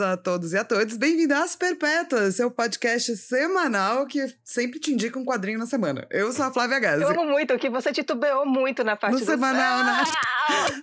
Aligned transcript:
A 0.00 0.16
todas, 0.16 0.22
todos 0.22 0.52
e 0.54 0.56
a 0.56 0.64
todos. 0.64 0.96
Bem-vindo 0.96 1.34
às 1.34 1.54
Perpétuas, 1.54 2.36
seu 2.36 2.50
podcast 2.50 3.14
semanal 3.18 4.06
que 4.06 4.34
sempre 4.42 4.80
te 4.80 4.94
indica 4.94 5.18
um 5.18 5.24
quadrinho 5.26 5.58
na 5.58 5.66
semana. 5.66 6.06
Eu 6.10 6.32
sou 6.32 6.46
a 6.46 6.52
Flávia 6.52 6.78
Gazi. 6.78 7.02
Eu 7.02 7.10
amo 7.10 7.26
muito 7.26 7.58
que 7.58 7.68
você 7.68 7.92
titubeou 7.92 8.46
muito 8.46 8.82
na 8.82 8.96
parte 8.96 9.12
no 9.12 9.18
do 9.20 9.26
semanal, 9.26 9.84
né? 9.84 10.02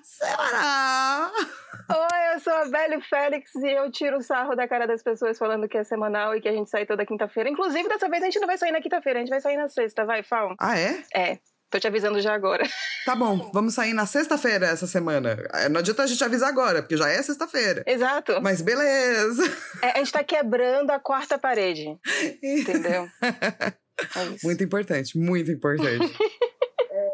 semanal. 0.04 1.32
Oi, 1.90 2.36
eu 2.36 2.40
sou 2.42 2.54
a 2.54 2.66
Belle 2.66 3.02
Félix 3.02 3.56
e 3.56 3.72
eu 3.72 3.90
tiro 3.92 4.18
o 4.18 4.22
sarro 4.22 4.56
da 4.56 4.68
cara 4.68 4.86
das 4.86 5.02
pessoas 5.02 5.40
falando 5.40 5.68
que 5.68 5.80
é 5.80 5.84
semanal 5.84 6.36
e 6.36 6.42
que 6.42 6.50
a 6.50 6.54
gente 6.54 6.70
sai 6.70 6.86
toda 6.86 7.04
quinta-feira. 7.04 7.50
Inclusive, 7.50 7.90
dessa 7.90 8.08
vez 8.08 8.22
a 8.22 8.26
gente 8.26 8.40
não 8.40 8.48
vai 8.48 8.58
sair 8.60 8.72
na 8.72 8.82
quinta-feira, 8.82 9.18
a 9.18 9.22
gente 9.22 9.32
vai 9.32 9.42
sair 9.42 9.58
na 9.58 9.68
sexta, 9.68 10.06
vai, 10.06 10.22
Fal? 10.22 10.54
Ah, 10.60 10.78
é? 10.78 11.04
É. 11.16 11.40
Tô 11.70 11.80
te 11.80 11.88
avisando 11.88 12.22
já 12.22 12.34
agora. 12.34 12.64
Tá 13.08 13.16
bom, 13.16 13.50
vamos 13.54 13.74
sair 13.74 13.94
na 13.94 14.06
sexta-feira 14.06 14.66
essa 14.66 14.86
semana. 14.86 15.42
É, 15.54 15.70
não 15.70 15.80
adianta 15.80 16.04
a 16.04 16.08
gente 16.08 16.22
avisar 16.22 16.50
agora, 16.50 16.82
porque 16.82 16.98
já 16.98 17.08
é 17.08 17.22
sexta-feira. 17.22 17.82
Exato. 17.88 18.42
Mas 18.42 18.62
beleza. 18.62 19.44
É, 19.82 19.92
a 19.92 19.98
gente 20.00 20.12
tá 20.12 20.22
quebrando 20.26 20.92
a 20.92 21.00
quarta 21.00 21.38
parede. 21.38 21.86
Entendeu? 22.44 23.08
É 24.16 24.46
muito 24.46 24.64
importante, 24.64 25.18
muito 25.18 25.52
importante. 25.52 26.16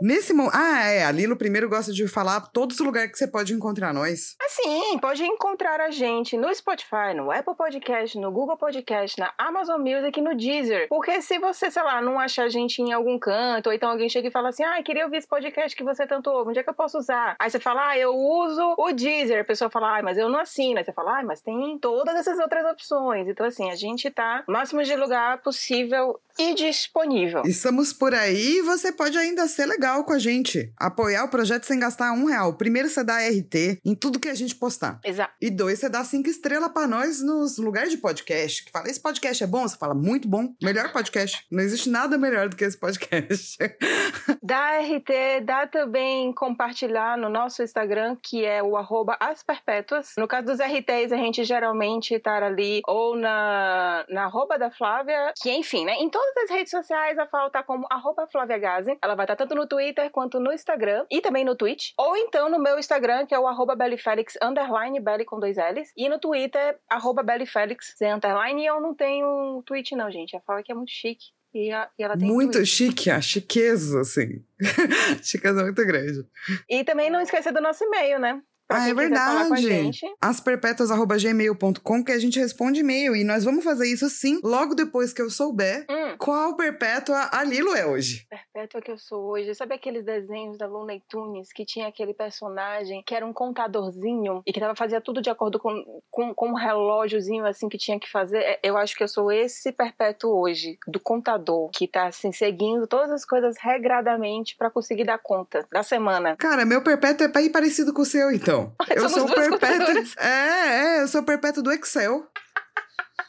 Nesse 0.03 0.33
momento. 0.33 0.53
Ah, 0.53 0.83
é. 0.83 1.05
A 1.05 1.11
Lilo 1.13 1.37
primeiro 1.37 1.69
gosta 1.69 1.93
de 1.93 2.05
falar 2.09 2.41
todos 2.51 2.77
os 2.77 2.85
lugares 2.85 3.09
que 3.09 3.17
você 3.17 3.25
pode 3.25 3.53
encontrar 3.53 3.93
nós. 3.93 4.35
Assim, 4.43 4.99
pode 4.99 5.23
encontrar 5.23 5.79
a 5.79 5.91
gente 5.91 6.35
no 6.35 6.53
Spotify, 6.53 7.13
no 7.15 7.31
Apple 7.31 7.55
Podcast, 7.55 8.19
no 8.19 8.29
Google 8.29 8.57
Podcast, 8.57 9.17
na 9.17 9.31
Amazon 9.37 9.79
Music 9.79 10.19
no 10.19 10.35
Deezer. 10.35 10.89
Porque 10.89 11.21
se 11.21 11.39
você, 11.39 11.71
sei 11.71 11.81
lá, 11.83 12.01
não 12.01 12.19
achar 12.19 12.43
a 12.43 12.49
gente 12.49 12.81
em 12.81 12.91
algum 12.91 13.17
canto, 13.17 13.67
ou 13.67 13.73
então 13.73 13.89
alguém 13.89 14.09
chega 14.09 14.27
e 14.27 14.31
fala 14.31 14.49
assim: 14.49 14.63
ah, 14.65 14.83
queria 14.83 15.05
ouvir 15.05 15.19
esse 15.19 15.27
podcast 15.27 15.73
que 15.73 15.85
você 15.85 16.05
tanto 16.05 16.29
ouve, 16.29 16.49
onde 16.49 16.59
é 16.59 16.63
que 16.63 16.69
eu 16.69 16.73
posso 16.73 16.97
usar? 16.97 17.37
Aí 17.39 17.49
você 17.49 17.61
fala: 17.61 17.91
ah, 17.91 17.97
eu 17.97 18.13
uso 18.13 18.75
o 18.77 18.91
Deezer. 18.91 19.39
A 19.39 19.45
pessoa 19.45 19.69
fala: 19.69 19.99
ah, 19.99 20.03
mas 20.03 20.17
eu 20.17 20.27
não 20.27 20.39
assino. 20.39 20.79
Aí 20.79 20.83
você 20.83 20.91
fala: 20.91 21.19
ah, 21.19 21.23
mas 21.23 21.39
tem 21.39 21.79
todas 21.79 22.13
essas 22.17 22.39
outras 22.39 22.69
opções. 22.69 23.25
Então, 23.29 23.45
assim, 23.45 23.71
a 23.71 23.75
gente 23.75 24.11
tá 24.11 24.43
máximo 24.49 24.83
de 24.83 24.97
lugar 24.97 25.37
possível 25.37 26.19
e 26.37 26.53
disponível. 26.53 27.43
Estamos 27.45 27.93
por 27.93 28.13
aí 28.13 28.57
e 28.57 28.61
você 28.61 28.91
pode 28.91 29.17
ainda 29.17 29.47
ser 29.47 29.65
legal 29.65 30.03
com 30.03 30.13
a 30.13 30.19
gente. 30.19 30.71
Apoiar 30.77 31.23
o 31.25 31.29
projeto 31.29 31.65
sem 31.65 31.79
gastar 31.79 32.11
um 32.13 32.25
real. 32.25 32.53
Primeiro, 32.53 32.89
você 32.89 33.03
dá 33.03 33.17
RT 33.17 33.79
em 33.85 33.95
tudo 33.95 34.19
que 34.19 34.29
a 34.29 34.33
gente 34.33 34.55
postar. 34.55 34.99
Exato. 35.03 35.33
E 35.41 35.49
dois, 35.49 35.79
você 35.79 35.89
dá 35.89 36.03
cinco 36.03 36.29
estrelas 36.29 36.71
para 36.71 36.87
nós 36.87 37.21
nos 37.21 37.57
lugares 37.57 37.91
de 37.91 37.97
podcast. 37.97 38.65
Que 38.65 38.71
fala, 38.71 38.89
esse 38.89 38.99
podcast 38.99 39.43
é 39.43 39.47
bom? 39.47 39.67
Você 39.67 39.77
fala, 39.77 39.93
muito 39.93 40.27
bom. 40.27 40.53
Melhor 40.61 40.91
podcast. 40.91 41.45
Não 41.51 41.63
existe 41.63 41.89
nada 41.89 42.17
melhor 42.17 42.49
do 42.49 42.55
que 42.55 42.63
esse 42.63 42.77
podcast. 42.77 43.57
dá 44.41 44.79
RT, 44.79 45.41
dá 45.43 45.67
também 45.67 46.33
compartilhar 46.33 47.17
no 47.17 47.29
nosso 47.29 47.61
Instagram, 47.61 48.17
que 48.21 48.43
é 48.43 48.61
o 48.61 48.75
arroba 48.75 49.17
asperpétuas. 49.19 50.13
No 50.17 50.27
caso 50.27 50.47
dos 50.47 50.59
RTs, 50.59 51.11
a 51.11 51.17
gente 51.17 51.43
geralmente 51.43 52.17
tá 52.19 52.43
ali 52.43 52.81
ou 52.87 53.15
na, 53.15 54.05
na 54.09 54.25
arroba 54.25 54.57
da 54.57 54.71
Flávia, 54.71 55.33
que 55.41 55.51
enfim, 55.51 55.85
né? 55.85 55.93
Em 55.93 56.09
todas 56.23 56.49
as 56.49 56.55
redes 56.55 56.71
sociais, 56.71 57.17
a 57.17 57.27
Fal 57.27 57.49
tá 57.49 57.61
como 57.61 57.85
arroba 57.89 58.27
Flávia 58.27 58.57
Gazi. 58.57 58.97
Ela 59.01 59.15
vai 59.15 59.25
estar 59.25 59.35
tá 59.35 59.43
tanto 59.43 59.55
no 59.55 59.67
Twitter 59.67 60.09
quanto 60.09 60.39
no 60.39 60.53
Instagram 60.53 61.05
e 61.11 61.21
também 61.21 61.43
no 61.43 61.55
Twitch. 61.55 61.91
Ou 61.97 62.15
então 62.15 62.49
no 62.49 62.59
meu 62.59 62.79
Instagram, 62.79 63.25
que 63.25 63.35
é 63.35 63.39
o 63.39 63.47
arroba 63.47 63.75
Bellyfelix, 63.75 64.37
underline 64.41 64.99
Belly 64.99 65.25
com 65.25 65.39
dois 65.39 65.57
L's. 65.57 65.91
E 65.97 66.07
no 66.07 66.19
Twitter, 66.19 66.77
arroba 66.89 67.21
Bellyfelix, 67.23 67.93
sem 67.97 68.13
underline. 68.13 68.61
E 68.61 68.65
eu 68.65 68.79
não 68.79 68.95
tenho 68.95 69.61
Twitch 69.65 69.91
não, 69.91 70.09
gente. 70.09 70.35
A 70.35 70.41
Fal 70.41 70.59
é 70.59 70.63
que 70.63 70.71
é 70.71 70.75
muito 70.75 70.91
chique. 70.91 71.25
E, 71.53 71.71
a, 71.71 71.87
e 71.99 72.03
ela 72.03 72.17
tem 72.17 72.27
muito 72.27 72.53
Twitch. 72.53 72.67
chique, 72.67 73.11
a 73.11 73.21
chiqueza, 73.21 74.01
assim. 74.01 74.43
chiqueza 75.21 75.61
muito 75.61 75.85
grande. 75.85 76.25
E 76.67 76.83
também 76.83 77.09
não 77.09 77.21
esqueça 77.21 77.51
do 77.51 77.61
nosso 77.61 77.83
e-mail, 77.83 78.19
né? 78.19 78.41
Ah, 78.73 78.89
é 78.89 78.93
verdade. 78.93 80.01
Asperpétuas.gmail.com 80.21 82.03
que 82.03 82.11
a 82.11 82.19
gente 82.19 82.39
responde 82.39 82.79
e-mail. 82.79 83.15
E 83.15 83.23
nós 83.23 83.43
vamos 83.43 83.63
fazer 83.63 83.87
isso 83.87 84.09
sim, 84.09 84.39
logo 84.43 84.75
depois 84.75 85.13
que 85.13 85.21
eu 85.21 85.29
souber 85.29 85.85
Hum. 85.89 86.15
qual 86.17 86.55
perpétua 86.55 87.29
a 87.31 87.43
Lilo 87.43 87.75
é 87.75 87.85
hoje. 87.85 88.25
Perpétua 88.29 88.81
que 88.81 88.91
eu 88.91 88.97
sou 88.97 89.23
hoje. 89.31 89.53
Sabe 89.55 89.73
aqueles 89.75 90.03
desenhos 90.05 90.57
da 90.57 90.67
Looney 90.67 91.01
Tunes 91.09 91.51
que 91.53 91.65
tinha 91.65 91.87
aquele 91.87 92.13
personagem 92.13 93.03
que 93.05 93.13
era 93.15 93.25
um 93.25 93.33
contadorzinho 93.33 94.41
e 94.45 94.53
que 94.53 94.59
tava, 94.59 94.75
fazia 94.75 95.01
tudo 95.01 95.21
de 95.21 95.29
acordo 95.29 95.59
com, 95.59 96.01
com, 96.09 96.33
com 96.33 96.49
um 96.49 96.53
relógiozinho 96.55 97.45
assim 97.45 97.67
que 97.69 97.77
tinha 97.77 97.99
que 97.99 98.09
fazer? 98.09 98.37
É, 98.39 98.59
Eu 98.63 98.77
acho 98.77 98.95
que 98.95 99.03
eu 99.03 99.07
sou 99.07 99.31
esse 99.31 99.71
perpétuo 99.71 100.31
hoje, 100.39 100.77
do 100.87 100.99
contador, 100.99 101.69
que 101.71 101.87
tá 101.87 102.07
assim, 102.07 102.31
seguindo 102.31 102.87
todas 102.87 103.11
as 103.11 103.25
coisas 103.25 103.55
regradamente 103.59 104.55
pra 104.57 104.69
conseguir 104.69 105.03
dar 105.05 105.17
conta 105.17 105.65
da 105.71 105.83
semana. 105.83 106.35
Cara, 106.37 106.65
meu 106.65 106.81
perpétuo 106.83 107.25
é 107.25 107.29
bem 107.29 107.49
parecido 107.51 107.93
com 107.93 108.01
o 108.01 108.05
seu, 108.05 108.31
então. 108.31 108.62
Eu 108.95 109.09
sou 109.09 109.25
o 109.25 109.33
perpétuo. 109.33 110.03
É, 110.17 110.27
é, 110.27 111.01
eu 111.03 111.07
sou 111.07 111.21
o 111.21 111.25
perpétuo 111.25 111.63
do 111.63 111.71
Excel. 111.71 112.27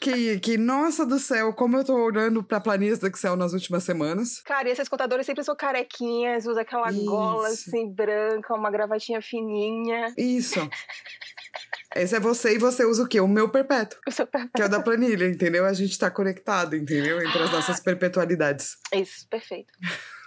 Que, 0.01 0.39
que, 0.39 0.59
nossa 0.59 1.07
do 1.07 1.19
céu, 1.19 1.55
como 1.55 1.79
eu 1.79 1.85
tô 1.85 1.95
olhando 1.95 2.43
pra 2.43 2.61
planilhas 2.61 2.99
do 2.99 3.07
Excel 3.07 3.37
nas 3.37 3.55
últimas 3.55 3.85
semanas. 3.85 4.43
Cara, 4.43 4.69
e 4.69 4.73
esses 4.73 4.89
contadores 4.89 5.25
sempre 5.25 5.43
são 5.43 5.57
carequinhas, 5.57 6.47
usa 6.47 6.61
aquela 6.61 6.91
gola 6.93 7.49
Isso. 7.49 7.71
assim 7.71 7.91
branca, 7.91 8.55
uma 8.55 8.71
gravatinha 8.71 9.23
fininha. 9.23 10.13
Isso. 10.19 10.61
Esse 11.95 12.17
é 12.17 12.21
você 12.21 12.55
e 12.57 12.59
você 12.59 12.85
usa 12.85 13.05
o 13.05 13.09
quê? 13.09 13.21
O 13.21 13.29
meu 13.29 13.49
perpétuo, 13.49 13.99
Eu 14.07 14.13
sou 14.13 14.27
perpétua. 14.27 14.53
que 14.57 14.63
é 14.63 14.67
o 14.67 14.69
da 14.69 14.83
planilha, 14.83 15.27
entendeu? 15.27 15.65
A 15.65 15.73
gente 15.73 15.99
tá 15.99 16.11
conectado, 16.11 16.77
entendeu? 16.77 17.23
Entre 17.23 17.43
as 17.43 17.53
nossas 17.53 17.81
perpetualidades. 17.81 18.77
Isso, 18.93 19.27
perfeito. 19.29 19.73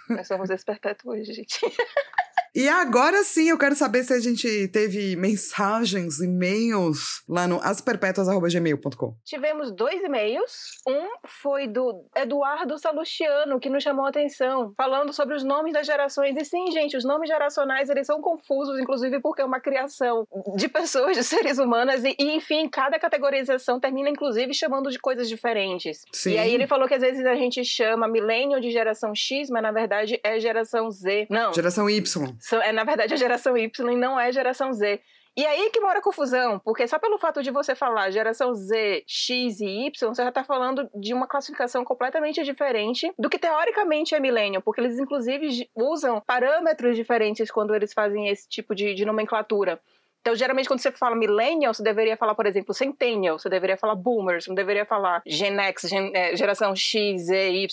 Nós 0.08 0.26
somos 0.26 0.48
esse 0.50 0.64
perpétuo 0.64 1.12
hoje, 1.12 1.32
gente. 1.34 1.60
E 2.58 2.68
agora 2.68 3.22
sim, 3.22 3.50
eu 3.50 3.56
quero 3.56 3.76
saber 3.76 4.02
se 4.02 4.12
a 4.12 4.18
gente 4.18 4.66
teve 4.72 5.14
mensagens, 5.14 6.18
e-mails 6.18 7.22
lá 7.28 7.46
no 7.46 7.60
asperpetuas.gmail.com. 7.62 9.14
Tivemos 9.24 9.70
dois 9.70 10.02
e-mails. 10.02 10.72
Um 10.84 11.06
foi 11.24 11.68
do 11.68 12.04
Eduardo 12.16 12.76
Salustiano, 12.76 13.60
que 13.60 13.70
nos 13.70 13.84
chamou 13.84 14.06
a 14.06 14.08
atenção, 14.08 14.74
falando 14.76 15.12
sobre 15.12 15.36
os 15.36 15.44
nomes 15.44 15.72
das 15.72 15.86
gerações. 15.86 16.36
E 16.36 16.44
sim, 16.44 16.72
gente, 16.72 16.96
os 16.96 17.04
nomes 17.04 17.28
geracionais, 17.28 17.90
eles 17.90 18.08
são 18.08 18.20
confusos, 18.20 18.76
inclusive 18.80 19.20
porque 19.20 19.40
é 19.40 19.44
uma 19.44 19.60
criação 19.60 20.26
de 20.56 20.66
pessoas, 20.68 21.16
de 21.16 21.22
seres 21.22 21.58
humanos. 21.58 22.02
E, 22.02 22.16
e, 22.18 22.34
enfim, 22.34 22.68
cada 22.68 22.98
categorização 22.98 23.78
termina, 23.78 24.10
inclusive, 24.10 24.52
chamando 24.52 24.90
de 24.90 24.98
coisas 24.98 25.28
diferentes. 25.28 26.02
Sim. 26.12 26.32
E 26.32 26.38
aí 26.38 26.52
ele 26.52 26.66
falou 26.66 26.88
que 26.88 26.94
às 26.94 27.02
vezes 27.02 27.24
a 27.24 27.36
gente 27.36 27.64
chama 27.64 28.08
milênio 28.08 28.60
de 28.60 28.72
geração 28.72 29.14
X, 29.14 29.48
mas 29.48 29.62
na 29.62 29.70
verdade 29.70 30.18
é 30.24 30.40
geração 30.40 30.90
Z. 30.90 31.28
Não, 31.30 31.54
Geração 31.54 31.88
Y. 31.88 32.36
é 32.56 32.72
na 32.72 32.84
verdade 32.84 33.14
a 33.14 33.16
geração 33.16 33.56
Y 33.56 33.92
e 33.92 33.96
não 33.96 34.18
é 34.18 34.32
geração 34.32 34.72
Z. 34.72 35.00
E 35.36 35.46
aí 35.46 35.70
que 35.70 35.80
mora 35.80 36.00
a 36.00 36.02
confusão, 36.02 36.58
porque 36.58 36.88
só 36.88 36.98
pelo 36.98 37.16
fato 37.16 37.44
de 37.44 37.52
você 37.52 37.72
falar 37.72 38.10
geração 38.10 38.52
Z, 38.52 39.04
X 39.06 39.60
e 39.60 39.86
Y, 39.86 40.08
você 40.08 40.24
já 40.24 40.32
tá 40.32 40.42
falando 40.42 40.90
de 40.92 41.14
uma 41.14 41.28
classificação 41.28 41.84
completamente 41.84 42.42
diferente 42.42 43.12
do 43.16 43.30
que 43.30 43.38
teoricamente 43.38 44.16
é 44.16 44.20
milênio, 44.20 44.60
porque 44.60 44.80
eles 44.80 44.98
inclusive 44.98 45.70
usam 45.76 46.20
parâmetros 46.26 46.96
diferentes 46.96 47.52
quando 47.52 47.72
eles 47.72 47.92
fazem 47.92 48.28
esse 48.28 48.48
tipo 48.48 48.74
de, 48.74 48.94
de 48.94 49.04
nomenclatura. 49.04 49.80
Então, 50.20 50.34
geralmente, 50.36 50.66
quando 50.68 50.80
você 50.80 50.92
fala 50.92 51.16
millennial, 51.16 51.72
você 51.72 51.82
deveria 51.82 52.16
falar, 52.16 52.34
por 52.34 52.44
exemplo, 52.46 52.74
centennial, 52.74 53.38
você 53.38 53.48
deveria 53.48 53.76
falar 53.76 53.94
boomers, 53.94 54.44
você 54.44 54.50
não 54.50 54.54
deveria 54.54 54.84
falar 54.84 55.22
Gen 55.26 55.56
X, 55.58 55.82
gen- 55.88 56.12
é, 56.14 56.36
geração 56.36 56.74
X, 56.76 57.26
Z, 57.26 57.50
Y, 57.50 57.68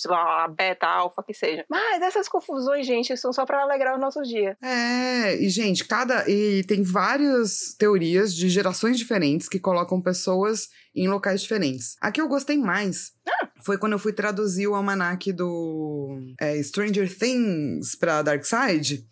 beta, 0.56 0.88
alfa, 0.88 1.22
que 1.24 1.34
seja. 1.34 1.66
Mas 1.70 2.02
essas 2.02 2.30
confusões, 2.30 2.86
gente, 2.86 3.16
são 3.18 3.34
só 3.34 3.46
pra 3.46 3.62
alegrar 3.62 3.96
o 3.98 4.00
nosso 4.00 4.22
dia. 4.22 4.56
É, 4.64 5.36
e 5.36 5.50
gente, 5.50 5.86
cada. 5.86 6.30
E 6.30 6.64
tem 6.64 6.82
várias 6.82 7.76
teorias 7.78 8.34
de 8.34 8.48
gerações 8.50 8.98
diferentes 8.98 9.50
que 9.50 9.60
colocam 9.60 10.02
pessoas 10.02 10.70
em 10.96 11.08
locais 11.10 11.42
diferentes. 11.42 11.96
A 12.00 12.12
que 12.12 12.22
eu 12.22 12.28
gostei 12.28 12.58
mais 12.58 13.12
foi 13.66 13.78
quando 13.78 13.94
eu 13.94 14.00
fui 14.00 14.14
traduzir 14.14 14.68
o 14.68 14.76
almanac 14.76 15.34
do 15.34 16.18
é, 16.40 16.62
Stranger 16.64 17.14
Things 17.18 17.96
pra 17.96 18.22
Dark 18.22 18.44
Side. 18.46 19.04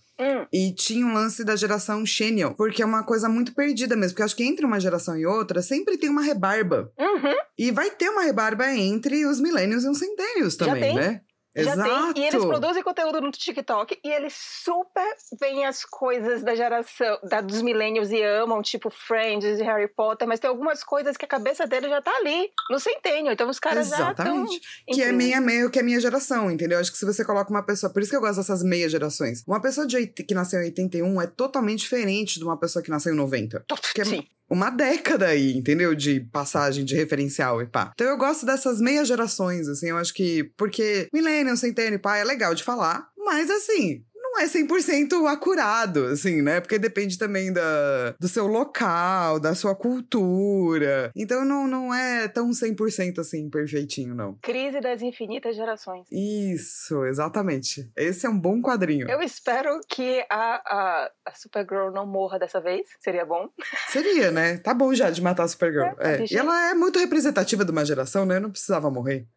E 0.54 0.72
tinha 0.72 1.04
um 1.04 1.14
lance 1.14 1.44
da 1.44 1.56
geração 1.56 2.06
Xennial, 2.06 2.54
porque 2.54 2.84
é 2.84 2.86
uma 2.86 3.04
coisa 3.04 3.28
muito 3.28 3.56
perdida 3.56 3.96
mesmo. 3.96 4.12
Porque 4.12 4.22
eu 4.22 4.26
acho 4.26 4.36
que 4.36 4.44
entre 4.44 4.64
uma 4.64 4.80
geração 4.80 5.18
e 5.18 5.26
outra 5.26 5.64
sempre 5.64 5.98
tem 5.98 6.10
uma 6.10 6.22
rebarba. 6.22 6.94
Uhum. 7.00 7.34
E 7.58 7.72
vai 7.72 7.90
ter 7.90 8.10
uma 8.10 8.22
rebarba 8.22 8.72
entre 8.72 9.26
os 9.26 9.40
millennials 9.40 9.84
e 9.84 9.90
os 9.90 9.98
centennials 9.98 10.54
Já 10.54 10.66
também, 10.68 10.94
né? 10.94 11.22
Já 11.56 11.74
Exato. 11.74 12.14
tem. 12.14 12.24
E 12.24 12.28
eles 12.28 12.46
produzem 12.46 12.82
conteúdo 12.82 13.22
no 13.22 13.32
TikTok 13.32 14.00
e 14.04 14.10
eles 14.10 14.34
super 14.36 15.16
veem 15.40 15.66
as 15.66 15.86
coisas 15.86 16.44
da 16.44 16.56
geração 16.56 17.20
da, 17.24 17.42
dos 17.42 17.62
millennials 17.62 18.10
e 18.10 18.22
amam, 18.24 18.62
tipo 18.62 18.90
Friends 18.90 19.60
e 19.60 19.64
Harry 19.64 19.88
Potter, 19.88 20.28
mas 20.28 20.40
tem 20.40 20.50
algumas 20.50 20.84
coisas 20.84 21.16
que 21.16 21.26
a 21.26 21.28
cabeça 21.28 21.68
deles 21.68 21.90
já 21.90 22.02
tá 22.02 22.12
ali, 22.18 22.50
no 22.70 22.80
centênio. 22.80 23.32
Então 23.32 23.50
os 23.50 23.60
caras 23.60 23.90
já 23.90 24.12
estão. 24.12 24.26
Exatamente. 24.26 24.62
Que 24.88 25.02
é 25.04 25.12
meia 25.12 25.40
meio 25.40 25.70
que 25.70 25.78
é 25.78 25.84
minha 25.84 26.00
geração, 26.00 26.50
entendeu? 26.50 26.80
Acho 26.80 26.92
que 26.92 26.98
se 26.98 27.06
você 27.06 27.24
coloca 27.24 27.50
uma 27.52 27.64
pessoa. 27.64 27.92
Por 27.92 28.02
isso 28.02 28.10
que 28.10 28.18
eu 28.18 28.22
gosto 28.22 28.38
dessas 28.38 28.64
meias 28.64 28.92
gerações. 28.92 29.44
Uma 29.48 29.62
pessoa 29.62 29.86
de, 29.86 30.08
que 30.08 30.34
nasceu 30.34 30.60
em 30.62 30.66
81 30.66 31.22
é 31.22 31.28
totalmente 31.28 31.80
diferente 31.80 32.40
de 32.40 32.46
uma 32.46 32.58
pessoa 32.58 32.82
que 32.82 32.90
nasceu 32.90 33.14
em 33.14 33.18
90. 33.18 33.66
Que 33.94 34.02
é 34.02 34.06
Sim. 34.06 34.28
Uma 34.54 34.70
década 34.70 35.28
aí, 35.28 35.58
entendeu? 35.58 35.96
De 35.96 36.20
passagem, 36.20 36.86
de 36.86 36.96
referencial 36.96 37.62
e 37.62 37.66
pá. 37.66 37.92
Então 37.94 38.08
eu 38.08 38.18
gosto 38.18 38.46
dessas 38.46 38.80
meias 38.80 39.08
gerações, 39.08 39.68
assim. 39.68 39.90
Eu 39.90 39.98
acho 39.98 40.14
que. 40.14 40.44
Porque 40.56 41.08
millennial, 41.12 41.58
centênio, 41.58 42.00
pá, 42.00 42.18
é 42.18 42.24
legal 42.24 42.54
de 42.54 42.64
falar. 42.64 43.08
Mas 43.18 43.50
assim. 43.50 44.04
Não 44.34 44.42
é 44.42 44.48
100% 44.48 45.28
acurado, 45.28 46.06
assim, 46.06 46.42
né? 46.42 46.60
Porque 46.60 46.80
depende 46.80 47.20
também 47.20 47.54
da, 47.54 48.16
do 48.20 48.28
seu 48.28 48.48
local, 48.48 49.40
da 49.40 49.54
sua 49.54 49.76
cultura. 49.76 51.12
Então 51.16 51.46
não, 51.46 51.68
não 51.68 51.94
é 51.94 52.28
tão 52.28 52.50
100% 52.50 53.20
assim 53.20 53.48
perfeitinho, 53.48 54.16
não. 54.16 54.34
Crise 54.42 54.82
das 54.82 55.04
infinitas 55.04 55.56
gerações. 55.56 56.08
Isso, 56.12 57.06
exatamente. 57.06 57.88
Esse 57.96 58.26
é 58.26 58.30
um 58.30 58.40
bom 58.40 58.60
quadrinho. 58.60 59.08
Eu 59.08 59.22
espero 59.22 59.80
que 59.88 60.26
a, 60.28 60.56
a, 60.66 61.12
a 61.28 61.36
Supergirl 61.36 61.92
não 61.92 62.08
morra 62.08 62.40
dessa 62.40 62.60
vez. 62.60 62.90
Seria 63.00 63.26
bom. 63.28 63.48
Seria, 63.90 64.32
né? 64.32 64.58
Tá 64.58 64.74
bom 64.74 64.96
já 64.96 65.12
de 65.12 65.22
matar 65.22 65.44
a 65.44 65.48
Supergirl. 65.48 65.94
É, 66.00 66.24
é. 66.24 66.26
E 66.28 66.36
ela 66.36 66.72
é 66.72 66.74
muito 66.74 66.98
representativa 66.98 67.64
de 67.64 67.70
uma 67.70 67.86
geração, 67.86 68.26
né? 68.26 68.40
Não 68.40 68.50
precisava 68.50 68.90
morrer. 68.90 69.28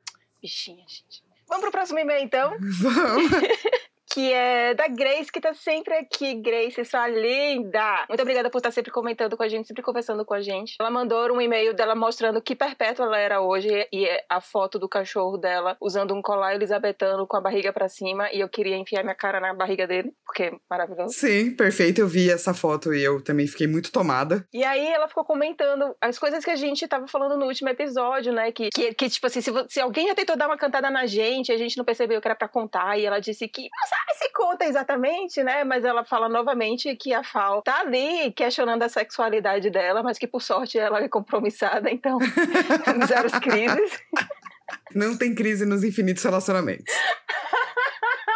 Bichinha, 0.40 0.84
gente. 0.88 1.22
Vamos 1.46 1.64
pro 1.64 1.70
próximo 1.70 1.98
e-mail, 1.98 2.24
então? 2.24 2.56
Vamos. 2.80 3.30
que 4.16 4.32
é 4.32 4.72
da 4.72 4.88
Grace, 4.88 5.30
que 5.30 5.38
tá 5.38 5.52
sempre 5.52 5.92
aqui. 5.92 6.32
Grace, 6.36 6.82
sua 6.86 7.06
linda! 7.06 8.06
Muito 8.08 8.22
obrigada 8.22 8.48
por 8.48 8.56
estar 8.56 8.70
sempre 8.70 8.90
comentando 8.90 9.36
com 9.36 9.42
a 9.42 9.48
gente, 9.48 9.68
sempre 9.68 9.82
conversando 9.82 10.24
com 10.24 10.32
a 10.32 10.40
gente. 10.40 10.76
Ela 10.80 10.90
mandou 10.90 11.30
um 11.30 11.38
e-mail 11.38 11.74
dela 11.74 11.94
mostrando 11.94 12.40
que 12.40 12.56
perpétua 12.56 13.04
ela 13.04 13.18
era 13.18 13.42
hoje 13.42 13.68
e 13.92 14.06
é 14.06 14.24
a 14.26 14.40
foto 14.40 14.78
do 14.78 14.88
cachorro 14.88 15.36
dela 15.36 15.76
usando 15.82 16.14
um 16.14 16.22
colar 16.22 16.54
elisabetano 16.54 17.26
com 17.26 17.36
a 17.36 17.42
barriga 17.42 17.74
para 17.74 17.90
cima 17.90 18.32
e 18.32 18.40
eu 18.40 18.48
queria 18.48 18.78
enfiar 18.78 19.02
minha 19.02 19.14
cara 19.14 19.38
na 19.38 19.52
barriga 19.52 19.86
dele, 19.86 20.10
porque 20.24 20.44
é 20.44 20.52
maravilhoso. 20.70 21.12
Sim, 21.12 21.54
perfeito. 21.54 22.00
Eu 22.00 22.08
vi 22.08 22.30
essa 22.30 22.54
foto 22.54 22.94
e 22.94 23.04
eu 23.04 23.22
também 23.22 23.46
fiquei 23.46 23.66
muito 23.66 23.92
tomada. 23.92 24.48
E 24.50 24.64
aí 24.64 24.86
ela 24.86 25.08
ficou 25.08 25.26
comentando 25.26 25.94
as 26.00 26.18
coisas 26.18 26.42
que 26.42 26.50
a 26.50 26.56
gente 26.56 26.88
tava 26.88 27.06
falando 27.06 27.36
no 27.36 27.44
último 27.44 27.68
episódio, 27.68 28.32
né? 28.32 28.50
Que, 28.50 28.70
que, 28.70 28.94
que 28.94 29.10
tipo 29.10 29.26
assim, 29.26 29.42
se, 29.42 29.52
se 29.68 29.78
alguém 29.78 30.08
já 30.08 30.14
tentou 30.14 30.38
dar 30.38 30.46
uma 30.46 30.56
cantada 30.56 30.90
na 30.90 31.04
gente, 31.04 31.52
a 31.52 31.58
gente 31.58 31.76
não 31.76 31.84
percebeu 31.84 32.18
que 32.18 32.26
era 32.26 32.34
para 32.34 32.48
contar, 32.48 32.98
e 32.98 33.04
ela 33.04 33.20
disse 33.20 33.46
que, 33.46 33.68
nossa, 33.78 34.05
se 34.14 34.32
conta 34.32 34.64
exatamente, 34.64 35.42
né? 35.42 35.64
Mas 35.64 35.84
ela 35.84 36.04
fala 36.04 36.28
novamente 36.28 36.94
que 36.96 37.12
a 37.12 37.22
Fal 37.22 37.62
tá 37.62 37.80
ali 37.80 38.32
questionando 38.32 38.82
a 38.82 38.88
sexualidade 38.88 39.70
dela, 39.70 40.02
mas 40.02 40.18
que 40.18 40.26
por 40.26 40.42
sorte 40.42 40.78
ela 40.78 41.00
é 41.00 41.08
compromissada, 41.08 41.90
então 41.90 42.18
zero 43.06 43.30
crises. 43.40 43.98
Não 44.94 45.16
tem 45.16 45.34
crise 45.34 45.66
nos 45.66 45.84
infinitos 45.84 46.22
relacionamentos. 46.22 46.92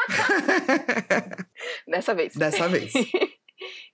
Dessa 1.86 2.14
vez. 2.14 2.34
Dessa 2.34 2.68
vez. 2.68 2.92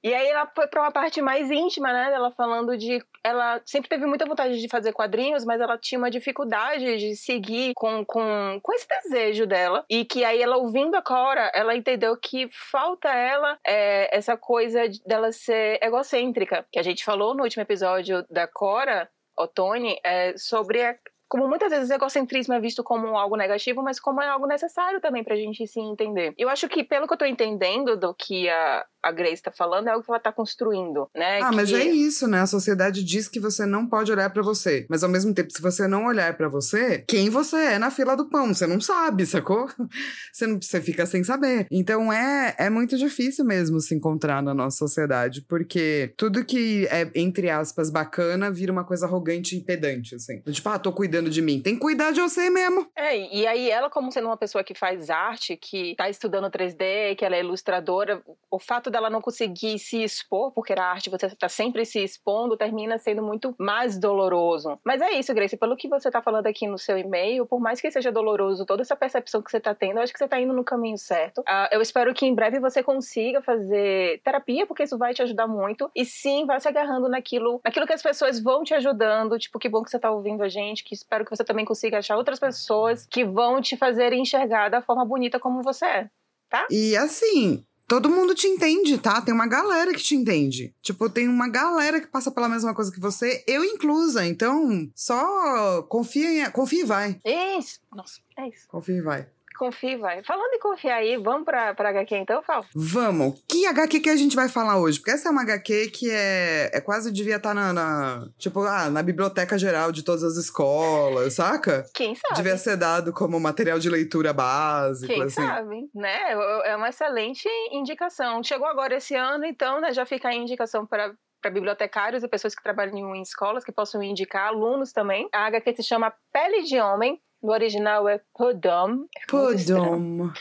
E 0.06 0.14
aí 0.14 0.29
ela 0.29 0.47
foi 0.55 0.69
para 0.69 0.82
uma 0.82 0.93
parte 0.93 1.20
mais 1.20 1.50
íntima, 1.50 1.93
né? 1.93 2.12
Ela 2.12 2.31
falando 2.31 2.79
de. 2.79 3.05
Ela 3.25 3.61
sempre 3.67 3.88
teve 3.88 4.06
muita 4.06 4.25
vontade 4.25 4.61
de 4.61 4.69
fazer 4.69 4.93
quadrinhos, 4.93 5.44
mas 5.44 5.61
ela 5.61 5.76
tinha 5.76 5.99
uma 5.99 6.12
dificuldade 6.12 6.97
de 6.97 7.17
seguir 7.17 7.73
com, 7.75 8.05
com, 8.05 8.61
com 8.62 8.73
esse 8.73 8.87
desejo 8.87 9.49
dela. 9.49 9.85
E 9.91 10.05
que 10.05 10.25
aí 10.25 10.41
ela, 10.41 10.58
ouvindo 10.58 10.94
a 10.94 11.03
Cora, 11.03 11.50
ela 11.53 11.75
entendeu 11.75 12.17
que 12.17 12.49
falta 12.53 13.08
ela 13.08 13.58
é, 13.67 14.17
essa 14.17 14.37
coisa 14.37 14.82
dela 15.05 15.32
ser 15.32 15.81
egocêntrica. 15.82 16.64
Que 16.70 16.79
a 16.79 16.85
gente 16.85 17.05
falou 17.05 17.35
no 17.35 17.43
último 17.43 17.64
episódio 17.64 18.25
da 18.31 18.47
Cora, 18.47 19.11
Otone, 19.37 19.99
é, 20.05 20.37
sobre 20.37 20.85
a, 20.85 20.94
como 21.29 21.49
muitas 21.49 21.70
vezes 21.70 21.91
o 21.91 21.94
egocentrismo 21.94 22.55
é 22.55 22.61
visto 22.61 22.85
como 22.85 23.17
algo 23.17 23.37
negativo, 23.37 23.82
mas 23.82 23.99
como 23.99 24.23
é 24.23 24.29
algo 24.29 24.47
necessário 24.47 25.00
também 25.00 25.25
pra 25.25 25.37
gente 25.37 25.67
se 25.67 25.81
entender. 25.81 26.32
Eu 26.38 26.49
acho 26.49 26.69
que, 26.69 26.85
pelo 26.85 27.06
que 27.06 27.12
eu 27.12 27.19
tô 27.19 27.25
entendendo 27.25 27.97
do 27.97 28.14
que 28.14 28.49
a, 28.49 28.87
a 29.06 29.12
Grace 29.12 29.35
está 29.35 29.53
falando, 29.53 29.88
é 29.88 29.97
o 29.97 30.03
que 30.03 30.11
ela 30.11 30.19
está 30.19 30.32
construindo, 30.32 31.08
né? 31.14 31.41
Ah, 31.41 31.50
que... 31.50 31.56
mas 31.56 31.73
é 31.73 31.85
isso, 31.85 32.26
né? 32.26 32.41
A 32.41 32.47
sociedade 32.47 33.05
diz 33.05 33.29
que 33.29 33.38
você 33.38 33.64
não 33.64 33.87
pode 33.87 34.11
olhar 34.11 34.29
para 34.31 34.43
você. 34.43 34.85
Mas 34.91 35.05
ao 35.05 35.08
mesmo 35.08 35.32
tempo, 35.32 35.53
se 35.53 35.62
você 35.62 35.87
não 35.87 36.06
olhar 36.06 36.37
para 36.37 36.49
você, 36.49 37.05
quem 37.06 37.31
você 37.31 37.56
é 37.56 37.79
na 37.79 37.91
fila 37.91 38.17
do 38.17 38.29
pão? 38.29 38.53
Você 38.53 38.67
não 38.67 38.81
sabe, 38.81 39.25
sacou? 39.25 39.67
Você, 40.32 40.47
não, 40.47 40.61
você 40.61 40.82
fica 40.82 41.06
sem 41.06 41.25
saber. 41.25 41.67
Então 41.70 42.12
é, 42.12 42.55
é 42.58 42.69
muito 42.69 42.97
difícil 42.99 43.44
mesmo 43.44 43.81
se 43.81 43.94
encontrar 43.94 44.43
na 44.43 44.53
nossa 44.53 44.76
sociedade, 44.76 45.41
porque 45.49 46.12
tudo 46.17 46.44
que 46.44 46.87
é, 46.91 47.11
entre 47.14 47.49
aspas, 47.49 47.91
bacana 47.91 48.50
vira 48.50 48.70
uma 48.70 48.85
coisa 48.85 49.06
arrogante 49.06 49.56
e 49.56 49.64
pedante, 49.64 50.14
assim. 50.14 50.41
Tipo, 50.43 50.69
ah, 50.69 50.79
tô 50.79 50.93
cuidando 50.93 51.31
de 51.31 51.41
mim. 51.41 51.61
Tem 51.62 51.75
que 51.75 51.81
cuidar 51.81 52.12
de 52.12 52.20
você 52.20 52.50
mesmo. 52.50 52.87
É, 52.94 53.17
e 53.35 53.47
aí 53.47 53.70
ela, 53.70 53.88
como 53.88 54.12
sendo 54.12 54.26
uma 54.26 54.37
pessoa 54.37 54.62
que 54.62 54.75
faz 54.75 55.09
arte, 55.09 55.56
que 55.56 55.94
tá 55.97 56.11
estudando 56.11 56.50
3D, 56.50 57.17
que 57.17 57.25
ela 57.25 57.37
é 57.37 57.41
ilustradora, 57.41 58.23
o 58.50 58.59
fato 58.59 58.91
dela 58.97 59.11
não 59.11 59.21
conseguir 59.21 59.79
se 59.79 60.03
expor, 60.03 60.51
porque 60.53 60.75
na 60.75 60.85
arte 60.85 61.11
você 61.11 61.27
está 61.27 61.49
sempre 61.49 61.85
se 61.85 62.03
expondo, 62.03 62.57
termina 62.57 62.99
sendo 62.99 63.23
muito 63.23 63.55
mais 63.59 63.99
doloroso. 63.99 64.79
Mas 64.85 65.03
é 65.03 65.13
isso, 65.13 65.35
Grace, 65.35 65.57
pelo 65.57 65.77
que 65.77 65.89
você 65.89 66.09
está 66.09 66.23
falando 66.23 66.47
aqui 66.47 66.67
no 66.67 66.79
seu 66.79 66.97
e-mail, 66.97 67.47
por 67.47 67.61
mais 67.61 67.81
que 67.81 67.91
seja 67.91 68.11
doloroso 68.11 68.65
toda 68.65 68.83
essa 68.83 68.97
percepção 68.97 69.43
que 69.43 69.51
você 69.51 69.59
está 69.59 69.75
tendo, 69.75 69.99
eu 69.99 70.03
acho 70.03 70.13
que 70.13 70.19
você 70.19 70.25
está 70.25 70.41
indo 70.41 70.55
no 70.55 70.65
caminho 70.65 70.97
certo. 70.97 71.41
Uh, 71.41 71.69
eu 71.71 71.83
espero 71.83 72.13
que 72.15 72.25
em 72.25 72.35
breve 72.35 72.59
você 72.59 72.83
consiga 72.83 73.43
fazer 73.43 74.21
terapia, 74.25 74.67
porque 74.67 74.85
isso 74.85 74.97
vai 74.97 75.13
te 75.13 75.23
ajudar 75.23 75.47
muito. 75.47 75.91
E 75.95 76.05
sim, 76.05 76.47
vai 76.47 76.59
se 76.59 76.69
agarrando 76.69 77.09
naquilo, 77.09 77.61
naquilo 77.63 77.87
que 77.87 77.93
as 77.93 78.03
pessoas 78.03 78.41
vão 78.41 78.65
te 78.65 78.73
ajudando. 78.73 79.39
Tipo, 79.39 79.59
que 79.59 79.69
bom 79.69 79.83
que 79.83 79.91
você 79.91 79.97
está 79.97 80.11
ouvindo 80.11 80.43
a 80.43 80.49
gente, 80.49 80.83
que 80.83 80.95
espero 80.95 81.25
que 81.25 81.31
você 81.31 81.45
também 81.45 81.65
consiga 81.65 81.99
achar 81.99 82.17
outras 82.17 82.39
pessoas 82.39 83.07
que 83.07 83.25
vão 83.25 83.61
te 83.61 83.77
fazer 83.77 84.13
enxergar 84.13 84.71
da 84.71 84.81
forma 84.81 85.05
bonita 85.05 85.39
como 85.39 85.63
você 85.63 85.85
é. 85.85 86.11
Tá? 86.49 86.67
E 86.71 86.97
assim, 86.97 87.65
Todo 87.87 88.11
mundo 88.11 88.35
te 88.35 88.49
entende, 88.49 88.99
tá? 88.99 89.21
Tem 89.21 89.33
uma 89.33 89.47
galera 89.47 89.93
que 89.93 90.03
te 90.03 90.17
entende. 90.17 90.75
Tipo, 90.83 91.09
tem 91.09 91.29
uma 91.29 91.49
galera 91.49 92.00
que 92.00 92.09
passa 92.09 92.31
pela 92.33 92.49
mesma 92.49 92.75
coisa 92.75 92.91
que 92.91 92.99
você, 92.99 93.44
eu 93.47 93.65
inclusa. 93.65 94.27
Então, 94.27 94.91
só 94.94 95.83
confia, 95.85 96.49
em, 96.49 96.50
confia 96.50 96.83
e 96.83 96.85
vai. 96.85 97.21
Isso. 97.25 97.81
Nossa, 97.94 98.21
é 98.37 98.49
isso. 98.49 98.67
Confia 98.69 98.97
e 98.97 99.03
vai. 99.03 99.29
Confia, 99.56 99.99
vai. 99.99 100.23
Falando 100.23 100.55
em 100.55 100.58
confiar 100.58 100.97
aí, 100.97 101.17
vamos 101.17 101.44
pra, 101.44 101.75
pra 101.75 101.91
HQ 101.91 102.17
então, 102.17 102.43
Fal? 102.43 102.64
Vamos. 102.75 103.43
Que 103.49 103.67
HQ 103.67 104.00
que 104.00 104.11
a 104.11 104.17
gente 104.17 104.37
vai 104.37 104.49
falar 104.49 104.79
hoje? 104.79 104.99
Porque 104.99 105.12
essa 105.12 105.29
é 105.29 105.32
uma 105.32 105.43
HQ 105.43 105.91
que 105.91 106.11
é, 106.11 106.70
é 106.73 106.81
quase 106.81 107.12
devia 107.12 107.37
estar 107.37 107.50
tá 107.50 107.55
na, 107.55 107.73
na, 107.73 108.29
Tipo, 108.38 108.62
ah, 108.62 108.91
na 108.91 109.03
biblioteca 109.03 109.58
geral 109.58 109.91
de 109.93 110.03
todas 110.03 110.23
as 110.23 110.37
escolas, 110.37 111.35
saca? 111.35 111.85
Quem 111.94 112.14
sabe? 112.14 112.35
Devia 112.37 112.56
ser 112.56 112.76
dado 112.76 113.12
como 113.12 113.38
material 113.41 113.79
de 113.79 113.88
leitura 113.88 114.32
básico, 114.32 115.12
Quem 115.12 115.23
assim. 115.23 115.43
sabe, 115.43 115.88
né? 115.94 116.32
É 116.64 116.76
uma 116.76 116.88
excelente 116.88 117.49
indicação. 117.73 118.43
Chegou 118.43 118.67
agora 118.67 118.97
esse 118.97 119.14
ano, 119.14 119.44
então, 119.44 119.81
né, 119.81 119.93
já 119.93 120.05
fica 120.05 120.29
a 120.29 120.35
indicação 120.35 120.87
para 120.87 121.14
para 121.47 121.50
bibliotecários 121.50 122.23
e 122.23 122.29
pessoas 122.29 122.55
que 122.55 122.62
trabalham 122.62 123.14
em 123.14 123.23
escolas 123.23 123.64
que 123.64 123.70
possam 123.70 124.02
indicar, 124.02 124.49
alunos 124.49 124.92
também. 124.92 125.28
A 125.33 125.47
HQ 125.47 125.76
se 125.76 125.83
chama 125.83 126.12
Pele 126.33 126.62
de 126.62 126.81
Homem, 126.81 127.21
no 127.47 127.53
original 127.53 128.09
é 128.09 128.21
Podom. 128.35 129.07
É 129.17 129.26
Podom. 129.31 130.31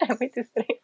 É 0.00 0.06
muito 0.06 0.38
estranho. 0.38 0.78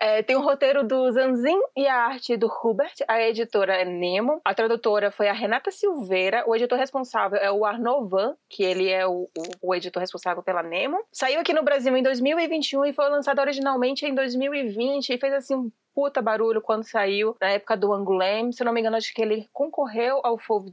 É, 0.00 0.22
tem 0.22 0.36
o 0.36 0.40
roteiro 0.40 0.86
do 0.86 1.10
Zanzin 1.10 1.58
e 1.76 1.84
a 1.88 1.96
arte 1.96 2.36
do 2.36 2.46
Hubert. 2.46 2.94
A 3.08 3.20
editora 3.20 3.74
é 3.74 3.84
Nemo. 3.84 4.40
A 4.44 4.54
tradutora 4.54 5.10
foi 5.10 5.28
a 5.28 5.32
Renata 5.32 5.72
Silveira. 5.72 6.44
O 6.46 6.54
editor 6.54 6.78
responsável 6.78 7.40
é 7.40 7.50
o 7.50 7.64
Arnaud 7.64 8.08
Van, 8.08 8.36
que 8.48 8.62
ele 8.62 8.88
é 8.88 9.04
o, 9.04 9.28
o, 9.36 9.68
o, 9.70 9.74
editor 9.74 10.00
responsável 10.00 10.44
pela 10.44 10.62
Nemo. 10.62 10.96
Saiu 11.10 11.40
aqui 11.40 11.52
no 11.52 11.64
Brasil 11.64 11.96
em 11.96 12.04
2021 12.04 12.84
e 12.84 12.92
foi 12.92 13.08
lançado 13.08 13.40
originalmente 13.40 14.06
em 14.06 14.14
2020 14.14 15.08
e 15.08 15.18
fez 15.18 15.34
assim 15.34 15.56
um 15.56 15.72
puta 15.92 16.22
barulho 16.22 16.62
quando 16.62 16.84
saiu, 16.84 17.36
na 17.40 17.48
época 17.48 17.76
do 17.76 17.92
Angoulême. 17.92 18.52
Se 18.52 18.62
não 18.62 18.72
me 18.72 18.78
engano, 18.78 18.96
acho 18.96 19.12
que 19.12 19.22
ele 19.22 19.48
concorreu 19.52 20.20
ao 20.22 20.38
Fauve 20.38 20.70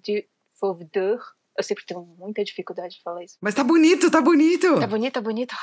d'Or 0.93 1.38
eu 1.59 1.63
sempre 1.63 1.85
tenho 1.85 2.05
muita 2.17 2.41
dificuldade 2.43 2.95
de 2.95 3.01
falar 3.03 3.23
isso. 3.23 3.37
Mas 3.41 3.53
tá 3.53 3.63
bonito, 3.63 4.09
tá 4.09 4.21
bonito! 4.21 4.79
Tá 4.79 4.87
bonito, 4.87 5.13
tá 5.13 5.21
bonito. 5.21 5.55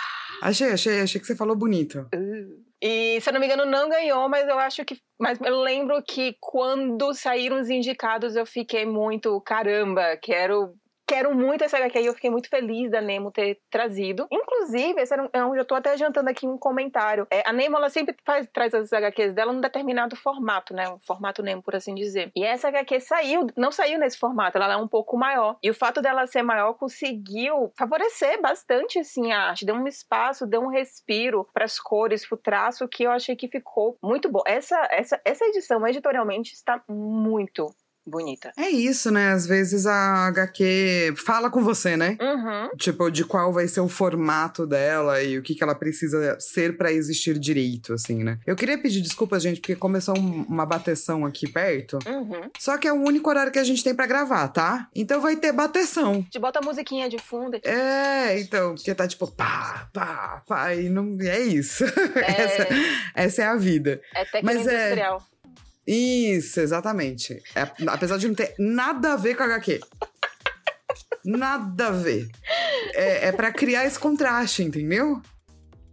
Achei, 0.43 0.73
achei, 0.73 1.01
achei 1.01 1.19
que 1.19 1.27
você 1.27 1.35
falou 1.35 1.57
bonito. 1.57 2.07
Uh. 2.15 2.67
E, 2.83 3.19
se 3.23 3.31
eu 3.31 3.33
não 3.33 3.41
me 3.41 3.47
engano, 3.47 3.65
não 3.65 3.89
ganhou, 3.89 4.29
mas 4.29 4.47
eu 4.47 4.59
acho 4.59 4.85
que. 4.85 4.99
Mas 5.19 5.41
eu 5.41 5.59
lembro 5.63 6.03
que 6.03 6.37
quando 6.39 7.15
saíram 7.15 7.59
os 7.59 7.71
indicados, 7.71 8.37
eu 8.37 8.45
fiquei 8.45 8.85
muito, 8.85 9.41
caramba, 9.41 10.19
quero 10.21 10.75
quero 11.07 11.35
muito 11.35 11.63
essa 11.63 11.77
HQ 11.77 12.01
e 12.01 12.07
eu 12.07 12.15
fiquei 12.15 12.31
muito 12.31 12.49
feliz 12.49 12.91
da 12.91 13.01
Nemo 13.01 13.31
ter 13.31 13.61
trazido. 13.71 14.27
Inclusive, 14.31 15.01
esse 15.01 15.13
era 15.13 15.23
um, 15.23 15.29
eu 15.33 15.57
já 15.57 15.65
tô 15.65 15.75
até 15.75 15.93
adiantando 15.93 16.29
aqui 16.29 16.47
um 16.47 16.59
comentário. 16.59 17.27
É, 17.31 17.43
a 17.49 17.53
Nemo, 17.53 17.77
ela 17.77 17.89
sempre 17.89 18.17
faz, 18.25 18.49
traz 18.53 18.75
as 18.75 18.93
HQs 18.93 19.33
dela 19.33 19.53
num 19.53 19.61
determinado 19.61 20.17
formato, 20.17 20.75
né? 20.75 20.89
Um 20.89 20.99
formato 20.99 21.43
Nemo, 21.43 21.63
por 21.63 21.77
assim 21.77 21.95
dizer. 21.95 22.33
E 22.35 22.45
essa 22.45 22.69
HQ 22.69 23.01
saiu, 23.01 23.47
não 23.57 23.71
saiu 23.71 23.99
nesse 23.99 24.19
formato, 24.19 24.59
ela 24.59 24.75
é 24.75 24.77
um 24.77 24.89
pouco 24.89 25.17
maior. 25.17 25.57
E 25.63 25.71
o 25.71 25.75
fato 25.75 26.03
dela 26.03 26.27
ser 26.27 26.43
maior 26.43 26.75
conseguiu 26.75 27.73
favorecer 27.79 28.41
bastante, 28.41 28.99
assim, 28.99 29.33
a 29.33 29.49
arte. 29.49 29.65
Deu 29.65 29.75
um 29.75 29.87
espaço, 29.87 30.47
deu 30.47 30.63
um 30.63 30.69
respiro 30.69 31.47
para 31.55 31.65
as 31.65 31.79
cores, 31.79 32.27
pro 32.27 32.37
traço, 32.37 32.89
que 32.89 33.05
eu 33.05 33.11
achei 33.11 33.37
que 33.37 33.49
ficou 33.49 33.97
muito 34.03 34.29
bom. 34.29 34.43
Essa, 34.47 34.77
essa, 34.91 35.21
essa 35.25 35.45
edição, 35.47 35.87
editorialmente, 35.87 36.53
está 36.53 36.83
muito 36.89 37.75
bonita. 38.07 38.53
É 38.57 38.69
isso, 38.69 39.11
né? 39.11 39.31
Às 39.33 39.47
vezes 39.47 39.87
a 39.87 40.27
HQ 40.29 41.15
fala 41.25 41.51
com 41.51 41.63
você, 41.63 41.97
né? 41.97 42.17
Uhum. 42.21 42.77
Tipo, 42.77 43.11
de 43.11 43.25
qual 43.25 43.53
vai 43.53 43.67
ser 43.69 43.81
o 43.81 43.89
formato 43.89 44.67
dela 44.67 45.23
e 45.23 45.39
o 45.39 45.43
que, 45.43 45.55
que 45.55 45.63
ela 45.63 45.75
precisa 45.75 46.37
ser 46.41 46.77
para 46.77 46.93
existir 46.93 47.39
direito, 47.39 47.93
assim, 47.93 48.23
né? 48.23 48.39
Eu 48.47 48.55
queria 48.57 48.79
pedir 48.79 49.01
desculpas, 49.01 49.43
gente, 49.43 49.61
porque 49.61 49.75
começou 49.77 50.17
um- 50.19 50.43
uma 50.49 50.65
bateção 50.67 51.25
aqui 51.27 51.51
perto. 51.51 51.99
Uhum. 52.07 52.51
Só 52.59 52.77
que 52.79 52.87
é 52.89 52.93
o 52.93 52.97
único 53.03 53.29
horário 53.29 53.53
que 53.53 53.59
a 53.59 53.65
gente 53.65 53.83
tem 53.83 53.95
pra 53.95 54.07
gravar, 54.07 54.49
tá? 54.49 54.89
Então 54.95 55.21
vai 55.21 55.37
ter 55.37 55.53
bateção. 55.53 56.23
Te 56.31 56.39
bota 56.39 56.59
a 56.59 56.63
musiquinha 56.63 57.09
de 57.09 57.19
fundo. 57.19 57.59
É, 57.65 58.39
então, 58.41 58.75
porque 58.75 58.95
tá 58.95 59.07
tipo 59.09 59.27
pá, 59.31 59.89
pá, 59.93 60.43
pá, 60.47 60.75
e 60.75 60.89
não 60.89 61.17
é 61.21 61.41
isso. 61.41 61.85
essa, 62.17 62.67
essa 63.15 63.43
é 63.43 63.47
a 63.47 63.57
vida. 63.57 64.01
É 64.15 64.25
técnica 64.25 64.43
Mas 64.45 64.67
é- 64.67 64.75
industrial. 64.85 65.27
Isso, 65.87 66.61
exatamente. 66.61 67.43
É, 67.55 67.63
apesar 67.87 68.19
de 68.19 68.27
não 68.27 68.35
ter 68.35 68.55
nada 68.59 69.13
a 69.13 69.17
ver 69.17 69.37
com 69.37 69.45
HQ. 69.45 69.81
Nada 71.25 71.89
a 71.89 71.91
ver. 71.91 72.29
É, 72.95 73.29
é 73.29 73.33
para 73.33 73.53
criar 73.53 73.85
esse 73.85 73.99
contraste, 73.99 74.63
entendeu? 74.63 75.23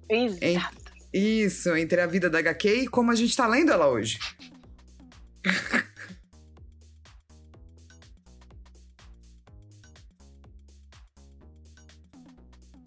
Exato. 0.10 0.84
Isso, 1.14 1.76
entre 1.76 2.02
a 2.02 2.08
vida 2.08 2.30
da 2.30 2.40
HQ 2.40 2.68
e 2.74 2.88
como 2.88 3.12
a 3.12 3.16
gente 3.16 3.36
tá 3.36 3.48
lendo 3.48 3.72
ela 3.72 3.88
hoje. 3.88 4.18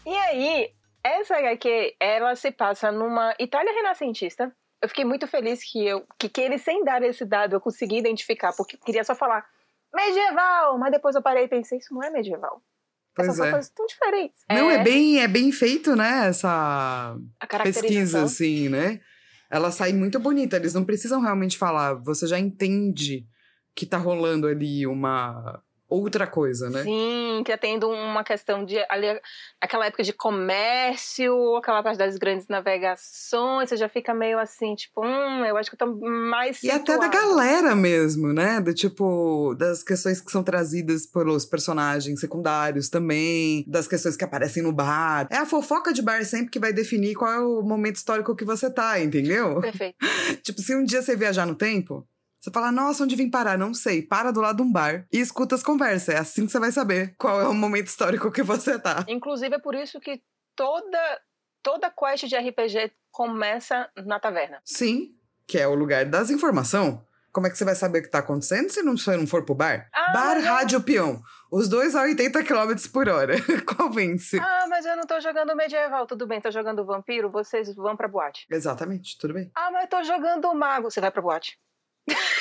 E 0.04 0.16
aí, 0.16 0.72
essa 1.02 1.36
HQ, 1.36 1.96
ela 1.98 2.36
se 2.36 2.52
passa 2.52 2.92
numa 2.92 3.34
Itália 3.40 3.72
renascentista. 3.72 4.54
Eu 4.86 4.88
fiquei 4.88 5.04
muito 5.04 5.26
feliz 5.26 5.60
que 5.64 5.84
eu 5.84 6.06
que, 6.16 6.28
que 6.28 6.40
ele, 6.40 6.58
sem 6.58 6.84
dar 6.84 7.02
esse 7.02 7.24
dado, 7.24 7.56
eu 7.56 7.60
consegui 7.60 7.98
identificar, 7.98 8.52
porque 8.52 8.76
eu 8.76 8.80
queria 8.80 9.02
só 9.02 9.16
falar 9.16 9.44
medieval, 9.92 10.78
mas 10.78 10.92
depois 10.92 11.16
eu 11.16 11.22
parei 11.22 11.44
e 11.44 11.48
pensei, 11.48 11.78
isso 11.78 11.92
não 11.92 12.04
é 12.04 12.10
medieval. 12.10 12.62
Pois 13.12 13.26
Essas 13.26 13.38
são 13.38 13.46
é. 13.46 13.50
coisas 13.50 13.70
tão 13.70 13.84
diferentes. 13.86 14.44
Não, 14.48 14.70
é 14.70 14.84
bem, 14.84 15.20
é 15.20 15.26
bem 15.26 15.50
feito, 15.50 15.96
né? 15.96 16.28
Essa 16.28 17.16
a 17.40 17.46
pesquisa, 17.64 18.22
assim, 18.22 18.68
né? 18.68 19.00
Ela 19.50 19.72
sai 19.72 19.92
muito 19.92 20.20
bonita. 20.20 20.54
Eles 20.54 20.74
não 20.74 20.84
precisam 20.84 21.20
realmente 21.20 21.58
falar. 21.58 21.94
Você 21.94 22.28
já 22.28 22.38
entende 22.38 23.26
que 23.74 23.86
tá 23.86 23.98
rolando 23.98 24.46
ali 24.46 24.86
uma 24.86 25.60
outra 25.88 26.26
coisa, 26.26 26.68
né? 26.68 26.82
Sim, 26.82 27.42
que 27.44 27.52
é 27.52 27.56
tendo 27.56 27.88
uma 27.88 28.24
questão 28.24 28.64
de 28.64 28.78
ali, 28.88 29.06
aquela 29.60 29.86
época 29.86 30.02
de 30.02 30.12
comércio, 30.12 31.56
aquela 31.56 31.82
parte 31.82 31.98
das 31.98 32.16
grandes 32.16 32.48
navegações, 32.48 33.68
você 33.68 33.76
já 33.76 33.88
fica 33.88 34.12
meio 34.12 34.38
assim, 34.38 34.74
tipo, 34.74 35.04
hum, 35.04 35.44
eu 35.44 35.56
acho 35.56 35.70
que 35.70 35.74
eu 35.80 35.86
tô 35.86 35.96
mais 36.00 36.62
E 36.62 36.70
até 36.70 36.98
da 36.98 37.08
galera 37.08 37.74
mesmo, 37.74 38.32
né? 38.32 38.60
Do 38.60 38.74
tipo, 38.74 39.54
das 39.58 39.82
questões 39.82 40.20
que 40.20 40.30
são 40.30 40.42
trazidas 40.42 41.06
pelos 41.06 41.44
personagens 41.44 42.20
secundários 42.20 42.88
também, 42.88 43.64
das 43.66 43.86
questões 43.86 44.16
que 44.16 44.24
aparecem 44.24 44.62
no 44.62 44.72
bar. 44.72 45.26
É 45.30 45.36
a 45.36 45.46
fofoca 45.46 45.92
de 45.92 46.02
bar 46.02 46.24
sempre 46.24 46.50
que 46.50 46.58
vai 46.58 46.72
definir 46.72 47.14
qual 47.14 47.32
é 47.32 47.40
o 47.40 47.62
momento 47.62 47.96
histórico 47.96 48.34
que 48.34 48.44
você 48.44 48.70
tá, 48.70 49.00
entendeu? 49.00 49.60
Perfeito. 49.60 49.96
tipo, 50.42 50.60
se 50.60 50.74
um 50.74 50.84
dia 50.84 51.02
você 51.02 51.16
viajar 51.16 51.46
no 51.46 51.54
tempo, 51.54 52.06
você 52.46 52.50
fala, 52.52 52.70
nossa, 52.72 53.02
onde 53.04 53.16
vim 53.16 53.28
parar? 53.28 53.58
Não 53.58 53.74
sei. 53.74 54.02
Para 54.02 54.30
do 54.30 54.40
lado 54.40 54.56
de 54.56 54.62
um 54.62 54.70
bar 54.72 55.04
e 55.12 55.18
escuta 55.18 55.54
as 55.54 55.62
conversas. 55.62 56.14
É 56.14 56.18
assim 56.18 56.46
que 56.46 56.52
você 56.52 56.60
vai 56.60 56.70
saber 56.72 57.14
qual 57.18 57.40
é 57.40 57.48
o 57.48 57.52
momento 57.54 57.88
histórico 57.88 58.30
que 58.30 58.42
você 58.42 58.78
tá. 58.78 59.04
Inclusive 59.08 59.56
é 59.56 59.58
por 59.58 59.74
isso 59.74 59.98
que 60.00 60.22
toda 60.54 61.20
toda 61.62 61.90
quest 61.90 62.24
de 62.26 62.36
RPG 62.36 62.92
começa 63.10 63.90
na 64.06 64.20
taverna. 64.20 64.60
Sim, 64.64 65.08
que 65.46 65.58
é 65.58 65.66
o 65.66 65.74
lugar 65.74 66.04
das 66.04 66.30
informações. 66.30 66.98
Como 67.32 67.46
é 67.48 67.50
que 67.50 67.58
você 67.58 67.64
vai 67.66 67.74
saber 67.74 67.98
o 67.98 68.02
que 68.02 68.08
tá 68.08 68.20
acontecendo 68.20 68.70
se 68.70 68.82
não, 68.82 68.96
se 68.96 69.14
não 69.14 69.26
for 69.26 69.44
pro 69.44 69.54
bar? 69.54 69.88
Ah, 69.92 70.12
bar, 70.12 70.36
eu- 70.38 70.44
rádio, 70.44 70.80
peão. 70.80 71.20
Os 71.50 71.68
dois 71.68 71.94
a 71.94 72.02
80 72.02 72.42
km 72.44 72.74
por 72.92 73.08
hora. 73.08 73.34
Convence. 73.76 74.38
Ah, 74.38 74.66
mas 74.70 74.86
eu 74.86 74.96
não 74.96 75.04
tô 75.04 75.20
jogando 75.20 75.54
medieval, 75.56 76.06
tudo 76.06 76.26
bem, 76.26 76.40
tô 76.40 76.50
jogando 76.50 76.84
vampiro, 76.86 77.28
vocês 77.30 77.74
vão 77.74 77.96
pra 77.96 78.08
boate. 78.08 78.46
Exatamente, 78.50 79.18
tudo 79.18 79.34
bem. 79.34 79.50
Ah, 79.54 79.70
mas 79.70 79.82
eu 79.82 79.88
tô 79.90 80.02
jogando 80.04 80.54
mago, 80.54 80.90
você 80.90 81.00
vai 81.00 81.10
pra 81.10 81.20
boate. 81.20 81.58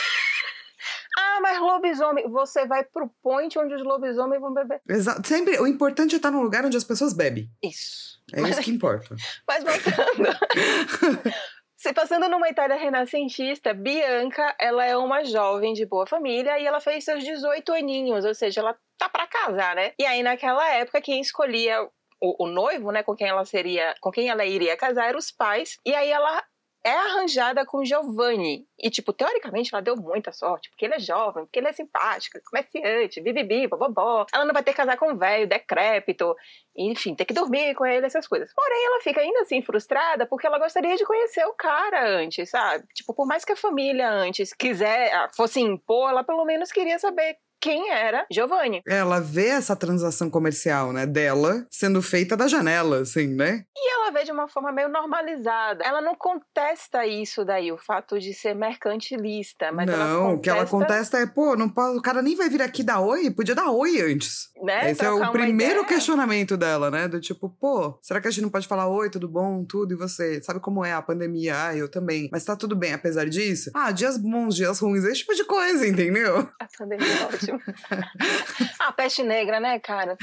ah, 1.18 1.40
mas 1.42 1.60
lobisomem, 1.60 2.30
você 2.30 2.66
vai 2.66 2.84
pro 2.84 3.10
point 3.22 3.58
onde 3.58 3.74
os 3.74 3.84
lobisomens 3.84 4.42
vão 4.42 4.54
beber. 4.54 4.82
Exa 4.88 5.22
sempre, 5.24 5.60
o 5.60 5.68
importante 5.68 6.14
é 6.14 6.18
estar 6.18 6.32
num 6.32 6.42
lugar 6.42 6.66
onde 6.66 6.78
as 6.78 6.84
pessoas 6.84 7.14
bebem. 7.14 7.50
Isso. 7.64 8.20
É 8.34 8.42
isso 8.42 8.62
que 8.62 8.72
importa. 8.72 9.16
Mas 9.48 9.64
voltando. 9.64 11.34
Se 11.78 11.94
passando 11.94 12.28
numa 12.28 12.50
Itália 12.50 12.76
renascentista, 12.76 13.72
Bianca, 13.72 14.56
ela 14.60 14.84
é 14.84 14.98
uma 14.98 15.24
jovem 15.24 15.74
de 15.74 15.86
boa 15.86 16.08
família 16.08 16.58
e 16.58 16.66
ela 16.66 16.80
fez 16.80 17.04
seus 17.04 17.24
18 17.24 17.72
aninhos, 17.74 18.26
ou 18.26 18.34
seja, 18.34 18.62
ela 18.62 18.76
tá 18.98 19.08
pra 19.08 19.28
casar, 19.28 19.76
né? 19.76 19.92
E 20.00 20.04
aí 20.04 20.24
naquela 20.24 20.68
época 20.74 21.00
quem 21.00 21.22
escolhia 21.22 21.88
o, 22.20 22.46
o 22.46 22.48
noivo, 22.48 22.92
né, 22.92 23.04
com 23.04 23.16
quem 23.16 23.28
ela 23.28 23.46
seria, 23.46 23.94
com 24.02 24.10
quem 24.10 24.30
ela 24.30 24.44
iria 24.46 24.76
casar 24.76 25.10
eram 25.10 25.20
os 25.20 25.32
pais. 25.32 25.78
E 25.86 25.94
aí 25.94 26.10
ela 26.10 26.44
é 26.86 26.92
arranjada 26.92 27.65
com 27.65 27.84
Giovanni. 27.84 28.68
E, 28.77 28.92
tipo, 28.92 29.12
teoricamente 29.12 29.74
ela 29.74 29.82
deu 29.82 29.96
muita 29.96 30.32
sorte, 30.32 30.70
porque 30.70 30.86
ele 30.86 30.94
é 30.94 31.00
jovem, 31.00 31.46
porque 31.46 31.58
ele 31.58 31.68
é 31.68 31.74
simpático, 31.74 32.39
comerciante, 32.46 33.20
bibibi, 33.22 33.68
bobobó. 33.68 34.27
Ela 34.32 34.46
não 34.46 34.54
vai 34.54 34.62
ter 34.62 34.70
que 34.70 34.77
casar 34.77 34.96
com 34.96 35.12
um 35.12 35.18
velho, 35.18 35.48
decrépito, 35.48 36.36
enfim, 36.77 37.15
ter 37.15 37.25
que 37.25 37.34
dormir 37.34 37.74
com 37.74 37.88
ele, 37.88 38.06
essas 38.06 38.27
coisas. 38.27 38.54
Porém, 38.54 38.86
ela 38.86 39.01
fica 39.01 39.20
ainda 39.20 39.42
assim 39.42 39.63
frustrada 39.63 40.27
porque 40.27 40.46
ela 40.46 40.60
gostaria 40.60 40.96
de 40.96 41.06
conhecer 41.06 41.44
o 41.46 41.54
cara 41.54 42.08
antes, 42.08 42.51
sabe? 42.51 42.86
Tipo, 42.94 43.15
por 43.15 43.25
mais 43.25 43.44
que 43.44 43.54
a 43.54 43.58
família 43.58 44.08
antes 44.12 44.54
quiser, 44.54 45.12
ah, 45.12 45.30
fosse 45.36 45.60
impor, 45.60 46.12
ela 46.12 46.24
pelo 46.24 46.46
menos 46.46 46.72
queria 46.72 47.00
saber 47.00 47.38
quem 47.66 47.90
era 47.90 48.28
Giovanni. 48.32 48.84
Ela 48.88 49.20
vê 49.20 49.48
essa 49.48 49.76
transação 49.76 50.30
comercial, 50.30 50.94
né, 50.94 51.08
dela 51.08 51.66
sendo 51.72 52.00
feita 52.00 52.38
da 52.38 52.48
janela, 52.48 53.00
assim, 53.00 53.28
né? 53.28 53.64
E 53.76 53.92
ela 53.94 54.12
vê 54.12 54.24
de 54.24 54.32
uma 54.32 54.48
forma 54.48 54.72
meio 54.72 54.88
normalizada. 54.88 55.84
Ela 55.84 56.00
não 56.00 56.14
contesta 56.14 57.08
isso 57.08 57.44
daí, 57.44 57.72
o 57.72 57.78
fato 57.78 58.20
de 58.20 58.36
ser 58.36 58.54
mercantilista, 58.54 59.72
mas 59.72 59.90
ela 59.90 60.06
não, 60.06 60.36
o 60.36 60.40
que 60.40 60.48
ela 60.48 60.66
contesta, 60.66 61.18
contesta 61.18 61.18
é, 61.18 61.26
pô, 61.26 61.56
não 61.56 61.68
pode, 61.68 61.98
o 61.98 62.02
cara 62.04 62.22
nem 62.22 62.36
vai 62.36 62.50
vir 62.50 62.62
aqui 62.62 62.84
dar 62.84 63.00
oi, 63.00 63.32
podia 63.32 63.56
dar 63.56 63.72
oi 63.72 64.00
antes. 64.00 64.50
né, 64.64 64.92
Esse 64.92 65.02
é 65.02 65.06
trocar 65.08 65.14
o 65.14 65.18
uma 65.24 65.32
primeiro 65.32 65.82
ideia. 65.82 65.88
questionamento 65.88 66.56
dela, 66.56 66.92
né? 66.92 67.08
Do 67.08 67.20
tipo, 67.20 67.50
pô, 67.50 67.98
será 68.04 68.22
que 68.22 68.28
a 68.28 68.32
gente 68.32 68.44
não 68.44 68.50
pode 68.52 68.68
falar 68.68 68.88
oi, 68.88 69.10
tudo 69.10 69.28
bom, 69.28 69.66
tudo, 69.66 69.94
e 69.94 69.98
você? 69.98 70.40
Sabe 70.44 70.60
como 70.60 70.86
é 70.86 70.94
a 70.94 71.02
pandemia? 71.02 71.56
Ah, 71.66 71.76
eu 71.76 71.90
também. 71.90 72.30
Mas 72.32 72.46
tá 72.46 72.56
tudo 72.56 72.76
bem, 72.76 72.94
apesar 72.94 73.28
disso? 73.28 73.72
Ah, 73.74 73.92
dias 73.92 74.18
bons, 74.20 74.56
dias 74.56 74.80
ruins, 74.80 75.04
esse 75.04 75.22
tipo 75.22 75.34
de 75.34 75.44
coisa, 75.46 75.88
entendeu? 75.88 76.48
A 76.60 76.68
pandemia 76.78 77.08
é 77.08 77.55
ótimo. 77.56 78.70
a 78.80 78.92
peste 78.92 79.24
negra, 79.24 79.60
né, 79.60 79.80
cara? 79.80 80.18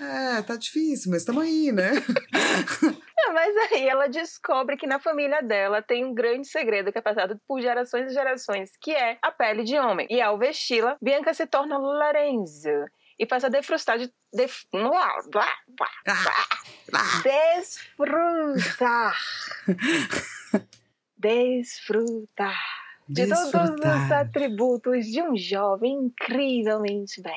É, 0.00 0.42
tá 0.42 0.56
difícil, 0.56 1.10
mas 1.10 1.24
tamo 1.24 1.40
aí, 1.40 1.72
né? 1.72 1.90
Mas 3.32 3.56
aí 3.56 3.88
ela 3.88 4.08
descobre 4.08 4.76
que 4.76 4.86
na 4.86 5.00
família 5.00 5.42
dela 5.42 5.82
tem 5.82 6.04
um 6.04 6.14
grande 6.14 6.46
segredo 6.46 6.92
que 6.92 6.98
é 6.98 7.02
passado 7.02 7.40
por 7.46 7.60
gerações 7.60 8.10
e 8.10 8.14
gerações, 8.14 8.70
que 8.80 8.92
é 8.92 9.18
a 9.20 9.32
pele 9.32 9.64
de 9.64 9.76
homem. 9.76 10.06
E 10.08 10.22
ao 10.22 10.38
vesti-la, 10.38 10.96
Bianca 11.02 11.34
se 11.34 11.44
torna 11.44 11.76
Lorenzo 11.76 12.86
e 13.18 13.26
passa 13.26 13.46
a 13.48 13.50
defrustar 13.50 13.98
de. 13.98 14.12
Def, 14.32 14.64
Ah, 16.92 17.22
desfrutar. 17.22 19.16
desfrutar. 21.16 22.85
De 23.08 23.26
todos 23.26 23.52
os 23.54 24.12
atributos 24.12 25.06
de 25.06 25.22
um 25.22 25.36
jovem 25.36 25.94
incrivelmente 26.06 27.22
belo. 27.22 27.36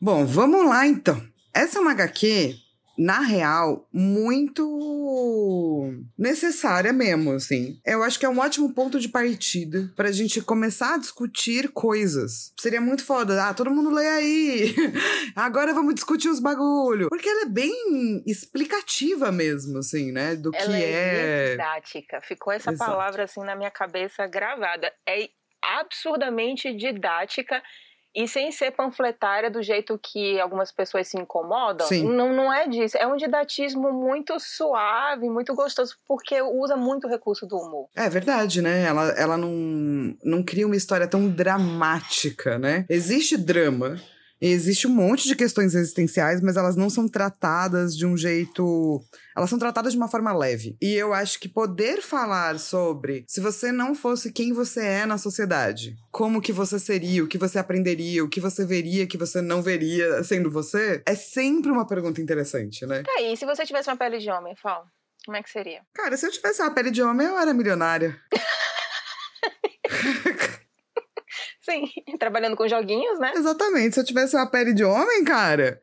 Bom, 0.00 0.24
vamos 0.24 0.66
lá 0.66 0.86
então. 0.86 1.20
Essa 1.52 1.78
é 1.78 1.80
uma 1.80 1.92
HQ, 1.92 2.54
na 2.98 3.20
real, 3.20 3.88
muito 3.92 4.66
necessária 6.18 6.92
mesmo, 6.92 7.32
assim. 7.32 7.80
Eu 7.86 8.02
acho 8.02 8.18
que 8.18 8.26
é 8.26 8.28
um 8.28 8.40
ótimo 8.40 8.74
ponto 8.74 8.98
de 8.98 9.08
partida 9.08 9.88
pra 9.94 10.10
gente 10.10 10.42
começar 10.42 10.94
a 10.94 10.98
discutir 10.98 11.68
coisas. 11.68 12.52
Seria 12.58 12.80
muito 12.80 13.04
foda. 13.04 13.44
Ah, 13.44 13.54
todo 13.54 13.70
mundo 13.70 13.90
lê 13.90 14.06
aí. 14.06 14.74
Agora 15.36 15.72
vamos 15.72 15.94
discutir 15.94 16.28
os 16.28 16.40
bagulho. 16.40 17.08
Porque 17.08 17.28
ela 17.28 17.42
é 17.42 17.48
bem 17.48 18.22
explicativa 18.26 19.30
mesmo, 19.30 19.78
assim, 19.78 20.10
né? 20.10 20.34
Do 20.34 20.50
Ela 20.52 20.66
que 20.66 20.82
é, 20.82 20.90
é. 20.92 21.50
didática. 21.52 22.20
Ficou 22.20 22.52
essa 22.52 22.72
Exato. 22.72 22.90
palavra 22.90 23.24
assim 23.24 23.44
na 23.44 23.54
minha 23.54 23.70
cabeça 23.70 24.26
gravada. 24.26 24.92
É 25.08 25.28
absurdamente 25.62 26.74
didática 26.74 27.62
e 28.18 28.26
sem 28.26 28.50
ser 28.50 28.72
panfletária 28.72 29.48
do 29.48 29.62
jeito 29.62 29.96
que 30.02 30.40
algumas 30.40 30.72
pessoas 30.72 31.06
se 31.06 31.16
incomodam. 31.16 31.86
Sim. 31.86 32.02
Não, 32.02 32.32
não 32.32 32.52
é 32.52 32.66
disso. 32.66 32.98
É 32.98 33.06
um 33.06 33.16
didatismo 33.16 33.92
muito 33.92 34.40
suave, 34.40 35.30
muito 35.30 35.54
gostoso, 35.54 35.94
porque 36.04 36.42
usa 36.42 36.76
muito 36.76 37.06
o 37.06 37.10
recurso 37.10 37.46
do 37.46 37.56
humor. 37.56 37.88
É 37.94 38.10
verdade, 38.10 38.60
né? 38.60 38.82
Ela, 38.82 39.10
ela 39.10 39.36
não, 39.36 40.16
não 40.24 40.42
cria 40.42 40.66
uma 40.66 40.74
história 40.74 41.06
tão 41.06 41.28
dramática, 41.28 42.58
né? 42.58 42.84
Existe 42.88 43.36
drama. 43.36 44.00
Existe 44.40 44.86
um 44.86 44.90
monte 44.90 45.26
de 45.26 45.34
questões 45.34 45.74
existenciais, 45.74 46.40
mas 46.40 46.56
elas 46.56 46.76
não 46.76 46.88
são 46.88 47.08
tratadas 47.08 47.96
de 47.96 48.06
um 48.06 48.16
jeito. 48.16 49.02
Elas 49.36 49.50
são 49.50 49.58
tratadas 49.58 49.92
de 49.92 49.98
uma 49.98 50.08
forma 50.08 50.32
leve. 50.32 50.76
E 50.80 50.94
eu 50.94 51.12
acho 51.12 51.40
que 51.40 51.48
poder 51.48 52.00
falar 52.00 52.58
sobre 52.58 53.24
se 53.26 53.40
você 53.40 53.72
não 53.72 53.94
fosse 53.94 54.32
quem 54.32 54.52
você 54.52 54.84
é 54.84 55.06
na 55.06 55.18
sociedade, 55.18 55.96
como 56.12 56.40
que 56.40 56.52
você 56.52 56.78
seria, 56.78 57.24
o 57.24 57.28
que 57.28 57.38
você 57.38 57.58
aprenderia, 57.58 58.24
o 58.24 58.28
que 58.28 58.40
você 58.40 58.64
veria, 58.64 59.06
que 59.06 59.18
você 59.18 59.40
não 59.40 59.60
veria 59.60 60.22
sendo 60.22 60.50
você, 60.50 61.02
é 61.04 61.14
sempre 61.14 61.70
uma 61.70 61.86
pergunta 61.86 62.20
interessante, 62.20 62.86
né? 62.86 63.02
Tá 63.02 63.12
aí, 63.18 63.36
se 63.36 63.44
você 63.44 63.66
tivesse 63.66 63.90
uma 63.90 63.96
pele 63.96 64.18
de 64.18 64.30
homem, 64.30 64.54
fala, 64.56 64.84
como 65.24 65.36
é 65.36 65.42
que 65.42 65.50
seria? 65.50 65.82
Cara, 65.94 66.16
se 66.16 66.26
eu 66.26 66.30
tivesse 66.30 66.62
uma 66.62 66.70
pele 66.70 66.90
de 66.90 67.02
homem, 67.02 67.26
eu 67.26 67.38
era 67.38 67.52
milionária. 67.52 68.16
Sim, 71.68 71.84
trabalhando 72.18 72.56
com 72.56 72.66
joguinhos, 72.68 73.18
né? 73.18 73.32
Exatamente. 73.36 73.94
Se 73.94 74.00
eu 74.00 74.04
tivesse 74.04 74.36
uma 74.36 74.46
pele 74.46 74.72
de 74.72 74.84
homem, 74.84 75.24
cara. 75.24 75.80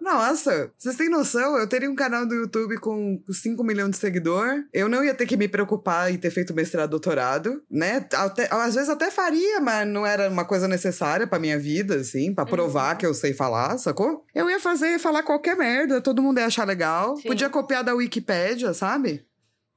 Nossa, 0.00 0.70
vocês 0.76 0.96
têm 0.96 1.08
noção? 1.08 1.56
Eu 1.56 1.66
teria 1.66 1.90
um 1.90 1.94
canal 1.94 2.26
do 2.26 2.34
YouTube 2.34 2.76
com 2.78 3.22
5 3.30 3.64
milhões 3.64 3.92
de 3.92 3.96
seguidor. 3.96 4.62
Eu 4.70 4.86
não 4.86 5.02
ia 5.02 5.14
ter 5.14 5.24
que 5.24 5.36
me 5.36 5.48
preocupar 5.48 6.12
em 6.12 6.18
ter 6.18 6.30
feito 6.30 6.52
mestrado, 6.52 6.90
doutorado, 6.90 7.62
né? 7.70 8.06
Até, 8.12 8.46
às 8.50 8.74
vezes 8.74 8.90
até 8.90 9.10
faria, 9.10 9.60
mas 9.62 9.88
não 9.88 10.04
era 10.04 10.28
uma 10.28 10.44
coisa 10.44 10.68
necessária 10.68 11.26
pra 11.26 11.38
minha 11.38 11.58
vida, 11.58 11.94
assim, 11.96 12.34
pra 12.34 12.44
provar 12.44 12.92
Uhum. 12.92 12.98
que 12.98 13.06
eu 13.06 13.14
sei 13.14 13.32
falar, 13.32 13.78
sacou? 13.78 14.26
Eu 14.34 14.50
ia 14.50 14.60
fazer, 14.60 14.98
falar 14.98 15.22
qualquer 15.22 15.56
merda, 15.56 16.02
todo 16.02 16.20
mundo 16.20 16.38
ia 16.38 16.46
achar 16.46 16.66
legal. 16.66 17.16
Sim. 17.16 17.28
Podia 17.28 17.48
copiar 17.48 17.82
da 17.82 17.94
Wikipédia, 17.94 18.74
sabe? 18.74 19.24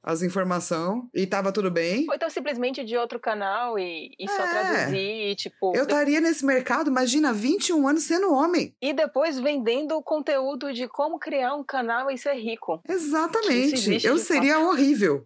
As 0.02 0.22
informações. 0.22 1.02
E 1.14 1.26
tava 1.26 1.52
tudo 1.52 1.70
bem. 1.70 2.06
Ou 2.08 2.14
então 2.14 2.30
simplesmente 2.30 2.84
de 2.84 2.96
outro 2.96 3.18
canal 3.18 3.78
e, 3.78 4.14
e 4.18 4.28
só 4.28 4.42
É. 4.44 4.48
traduzir, 4.48 5.34
tipo. 5.36 5.76
Eu 5.76 5.82
estaria 5.82 6.20
nesse 6.20 6.44
mercado, 6.46 6.88
imagina, 6.88 7.32
21 7.32 7.86
anos 7.88 8.04
sendo 8.04 8.32
homem. 8.32 8.74
E 8.80 8.92
depois 8.92 9.38
vendendo 9.38 9.96
o 9.96 10.02
conteúdo 10.02 10.72
de 10.72 10.86
como 10.88 11.18
criar 11.18 11.54
um 11.54 11.64
canal 11.64 12.10
e 12.10 12.16
ser 12.16 12.34
rico. 12.34 12.80
Exatamente. 12.88 14.04
Eu 14.06 14.18
seria 14.18 14.58
horrível. 14.60 15.24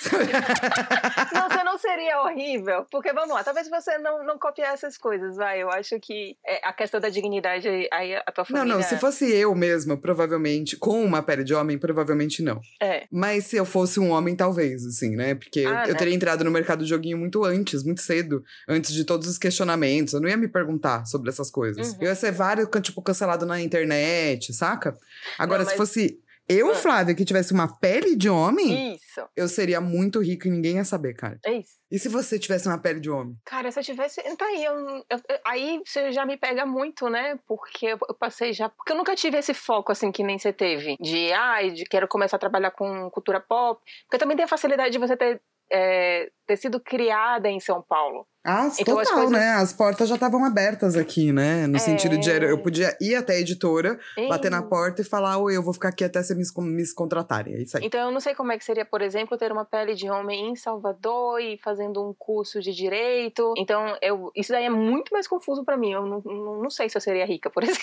Não, 1.32 1.48
você 1.48 1.64
não 1.64 1.78
seria 1.78 2.22
horrível. 2.22 2.86
Porque, 2.90 3.12
vamos 3.12 3.34
lá, 3.34 3.44
talvez 3.44 3.68
você 3.68 3.98
não, 3.98 4.24
não 4.24 4.38
copiar 4.38 4.72
essas 4.74 4.96
coisas, 4.96 5.36
vai. 5.36 5.62
Eu 5.62 5.70
acho 5.70 5.98
que 6.00 6.36
é 6.46 6.66
a 6.66 6.72
questão 6.72 7.00
da 7.00 7.08
dignidade, 7.08 7.68
aí 7.92 8.14
a 8.14 8.22
tua 8.32 8.44
Não, 8.48 8.56
família... 8.58 8.74
não, 8.76 8.82
se 8.82 8.96
fosse 8.98 9.30
eu 9.30 9.54
mesma, 9.54 9.96
provavelmente, 9.96 10.76
com 10.76 11.04
uma 11.04 11.22
pele 11.22 11.44
de 11.44 11.54
homem, 11.54 11.78
provavelmente 11.78 12.42
não. 12.42 12.60
É, 12.82 13.06
Mas 13.10 13.46
se 13.46 13.56
eu 13.56 13.64
fosse 13.64 14.00
um 14.00 14.05
homem, 14.10 14.34
talvez, 14.36 14.84
assim, 14.86 15.14
né? 15.16 15.34
Porque 15.34 15.60
eu- 15.60 15.68
Ah, 15.68 15.84
eu, 15.86 15.92
né? 15.92 15.98
teria 15.98 16.14
entrado 16.14 16.44
no 16.44 16.50
mercado 16.50 16.82
de 16.84 16.88
joguinho 16.90 17.18
muito 17.18 17.44
antes, 17.44 17.82
muito 17.82 18.00
cedo, 18.02 18.44
antes 18.68 18.92
de 18.92 19.04
todos 19.04 19.26
os 19.28 19.38
questionamentos. 19.38 20.14
Eu 20.14 20.20
não 20.20 20.28
ia 20.28 20.36
me 20.36 20.48
perguntar 20.48 21.04
sobre 21.06 21.28
essas 21.30 21.50
coisas. 21.50 21.88
Uhum. 21.92 21.98
Eu 22.00 22.06
ia 22.08 22.14
ser 22.14 22.32
vários, 22.32 22.68
tipo, 22.82 23.00
cancelado 23.02 23.44
na 23.46 23.60
internet, 23.60 24.52
saca? 24.52 24.96
Agora, 25.38 25.62
Não, 25.64 25.70
se 25.70 25.76
mas- 25.78 25.88
fosse 25.88 26.18
eu, 26.48 26.70
Ah. 26.70 26.74
Flávia, 26.74 27.14
que 27.14 27.24
tivesse 27.24 27.52
uma 27.52 27.78
pele 27.78 28.14
de 28.16 28.28
homem, 28.28 28.94
isso. 28.94 29.28
eu 29.36 29.48
seria 29.48 29.80
muito 29.80 30.20
rico 30.20 30.46
e 30.46 30.50
ninguém 30.50 30.76
ia 30.76 30.84
saber, 30.84 31.14
cara. 31.14 31.38
É 31.44 31.52
isso. 31.54 31.70
E 31.90 31.98
se 31.98 32.08
você 32.08 32.38
tivesse 32.38 32.66
uma 32.68 32.78
pele 32.80 32.98
de 33.00 33.08
homem? 33.10 33.36
Cara, 33.44 33.70
se 33.70 33.78
eu 33.78 33.84
tivesse. 33.84 34.20
Então 34.24 34.46
aí, 34.46 34.64
eu, 34.64 34.74
eu- 35.08 35.20
aí 35.46 35.80
você 35.84 36.12
já 36.12 36.26
me 36.26 36.36
pega 36.36 36.66
muito, 36.66 37.08
né? 37.08 37.38
Porque 37.46 37.86
eu, 37.86 37.98
eu 38.08 38.14
passei 38.14 38.52
já. 38.52 38.68
Porque 38.68 38.92
eu 38.92 38.96
nunca 38.96 39.14
tive 39.14 39.38
esse 39.38 39.54
foco 39.54 39.92
assim 39.92 40.10
que 40.10 40.22
nem 40.24 40.38
você 40.38 40.52
teve. 40.52 40.96
De, 41.00 41.32
ai, 41.32 41.70
de 41.70 41.84
quero 41.84 42.08
começar 42.08 42.36
a 42.36 42.40
trabalhar 42.40 42.70
com 42.72 43.08
cultura 43.10 43.40
pop. 43.40 43.80
Porque 44.04 44.18
também 44.18 44.36
tem 44.36 44.44
a 44.44 44.48
facilidade 44.48 44.90
de 44.90 44.98
você 44.98 45.16
ter, 45.16 45.40
é, 45.72 46.28
ter 46.46 46.56
sido 46.56 46.78
criada 46.80 47.48
em 47.48 47.58
São 47.60 47.82
Paulo. 47.82 48.26
Ah, 48.48 48.68
Então, 48.78 48.96
as 49.00 49.08
total, 49.08 49.24
coisas- 49.24 49.30
né? 49.40 49.54
As 49.54 49.72
portas 49.72 50.08
já 50.08 50.14
estavam 50.14 50.44
abertas 50.44 50.96
aqui, 50.96 51.32
né? 51.32 51.66
No 51.66 51.76
É. 51.76 51.80
sentido 51.80 52.16
de 52.16 52.30
eu 52.30 52.56
podia 52.62 52.96
ir 53.00 53.16
até 53.16 53.32
a 53.34 53.40
editora, 53.40 53.98
bater 54.28 54.48
na 54.52 54.62
porta 54.62 55.02
e 55.02 55.04
falar, 55.04 55.36
oi, 55.38 55.56
eu 55.56 55.62
vou 55.64 55.74
ficar 55.74 55.88
aqui 55.88 56.04
até 56.04 56.22
vocês 56.22 56.38
me, 56.56 56.64
me 56.70 56.94
contratarem. 56.94 57.54
É 57.54 57.58
isso 57.62 57.76
aí. 57.76 57.84
Então 57.84 57.98
eu 57.98 58.12
não 58.12 58.20
sei 58.20 58.36
como 58.36 58.52
é 58.52 58.58
que 58.58 58.64
seria, 58.64 58.84
por 58.84 59.02
exemplo, 59.02 59.36
ter 59.36 59.50
uma 59.50 59.64
pele 59.64 59.94
de 59.96 60.08
homem 60.08 60.50
em 60.50 60.54
Salvador 60.54 61.40
e 61.40 61.58
fazendo 61.58 62.00
um 62.08 62.14
curso 62.16 62.60
de 62.60 62.72
direito. 62.72 63.52
Então 63.58 63.96
eu, 64.00 64.30
isso 64.36 64.52
daí 64.52 64.66
é 64.66 64.70
muito 64.70 65.10
mais 65.12 65.26
confuso 65.26 65.64
pra 65.64 65.76
mim. 65.76 65.90
Eu 65.92 66.06
não, 66.06 66.22
não, 66.24 66.62
não 66.62 66.70
sei 66.70 66.88
se 66.88 66.96
eu 66.96 67.00
seria 67.00 67.26
rica, 67.26 67.50
por 67.50 67.62
exemplo. 67.64 67.82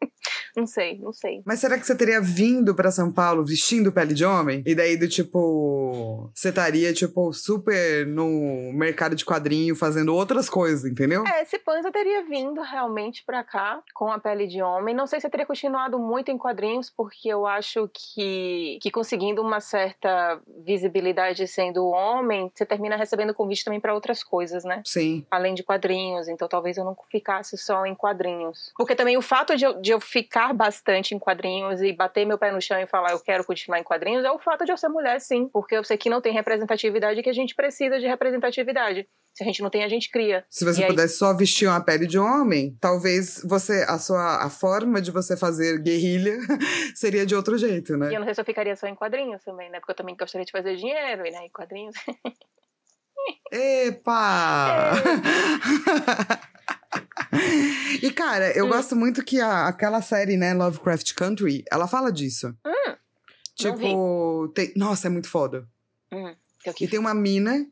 não 0.56 0.66
sei, 0.66 0.98
não 0.98 1.12
sei. 1.12 1.42
Mas 1.44 1.60
será 1.60 1.78
que 1.78 1.86
você 1.86 1.94
teria 1.94 2.20
vindo 2.20 2.74
pra 2.74 2.90
São 2.90 3.12
Paulo 3.12 3.44
vestindo 3.44 3.92
pele 3.92 4.14
de 4.14 4.24
homem? 4.24 4.62
E 4.66 4.74
daí 4.74 4.96
do 4.96 5.08
tipo. 5.08 6.30
Você 6.34 6.48
estaria, 6.48 6.92
tipo, 6.92 7.32
super 7.32 8.06
no 8.06 8.72
mercado 8.72 9.14
de 9.14 9.24
quadrinho 9.24 9.74
fazendo 9.74 10.14
outras 10.14 10.48
coisas, 10.48 10.84
entendeu? 10.90 11.24
É, 11.26 11.42
esse 11.42 11.58
Panza 11.58 11.90
teria 11.90 12.24
vindo 12.24 12.60
realmente 12.60 13.24
pra 13.24 13.42
cá 13.42 13.82
com 13.94 14.10
a 14.10 14.18
pele 14.18 14.46
de 14.46 14.62
homem. 14.62 14.94
Não 14.94 15.06
sei 15.06 15.20
se 15.20 15.26
eu 15.26 15.30
teria 15.30 15.46
continuado 15.46 15.98
muito 15.98 16.30
em 16.30 16.38
quadrinhos, 16.38 16.90
porque 16.90 17.28
eu 17.28 17.46
acho 17.46 17.88
que, 17.92 18.78
que 18.80 18.90
conseguindo 18.90 19.42
uma 19.42 19.60
certa 19.60 20.40
visibilidade 20.64 21.46
sendo 21.46 21.86
homem, 21.86 22.50
você 22.54 22.64
termina 22.64 22.96
recebendo 22.96 23.34
convite 23.34 23.64
também 23.64 23.80
pra 23.80 23.94
outras 23.94 24.22
coisas, 24.22 24.64
né? 24.64 24.82
Sim. 24.84 25.26
além 25.30 25.54
de 25.54 25.62
quadrinhos, 25.62 26.28
então 26.28 26.48
talvez 26.48 26.76
eu 26.76 26.84
não 26.84 26.96
ficasse 27.10 27.56
só 27.56 27.84
em 27.86 27.94
quadrinhos. 27.94 28.72
Porque 28.76 28.94
também 28.94 29.16
o 29.16 29.22
fato 29.22 29.56
de 29.56 29.64
eu, 29.64 29.80
de 29.86 29.92
eu 29.92 30.00
ficar 30.00 30.52
bastante 30.52 31.14
em 31.14 31.18
quadrinhos 31.18 31.80
e 31.80 31.92
bater 31.92 32.26
meu 32.26 32.36
pé 32.36 32.50
no 32.50 32.60
chão 32.60 32.78
e 32.80 32.86
falar 32.86 33.12
eu 33.12 33.20
quero 33.20 33.44
continuar 33.44 33.78
em 33.78 33.84
quadrinhos 33.84 34.24
é 34.24 34.30
o 34.30 34.38
fato 34.38 34.64
de 34.64 34.72
eu 34.72 34.76
ser 34.76 34.88
mulher, 34.88 35.20
sim. 35.20 35.48
Porque 35.48 35.76
eu 35.76 35.84
sei 35.84 35.96
que 35.96 36.10
não 36.10 36.20
tem 36.20 36.32
representatividade 36.32 37.20
e 37.20 37.22
que 37.22 37.30
a 37.30 37.32
gente 37.32 37.54
precisa 37.54 37.98
de 38.00 38.06
representatividade. 38.06 39.06
Se 39.32 39.44
a 39.44 39.46
gente 39.46 39.62
não 39.62 39.70
tem, 39.70 39.84
a 39.84 39.88
gente 39.88 40.10
cria. 40.10 40.44
Se 40.50 40.64
você 40.64 40.80
E 40.80 40.84
aí- 40.84 40.90
pudesse 40.90 41.18
só 41.18 41.32
vestir 41.34 41.68
uma 41.68 41.80
pele 41.80 42.06
de 42.06 42.18
homem, 42.18 42.76
talvez 42.80 43.40
você 43.44 43.84
a 43.88 43.98
sua 43.98 44.44
a 44.44 44.50
forma 44.50 45.00
de 45.00 45.10
você 45.10 45.36
fazer 45.36 45.78
guerrilha 45.82 46.36
seria 46.96 47.24
de 47.24 47.34
outro 47.36 47.56
jeito, 47.56 47.96
né? 47.96 48.10
E 48.10 48.14
eu 48.14 48.18
não 48.18 48.24
sei 48.26 48.34
se 48.34 48.40
eu 48.40 48.44
ficaria 48.44 48.74
só 48.74 48.86
em 48.86 48.94
quadrinhos 48.94 49.42
também, 49.44 49.70
né? 49.70 49.78
Porque 49.78 49.92
eu 49.92 49.96
também 49.96 50.16
gostaria 50.16 50.44
de 50.44 50.50
fazer 50.52 50.74
dinheiro, 50.76 51.24
e 51.26 51.30
né? 51.30 51.44
Em 51.44 51.50
quadrinhos. 51.50 51.94
Epa! 53.52 54.92
e, 58.02 58.10
cara, 58.10 58.50
eu 58.56 58.66
Hum. 58.66 58.68
gosto 58.68 58.94
muito 58.96 59.24
que 59.24 59.40
a- 59.40 59.66
aquela 59.68 60.00
série, 60.02 60.36
né, 60.36 60.52
Lovecraft 60.54 61.14
Country, 61.14 61.64
ela 61.70 61.86
fala 61.86 62.10
disso. 62.12 62.54
Hum, 62.66 62.94
tipo, 63.54 64.48
tem- 64.54 64.72
nossa, 64.76 65.06
é 65.06 65.10
muito 65.10 65.28
foda. 65.28 65.66
hum, 66.12 66.34
E 66.80 66.88
tem 66.88 66.98
uma 66.98 67.14
mina 67.14 67.64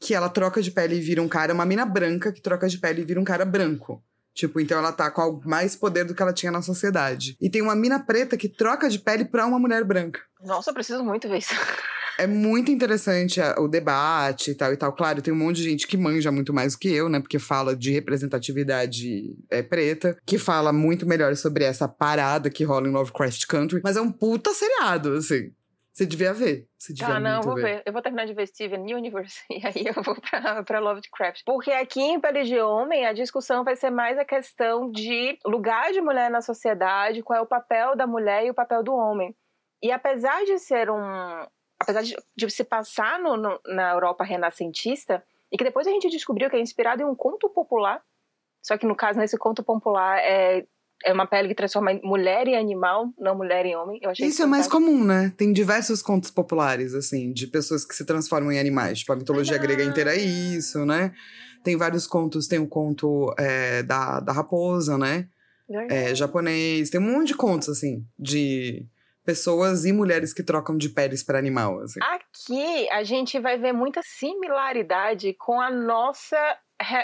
que 0.00 0.14
ela 0.14 0.28
troca 0.28 0.62
de 0.62 0.70
pele 0.70 0.96
e 0.96 1.00
vira 1.00 1.20
um 1.22 1.28
cara, 1.28 1.52
uma 1.52 1.66
mina 1.66 1.84
branca 1.84 2.32
que 2.32 2.40
troca 2.40 2.68
de 2.68 2.78
pele 2.78 3.02
e 3.02 3.04
vira 3.04 3.20
um 3.20 3.24
cara 3.24 3.44
branco. 3.44 4.02
Tipo, 4.34 4.60
então 4.60 4.78
ela 4.78 4.92
tá 4.92 5.10
com 5.10 5.40
mais 5.44 5.74
poder 5.74 6.04
do 6.04 6.14
que 6.14 6.22
ela 6.22 6.32
tinha 6.32 6.52
na 6.52 6.62
sociedade. 6.62 7.36
E 7.40 7.50
tem 7.50 7.60
uma 7.60 7.74
mina 7.74 7.98
preta 7.98 8.36
que 8.36 8.48
troca 8.48 8.88
de 8.88 8.98
pele 9.00 9.24
pra 9.24 9.44
uma 9.46 9.58
mulher 9.58 9.82
branca. 9.84 10.20
Nossa, 10.40 10.70
eu 10.70 10.74
preciso 10.74 11.02
muito 11.04 11.28
ver 11.28 11.38
isso. 11.38 11.50
É 12.18 12.26
muito 12.26 12.70
interessante 12.70 13.40
a- 13.40 13.54
o 13.58 13.68
debate 13.68 14.50
e 14.50 14.54
tal 14.54 14.72
e 14.72 14.76
tal. 14.76 14.92
Claro, 14.92 15.22
tem 15.22 15.32
um 15.32 15.36
monte 15.36 15.56
de 15.56 15.70
gente 15.70 15.86
que 15.86 15.96
manja 15.96 16.32
muito 16.32 16.52
mais 16.52 16.72
do 16.74 16.78
que 16.80 16.92
eu, 16.92 17.08
né? 17.08 17.20
Porque 17.20 17.38
fala 17.38 17.76
de 17.76 17.92
representatividade 17.92 19.36
é, 19.50 19.62
preta, 19.62 20.16
que 20.26 20.38
fala 20.38 20.72
muito 20.72 21.06
melhor 21.06 21.34
sobre 21.36 21.64
essa 21.64 21.88
parada 21.88 22.50
que 22.50 22.64
rola 22.64 22.88
em 22.88 22.92
Lovecraft 22.92 23.46
Country. 23.46 23.80
Mas 23.84 23.96
é 23.96 24.00
um 24.00 24.10
puta 24.12 24.52
seriado, 24.52 25.12
assim. 25.14 25.52
Você 25.92 26.06
devia 26.06 26.32
ver. 26.32 26.66
Você 26.78 26.92
devia 26.92 27.16
Ah, 27.16 27.20
não, 27.20 27.42
vou 27.42 27.56
ver. 27.56 27.62
ver. 27.62 27.82
Eu 27.84 27.92
vou 27.92 28.00
terminar 28.00 28.24
de 28.24 28.32
ver 28.32 28.46
Steven 28.46 28.94
Universe 28.94 29.40
e 29.50 29.66
aí 29.66 29.86
eu 29.94 30.00
vou 30.02 30.14
pra, 30.20 30.62
pra 30.62 30.78
Lovecraft. 30.78 31.42
Porque 31.44 31.72
aqui 31.72 32.00
em 32.00 32.20
Pele 32.20 32.44
de 32.44 32.58
Homem, 32.60 33.04
a 33.04 33.12
discussão 33.12 33.64
vai 33.64 33.74
ser 33.74 33.90
mais 33.90 34.16
a 34.16 34.24
questão 34.24 34.90
de 34.90 35.36
lugar 35.44 35.92
de 35.92 36.00
mulher 36.00 36.30
na 36.30 36.40
sociedade, 36.40 37.22
qual 37.22 37.38
é 37.38 37.42
o 37.42 37.46
papel 37.46 37.96
da 37.96 38.06
mulher 38.06 38.44
e 38.46 38.50
o 38.50 38.54
papel 38.54 38.82
do 38.84 38.94
homem. 38.94 39.34
E 39.82 39.90
apesar 39.90 40.44
de 40.44 40.58
ser 40.58 40.88
um. 40.90 41.46
Apesar 41.80 42.02
de, 42.02 42.16
de 42.36 42.50
se 42.50 42.64
passar 42.64 43.18
no- 43.20 43.36
no- 43.36 43.60
na 43.66 43.92
Europa 43.92 44.24
renascentista, 44.24 45.22
e 45.52 45.56
que 45.56 45.64
depois 45.64 45.86
a 45.86 45.90
gente 45.90 46.08
descobriu 46.10 46.50
que 46.50 46.56
é 46.56 46.60
inspirado 46.60 47.02
em 47.02 47.04
um 47.06 47.14
conto 47.14 47.48
popular, 47.48 48.02
só 48.62 48.76
que 48.76 48.86
no 48.86 48.96
caso, 48.96 49.18
nesse 49.18 49.38
conto 49.38 49.62
popular, 49.62 50.18
é, 50.18 50.66
é 51.04 51.12
uma 51.12 51.26
pele 51.26 51.48
que 51.48 51.54
transforma 51.54 51.92
mulher 52.02 52.48
em 52.48 52.56
animal, 52.56 53.08
não 53.18 53.36
mulher 53.36 53.64
em 53.64 53.76
homem. 53.76 54.00
Eu 54.02 54.10
achei 54.10 54.26
Isso 54.26 54.42
é 54.42 54.46
mais 54.46 54.66
comum, 54.66 55.04
né? 55.04 55.32
Tem 55.36 55.52
diversos 55.52 56.02
contos 56.02 56.30
populares, 56.30 56.92
assim, 56.92 57.32
de 57.32 57.46
pessoas 57.46 57.84
que 57.84 57.94
se 57.94 58.04
transformam 58.04 58.50
em 58.52 58.58
animais. 58.58 58.98
Tipo, 58.98 59.12
a 59.12 59.16
mitologia 59.16 59.56
Ah. 59.56 59.60
grega 59.60 59.84
inteira 59.84 60.14
é 60.14 60.18
isso, 60.18 60.84
né? 60.84 61.14
Tem 61.62 61.76
vários 61.76 62.06
contos, 62.06 62.48
tem 62.48 62.58
o 62.58 62.66
conto 62.66 63.32
é, 63.38 63.82
da, 63.84 64.20
da 64.20 64.32
raposa, 64.32 64.98
né? 64.98 65.28
É, 65.88 66.14
japonês, 66.14 66.90
tem 66.90 67.00
um 67.00 67.04
monte 67.12 67.28
de 67.28 67.34
contos, 67.36 67.68
assim, 67.68 68.04
de 68.18 68.86
pessoas 69.28 69.84
e 69.84 69.92
mulheres 69.92 70.32
que 70.32 70.42
trocam 70.42 70.74
de 70.78 70.88
peles 70.88 71.22
para 71.22 71.38
animal, 71.38 71.80
assim. 71.80 72.00
Aqui 72.02 72.88
a 72.88 73.04
gente 73.04 73.38
vai 73.38 73.58
ver 73.58 73.74
muita 73.74 74.00
similaridade 74.02 75.34
com 75.34 75.60
a 75.60 75.70
nossa 75.70 76.38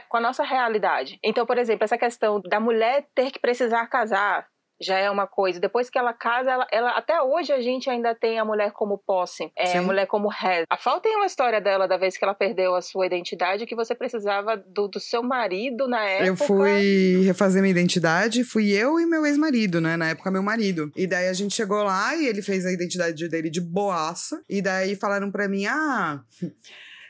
com 0.08 0.16
a 0.16 0.20
nossa 0.20 0.42
realidade. 0.42 1.18
Então, 1.22 1.44
por 1.44 1.58
exemplo, 1.58 1.84
essa 1.84 1.98
questão 1.98 2.40
da 2.40 2.58
mulher 2.58 3.06
ter 3.14 3.30
que 3.30 3.38
precisar 3.38 3.86
casar 3.88 4.46
já 4.84 4.98
é 4.98 5.10
uma 5.10 5.26
coisa. 5.26 5.58
Depois 5.58 5.90
que 5.90 5.98
ela 5.98 6.12
casa, 6.12 6.50
ela, 6.50 6.66
ela 6.70 6.90
até 6.90 7.20
hoje 7.20 7.52
a 7.52 7.60
gente 7.60 7.88
ainda 7.88 8.14
tem 8.14 8.38
a 8.38 8.44
mulher 8.44 8.72
como 8.72 8.98
posse, 8.98 9.50
é, 9.56 9.78
a 9.78 9.82
mulher 9.82 10.06
como 10.06 10.28
reza. 10.28 10.66
A 10.70 10.76
Fal 10.76 11.00
tem 11.00 11.16
uma 11.16 11.26
história 11.26 11.60
dela 11.60 11.88
da 11.88 11.96
vez 11.96 12.16
que 12.16 12.24
ela 12.24 12.34
perdeu 12.34 12.74
a 12.74 12.82
sua 12.82 13.06
identidade, 13.06 13.66
que 13.66 13.74
você 13.74 13.94
precisava 13.94 14.56
do, 14.56 14.88
do 14.88 15.00
seu 15.00 15.22
marido 15.22 15.88
na 15.88 16.04
época. 16.04 16.26
Eu 16.26 16.36
fui 16.36 17.22
refazer 17.24 17.62
minha 17.62 17.72
identidade, 17.72 18.44
fui 18.44 18.70
eu 18.70 19.00
e 19.00 19.06
meu 19.06 19.24
ex-marido, 19.26 19.80
né? 19.80 19.96
Na 19.96 20.10
época, 20.10 20.30
meu 20.30 20.42
marido. 20.42 20.92
E 20.96 21.06
daí 21.06 21.28
a 21.28 21.32
gente 21.32 21.54
chegou 21.54 21.82
lá 21.82 22.14
e 22.16 22.26
ele 22.26 22.42
fez 22.42 22.66
a 22.66 22.72
identidade 22.72 23.28
dele 23.28 23.50
de 23.50 23.60
boaça. 23.60 24.42
E 24.48 24.60
daí 24.60 24.94
falaram 24.94 25.30
pra 25.30 25.48
mim: 25.48 25.66
ah. 25.66 26.20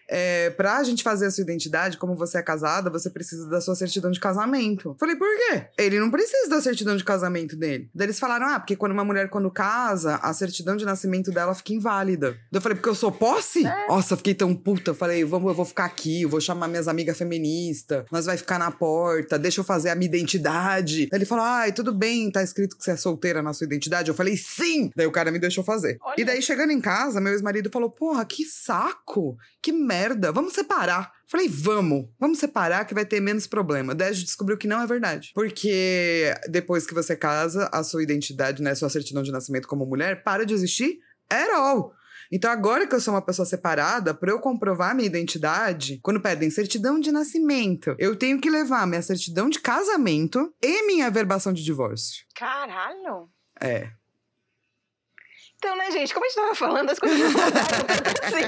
É, 0.09 0.51
pra 0.51 0.83
gente 0.83 1.03
fazer 1.03 1.27
a 1.27 1.31
sua 1.31 1.43
identidade, 1.43 1.97
como 1.97 2.15
você 2.15 2.39
é 2.39 2.43
casada, 2.43 2.91
você 2.91 3.11
precisa 3.11 3.49
da 3.49 3.61
sua 3.61 3.75
certidão 3.75 4.11
de 4.11 4.21
casamento. 4.21 4.97
Falei, 4.99 5.17
por 5.17 5.29
quê? 5.37 5.67
Ele 5.79 5.99
não 5.99 6.11
precisa 6.11 6.49
da 6.49 6.61
certidão 6.61 6.97
de 6.97 7.05
casamento 7.05 7.57
dele. 7.57 7.89
Daí 7.95 8.07
eles 8.07 8.19
falaram, 8.19 8.47
ah, 8.47 8.61
porque 8.61 8.77
quando 8.77 8.93
uma 8.93 9.05
mulher, 9.05 9.29
quando 9.29 9.51
casa, 9.51 10.17
a 10.17 10.33
certidão 10.33 10.77
de 10.77 10.85
nascimento 10.85 11.31
dela 11.31 11.55
fica 11.55 11.73
inválida. 11.73 12.33
Daí 12.33 12.59
eu 12.59 12.61
falei, 12.61 12.77
porque 12.77 12.89
eu 12.89 12.95
sou 12.95 13.11
posse? 13.11 13.67
É. 13.67 13.89
Nossa, 13.89 14.17
fiquei 14.17 14.35
tão 14.35 14.55
puta. 14.55 14.91
Eu 14.91 14.95
falei, 14.95 15.25
vamos, 15.25 15.49
eu 15.49 15.55
vou 15.55 15.65
ficar 15.65 15.87
aqui, 15.87 16.23
eu 16.23 16.29
vou 16.29 16.41
chamar 16.41 16.69
minhas 16.69 16.89
amigas 16.89 17.17
feministas, 17.17 18.05
nós 18.11 18.27
vai 18.27 18.37
ficar 18.37 18.59
na 18.59 18.71
porta, 18.71 19.39
deixa 19.39 19.61
eu 19.61 19.65
fazer 19.65 19.91
a 19.91 19.95
minha 19.95 20.09
identidade. 20.09 21.09
Daí 21.11 21.19
ele 21.19 21.27
falou, 21.27 21.45
ai, 21.45 21.73
tudo 21.73 21.93
bem, 21.93 22.31
tá 22.31 22.43
escrito 22.43 22.77
que 22.77 22.85
você 22.85 22.93
é 22.93 22.97
solteira 22.97 23.43
na 23.43 23.53
sua 23.53 23.65
identidade? 23.65 24.09
Eu 24.09 24.15
falei, 24.15 24.37
sim! 24.37 24.91
Daí 24.95 25.07
o 25.07 25.13
cara 25.13 25.31
me 25.31 25.39
deixou 25.39 25.65
fazer. 25.65 25.99
Olha. 26.03 26.15
E 26.19 26.25
daí, 26.25 26.43
chegando 26.43 26.73
em 26.73 26.81
casa, 26.81 27.21
meu 27.21 27.33
ex-marido 27.33 27.71
falou, 27.73 27.91
porra, 27.91 28.25
que 28.25 28.45
saco! 28.45 29.37
Que 29.63 29.73
merda! 29.73 29.94
Vamos 30.33 30.53
separar. 30.53 31.13
Falei, 31.27 31.49
vamos, 31.49 32.09
vamos 32.19 32.39
separar 32.39 32.85
que 32.85 32.95
vai 32.95 33.05
ter 33.05 33.21
menos 33.21 33.47
problema. 33.47 33.95
Daí 33.95 34.09
a 34.09 34.13
gente 34.13 34.27
descobriu 34.27 34.57
que 34.57 34.69
não 34.69 34.81
é 34.81 34.87
verdade. 34.87 35.33
Porque 35.35 36.35
depois 36.49 36.87
que 36.87 36.95
você 36.95 37.17
casa, 37.17 37.69
a 37.73 37.83
sua 37.83 38.03
identidade, 38.03 38.63
né, 38.63 38.75
sua 38.75 38.91
certidão 38.91 39.23
de 39.23 39.33
nascimento 39.33 39.67
como 39.67 39.87
mulher, 39.87 40.23
para 40.23 40.45
de 40.45 40.55
existir 40.55 40.99
at 41.31 41.51
all. 41.51 41.93
Então, 42.33 42.51
agora 42.51 42.87
que 42.87 42.95
eu 42.95 43.01
sou 43.01 43.15
uma 43.15 43.23
pessoa 43.23 43.47
separada, 43.47 44.15
para 44.15 44.31
eu 44.31 44.41
comprovar 44.41 44.95
minha 44.95 45.07
identidade, 45.07 46.01
quando 46.03 46.21
pedem 46.21 46.51
certidão 46.51 46.99
de 46.99 47.13
nascimento, 47.13 47.95
eu 47.99 48.17
tenho 48.17 48.41
que 48.41 48.51
levar 48.51 48.87
minha 48.87 49.03
certidão 49.03 49.49
de 49.49 49.61
casamento 49.61 50.53
e 50.63 50.87
minha 50.87 51.07
averbação 51.07 51.53
de 51.53 51.63
divórcio. 51.63 52.25
Caralho! 52.35 53.29
É. 53.61 53.91
Então, 55.57 55.77
né, 55.77 55.91
gente, 55.91 56.13
como 56.13 56.27
a 56.27 56.29
gente 56.29 56.37
tava 56.37 56.55
falando, 56.55 56.91
as 56.91 56.99
coisas 56.99 57.19
não 57.19 57.31
mudaram 57.31 57.53
tanto 57.87 58.21
assim. 58.23 58.45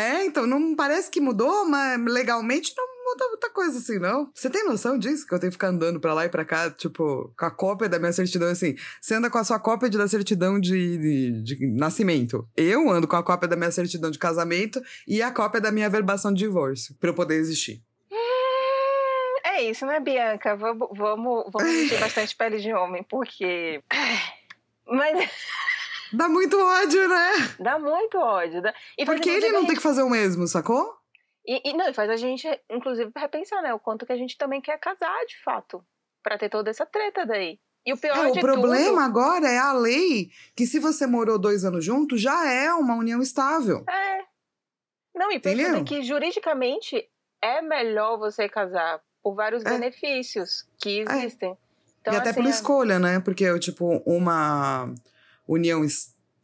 É, 0.00 0.24
então 0.24 0.46
não 0.46 0.74
parece 0.74 1.10
que 1.10 1.20
mudou, 1.20 1.66
mas 1.66 2.02
legalmente 2.04 2.72
não 2.74 2.86
muda 3.04 3.28
muita 3.28 3.50
coisa 3.50 3.78
assim, 3.78 3.98
não. 3.98 4.30
Você 4.34 4.48
tem 4.48 4.64
noção 4.64 4.98
disso? 4.98 5.26
Que 5.26 5.34
eu 5.34 5.38
tenho 5.38 5.50
que 5.50 5.56
ficar 5.56 5.68
andando 5.68 6.00
pra 6.00 6.14
lá 6.14 6.24
e 6.24 6.28
pra 6.28 6.44
cá, 6.44 6.70
tipo, 6.70 7.32
com 7.38 7.44
a 7.44 7.50
cópia 7.50 7.88
da 7.88 7.98
minha 7.98 8.12
certidão, 8.12 8.48
assim. 8.48 8.76
Você 9.00 9.14
anda 9.14 9.28
com 9.28 9.36
a 9.36 9.44
sua 9.44 9.58
cópia 9.58 9.90
de, 9.90 9.98
da 9.98 10.08
certidão 10.08 10.58
de, 10.58 11.42
de, 11.42 11.42
de, 11.42 11.66
nascimento. 11.66 12.48
Eu 12.56 12.88
ando 12.88 13.06
com 13.06 13.16
a 13.16 13.22
cópia 13.22 13.48
da 13.48 13.56
minha 13.56 13.70
certidão 13.70 14.10
de 14.10 14.18
casamento 14.18 14.80
e 15.06 15.20
a 15.20 15.30
cópia 15.30 15.60
da 15.60 15.70
minha 15.70 15.90
verbação 15.90 16.32
de 16.32 16.38
divórcio, 16.40 16.94
pra 16.98 17.10
eu 17.10 17.14
poder 17.14 17.36
existir. 17.36 17.82
Hum, 18.10 19.40
é 19.44 19.62
isso, 19.64 19.84
né, 19.84 20.00
Bianca? 20.00 20.56
Vamos, 20.56 20.88
vamos, 20.96 21.44
vamos 21.52 21.68
encher 21.84 22.00
bastante 22.00 22.34
pele 22.34 22.58
de 22.58 22.72
homem, 22.72 23.02
porque. 23.02 23.82
Mas. 24.86 25.30
Dá 26.12 26.28
muito 26.28 26.58
ódio, 26.58 27.08
né? 27.08 27.32
Dá 27.58 27.78
muito 27.78 28.18
ódio. 28.18 28.62
Dá... 28.62 28.74
E 28.98 29.04
Porque 29.04 29.28
ele 29.28 29.50
não 29.50 29.66
tem 29.66 29.76
que 29.76 29.82
fazer 29.82 30.02
o 30.02 30.10
mesmo, 30.10 30.46
sacou? 30.46 30.94
E, 31.46 31.70
e, 31.70 31.72
não, 31.72 31.88
e 31.88 31.94
faz 31.94 32.10
a 32.10 32.16
gente, 32.16 32.46
inclusive, 32.70 33.10
repensar, 33.16 33.62
né? 33.62 33.72
O 33.72 33.78
quanto 33.78 34.06
que 34.06 34.12
a 34.12 34.16
gente 34.16 34.36
também 34.36 34.60
quer 34.60 34.78
casar, 34.78 35.24
de 35.26 35.42
fato. 35.42 35.84
para 36.22 36.38
ter 36.38 36.48
toda 36.48 36.70
essa 36.70 36.84
treta 36.84 37.24
daí. 37.24 37.58
E 37.84 37.92
o 37.92 37.96
pior 37.96 38.26
é, 38.26 38.30
o 38.30 38.40
problema 38.40 38.90
tudo... 38.90 39.00
agora 39.00 39.48
é 39.48 39.58
a 39.58 39.72
lei 39.72 40.30
que 40.54 40.66
se 40.66 40.78
você 40.78 41.06
morou 41.06 41.38
dois 41.38 41.64
anos 41.64 41.84
junto, 41.84 42.16
já 42.16 42.46
é 42.46 42.72
uma 42.74 42.94
união 42.94 43.22
estável. 43.22 43.84
É. 43.88 44.20
Não, 45.14 45.32
e 45.32 45.40
pensa 45.40 45.82
que 45.82 46.02
juridicamente 46.02 47.08
é 47.42 47.62
melhor 47.62 48.18
você 48.18 48.48
casar 48.48 49.00
por 49.22 49.34
vários 49.34 49.64
é. 49.64 49.70
benefícios 49.70 50.68
que 50.78 51.00
é. 51.00 51.02
existem. 51.02 51.52
É. 51.52 51.56
Então, 52.00 52.14
e 52.14 52.16
até 52.16 52.30
assim, 52.30 52.42
por 52.42 52.48
escolha, 52.48 52.98
né? 52.98 53.20
Porque, 53.20 53.58
tipo, 53.58 54.02
uma 54.06 54.94
união 55.54 55.84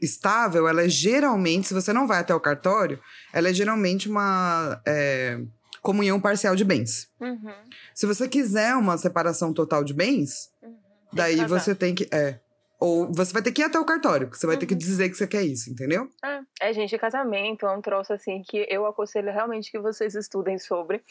estável, 0.01 0.69
ela 0.69 0.83
é 0.83 0.89
geralmente, 0.89 1.69
se 1.69 1.75
você 1.75 1.93
não 1.93 2.07
vai 2.07 2.21
até 2.21 2.35
o 2.35 2.41
cartório, 2.41 3.01
ela 3.33 3.49
é 3.49 3.53
geralmente 3.53 4.09
uma 4.09 4.81
é, 4.87 5.41
comunhão 5.83 6.21
parcial 6.21 6.55
de 6.55 6.65
bens. 6.65 7.09
Uhum. 7.21 7.55
Se 7.95 8.07
você 8.07 8.29
quiser 8.29 8.75
uma 8.75 8.99
separação 8.99 9.53
total 9.53 9.85
de 9.85 9.95
bens, 9.95 10.51
uhum. 10.63 10.77
daí 11.13 11.45
você 11.47 11.75
tem 11.75 11.95
que. 11.95 12.09
É, 12.13 12.39
ou 12.79 13.11
você 13.11 13.33
vai 13.33 13.41
ter 13.41 13.53
que 13.53 13.63
ir 13.63 13.65
até 13.65 13.79
o 13.79 13.87
cartório, 13.87 14.27
porque 14.27 14.39
você 14.39 14.47
vai 14.47 14.57
uhum. 14.57 14.61
ter 14.61 14.67
que 14.67 14.75
uhum. 14.75 14.79
dizer 14.79 15.09
que 15.09 15.17
você 15.17 15.27
quer 15.27 15.43
isso, 15.43 15.71
entendeu? 15.71 16.11
É, 16.23 16.69
é, 16.69 16.73
gente, 16.75 16.99
casamento 16.99 17.65
é 17.67 17.71
um 17.75 17.81
troço 17.81 18.13
assim 18.13 18.43
que 18.43 18.67
eu 18.69 18.85
aconselho 18.85 19.33
realmente 19.33 19.71
que 19.71 19.79
vocês 19.79 20.15
estudem 20.15 20.59
sobre. 20.59 21.03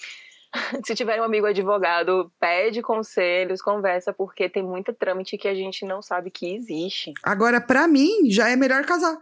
se 0.83 0.95
tiver 0.95 1.19
um 1.19 1.23
amigo 1.23 1.45
advogado, 1.45 2.31
pede 2.39 2.81
conselhos, 2.81 3.61
conversa, 3.61 4.13
porque 4.13 4.49
tem 4.49 4.63
muita 4.63 4.93
trâmite 4.93 5.37
que 5.37 5.47
a 5.47 5.55
gente 5.55 5.85
não 5.85 6.01
sabe 6.01 6.31
que 6.31 6.55
existe. 6.55 7.13
Agora, 7.23 7.59
para 7.61 7.87
mim, 7.87 8.29
já 8.29 8.49
é 8.49 8.55
melhor 8.55 8.85
casar. 8.85 9.17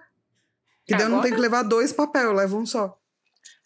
Que 0.86 0.96
daí 0.96 1.04
eu 1.04 1.10
não 1.10 1.22
tenho 1.22 1.36
que 1.36 1.42
levar 1.42 1.64
dois 1.64 1.94
papéis, 1.94 2.26
eu 2.26 2.34
levo 2.34 2.58
um 2.58 2.66
só. 2.66 2.98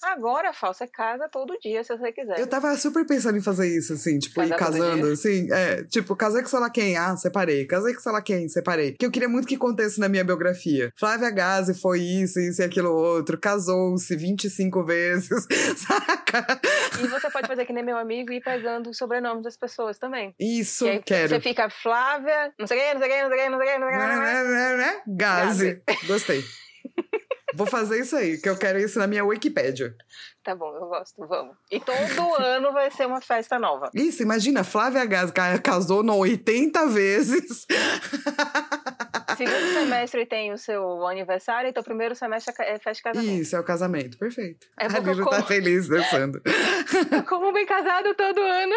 Agora, 0.04 0.54
falsa 0.54 0.84
é 0.84 0.88
casa 0.88 1.28
todo 1.28 1.58
dia, 1.60 1.84
se 1.84 1.96
você 1.96 2.12
quiser. 2.12 2.40
Eu 2.40 2.48
tava 2.48 2.76
super 2.78 3.06
pensando 3.06 3.38
em 3.38 3.42
fazer 3.42 3.68
isso, 3.68 3.94
assim, 3.94 4.20
tipo, 4.20 4.42
ir 4.44 4.56
casando, 4.56 5.08
assim. 5.08 5.52
É, 5.52 5.84
tipo, 5.84 6.16
casei 6.16 6.42
com 6.42 6.48
sei 6.48 6.60
lá 6.60 6.70
quem, 6.70 6.98
ah, 6.98 7.16
separei. 7.18 7.66
Casei 7.66 7.94
com 7.94 8.00
sei 8.00 8.12
lá 8.12 8.22
quem, 8.22 8.48
separei. 8.48 8.94
Que 8.94 9.06
eu 9.06 9.12
queria 9.12 9.28
muito 9.28 9.48
que 9.48 9.56
acontecesse 9.56 10.00
na 10.00 10.08
minha 10.08 10.24
biografia. 10.24 10.92
Flávia 10.96 11.30
Gazi 11.32 11.74
foi 11.74 12.02
isso, 12.02 12.40
isso 12.40 12.62
e 12.62 12.66
aquilo 12.66 12.92
outro. 12.92 13.40
Casou-se 13.40 14.16
25 14.16 14.84
vezes, 14.84 15.48
saca? 15.78 16.60
E 17.02 17.08
você 17.08 17.30
pode 17.30 17.48
fazer 17.48 17.66
que 17.66 17.74
nem 17.74 17.84
meu 17.84 17.98
amigo 17.98 18.32
e 18.32 18.38
ir 18.38 18.44
pegando 18.44 18.90
o 18.90 18.94
sobrenome 18.94 19.42
das 19.42 19.58
pessoas 19.58 19.98
também. 19.98 20.36
Isso, 20.40 20.86
que 20.86 21.00
quero. 21.00 21.30
Você 21.30 21.40
fica 21.40 21.70
Flávia, 21.70 22.54
não 22.60 22.68
sei 22.68 22.80
quem, 22.80 22.94
não 22.94 23.02
sei 23.02 23.10
quem, 23.10 23.24
não 23.24 23.30
sei 23.30 23.38
quem, 23.40 23.50
não 23.50 23.58
sei 23.58 23.68
quem, 23.68 23.80
não 23.80 23.88
sei 23.90 23.98
quem. 23.98 24.08
Não 24.08 24.26
sei 24.26 24.44
quem. 24.44 24.78
Né? 24.78 25.02
Gazi. 25.08 25.82
Gostei. 26.08 26.44
Vou 27.58 27.65
fazer 27.65 28.00
isso 28.00 28.15
aí, 28.15 28.38
que 28.38 28.48
eu 28.48 28.56
quero 28.56 28.78
isso 28.78 29.00
na 29.00 29.08
minha 29.08 29.26
Wikipédia. 29.26 29.96
Tá 30.43 30.54
bom, 30.54 30.76
eu 30.76 30.88
gosto, 30.88 31.26
vamos. 31.26 31.58
E 31.72 31.80
todo 31.80 31.96
ano 32.39 32.72
vai 32.72 32.91
ser 32.91 33.08
uma 33.08 33.20
festa 33.20 33.58
nova. 33.58 33.89
Isso, 33.96 34.22
imagina, 34.22 34.63
Flávia 34.63 35.04
Gás 35.06 35.32
casou 35.63 36.04
no 36.04 36.15
80 36.17 36.86
vezes. 36.86 37.65
Segundo 39.36 39.74
semestre 39.74 40.28
tem 40.28 40.54
o 40.54 40.58
seu 40.58 41.08
aniversário, 41.08 41.67
então 41.67 41.82
primeiro 41.82 42.13
semestre 42.15 42.54
é 42.60 42.78
festa 42.78 42.93
de 42.93 43.02
casamento. 43.02 43.41
Isso, 43.41 43.56
é 43.56 43.60
o 43.60 43.63
casamento, 43.63 44.20
perfeito. 44.20 44.67
É 44.80 44.86
a 44.86 45.00
Lilo 45.00 45.24
como... 45.24 45.36
tá 45.36 45.43
feliz 45.43 45.88
dançando. 45.88 46.39
como 47.28 47.52
bem 47.52 47.65
casado 47.65 48.13
todo 48.13 48.39
ano. 48.39 48.76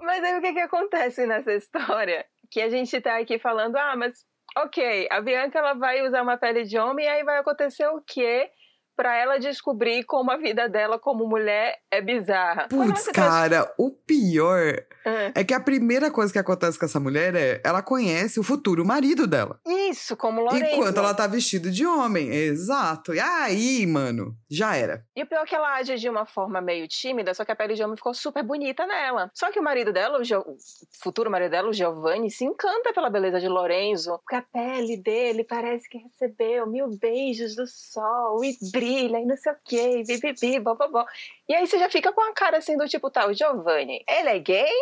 Mas 0.00 0.24
aí 0.24 0.38
o 0.38 0.40
que 0.40 0.54
que 0.54 0.60
acontece 0.60 1.26
nessa 1.26 1.52
história? 1.52 2.24
Que 2.50 2.62
a 2.62 2.70
gente 2.70 2.98
tá 3.02 3.18
aqui 3.18 3.38
falando, 3.38 3.76
ah, 3.76 3.94
mas 3.94 4.24
Ok, 4.56 5.08
a 5.10 5.20
Bianca 5.20 5.58
ela 5.58 5.74
vai 5.74 6.06
usar 6.06 6.22
uma 6.22 6.36
pele 6.36 6.62
de 6.64 6.78
homem 6.78 7.06
e 7.06 7.08
aí 7.08 7.24
vai 7.24 7.38
acontecer 7.38 7.88
o 7.88 8.00
quê? 8.00 8.50
Para 8.96 9.16
ela 9.16 9.38
descobrir 9.38 10.04
como 10.04 10.30
a 10.30 10.36
vida 10.36 10.68
dela 10.68 10.98
como 10.98 11.26
mulher 11.26 11.78
é 11.90 12.00
bizarra. 12.00 12.68
Putz, 12.68 13.08
cara, 13.08 13.72
o 13.78 13.90
pior 13.90 14.60
é. 15.04 15.32
é. 15.34 15.44
que 15.44 15.52
a 15.52 15.60
primeira 15.60 16.10
coisa 16.10 16.32
que 16.32 16.38
acontece 16.38 16.78
com 16.78 16.84
essa 16.84 17.00
mulher 17.00 17.34
é 17.34 17.60
ela 17.64 17.82
conhece 17.82 18.38
o 18.38 18.42
futuro 18.42 18.84
marido 18.84 19.26
dela. 19.26 19.60
Isso, 19.66 20.16
como 20.16 20.40
Lorenzo. 20.40 20.64
Enquanto 20.64 20.98
ela 20.98 21.14
tá 21.14 21.26
vestida 21.26 21.70
de 21.70 21.84
homem, 21.86 22.28
exato. 22.28 23.14
E 23.14 23.20
aí, 23.20 23.86
mano, 23.86 24.36
já 24.50 24.76
era. 24.76 25.04
E 25.16 25.22
o 25.22 25.26
pior 25.26 25.42
é 25.42 25.46
que 25.46 25.54
ela 25.54 25.76
age 25.76 25.96
de 25.96 26.08
uma 26.08 26.24
forma 26.26 26.60
meio 26.60 26.86
tímida, 26.88 27.34
só 27.34 27.44
que 27.44 27.52
a 27.52 27.56
pele 27.56 27.74
de 27.74 27.82
homem 27.82 27.96
ficou 27.96 28.14
super 28.14 28.42
bonita 28.42 28.86
nela. 28.86 29.30
Só 29.34 29.50
que 29.50 29.58
o 29.58 29.62
marido 29.62 29.92
dela, 29.92 30.18
o, 30.18 30.22
o 30.22 30.56
futuro 31.02 31.30
marido 31.30 31.50
dela, 31.50 31.68
o 31.68 31.72
Giovanni, 31.72 32.30
se 32.30 32.44
encanta 32.44 32.92
pela 32.92 33.10
beleza 33.10 33.40
de 33.40 33.48
Lorenzo, 33.48 34.18
porque 34.18 34.36
a 34.36 34.42
pele 34.42 34.96
dele 34.96 35.44
parece 35.44 35.88
que 35.88 35.98
recebeu 35.98 36.66
mil 36.66 36.88
beijos 36.98 37.56
do 37.56 37.66
sol 37.66 38.44
e 38.44 38.56
brilha 38.72 38.83
brilha 38.84 39.18
e 39.18 39.24
não 39.24 39.36
sei 39.36 39.52
o 39.52 39.56
que, 39.64 40.02
bibibi, 40.04 40.60
bobobó. 40.60 41.06
E 41.48 41.54
aí 41.54 41.66
você 41.66 41.78
já 41.78 41.88
fica 41.88 42.12
com 42.12 42.20
a 42.20 42.34
cara 42.34 42.58
assim 42.58 42.76
do 42.76 42.86
tipo, 42.86 43.10
tá, 43.10 43.26
o 43.26 43.32
Giovanni, 43.32 44.04
ele 44.06 44.28
é 44.28 44.38
gay 44.38 44.72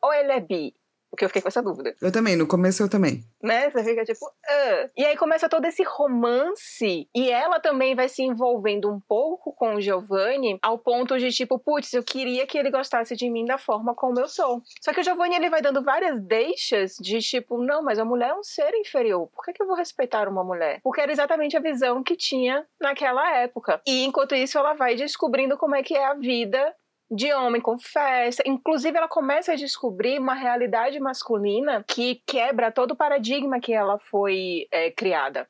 ou 0.00 0.12
ele 0.12 0.32
é 0.32 0.40
bi? 0.40 0.74
Porque 1.10 1.24
eu 1.24 1.28
fiquei 1.28 1.42
com 1.42 1.48
essa 1.48 1.62
dúvida. 1.62 1.94
Eu 2.00 2.12
também, 2.12 2.36
no 2.36 2.46
começo 2.46 2.82
eu 2.82 2.88
também. 2.88 3.24
Né? 3.42 3.70
Você 3.70 3.84
fica 3.84 4.04
tipo. 4.04 4.26
Uh. 4.26 4.90
E 4.96 5.04
aí 5.04 5.16
começa 5.16 5.48
todo 5.48 5.64
esse 5.64 5.82
romance. 5.82 7.08
E 7.14 7.30
ela 7.30 7.60
também 7.60 7.94
vai 7.94 8.08
se 8.08 8.22
envolvendo 8.22 8.90
um 8.90 9.00
pouco 9.00 9.52
com 9.52 9.74
o 9.74 9.80
Giovanni, 9.80 10.58
ao 10.62 10.78
ponto 10.78 11.18
de 11.18 11.30
tipo, 11.30 11.58
putz, 11.58 11.92
eu 11.92 12.02
queria 12.02 12.46
que 12.46 12.58
ele 12.58 12.70
gostasse 12.70 13.16
de 13.16 13.30
mim 13.30 13.44
da 13.44 13.58
forma 13.58 13.94
como 13.94 14.20
eu 14.20 14.28
sou. 14.28 14.62
Só 14.82 14.92
que 14.92 15.00
o 15.00 15.04
Giovanni 15.04 15.36
ele 15.36 15.50
vai 15.50 15.62
dando 15.62 15.82
várias 15.82 16.20
deixas 16.20 16.96
de 17.00 17.18
tipo, 17.20 17.58
não, 17.62 17.82
mas 17.82 17.98
a 17.98 18.04
mulher 18.04 18.30
é 18.30 18.34
um 18.34 18.42
ser 18.42 18.74
inferior. 18.74 19.28
Por 19.28 19.44
que, 19.44 19.52
que 19.52 19.62
eu 19.62 19.66
vou 19.66 19.76
respeitar 19.76 20.28
uma 20.28 20.44
mulher? 20.44 20.80
Porque 20.82 21.00
era 21.00 21.12
exatamente 21.12 21.56
a 21.56 21.60
visão 21.60 22.02
que 22.02 22.16
tinha 22.16 22.66
naquela 22.80 23.36
época. 23.36 23.80
E 23.86 24.04
enquanto 24.04 24.34
isso, 24.34 24.58
ela 24.58 24.74
vai 24.74 24.94
descobrindo 24.94 25.56
como 25.56 25.74
é 25.74 25.82
que 25.82 25.94
é 25.94 26.04
a 26.04 26.14
vida 26.14 26.74
de 27.10 27.32
homem 27.32 27.60
com 27.60 27.78
festa. 27.78 28.42
Inclusive, 28.46 28.96
ela 28.96 29.08
começa 29.08 29.52
a 29.52 29.56
descobrir 29.56 30.18
uma 30.18 30.34
realidade 30.34 31.00
masculina 31.00 31.84
que 31.86 32.22
quebra 32.26 32.70
todo 32.70 32.92
o 32.92 32.96
paradigma 32.96 33.60
que 33.60 33.72
ela 33.72 33.98
foi 33.98 34.66
é, 34.70 34.90
criada. 34.90 35.48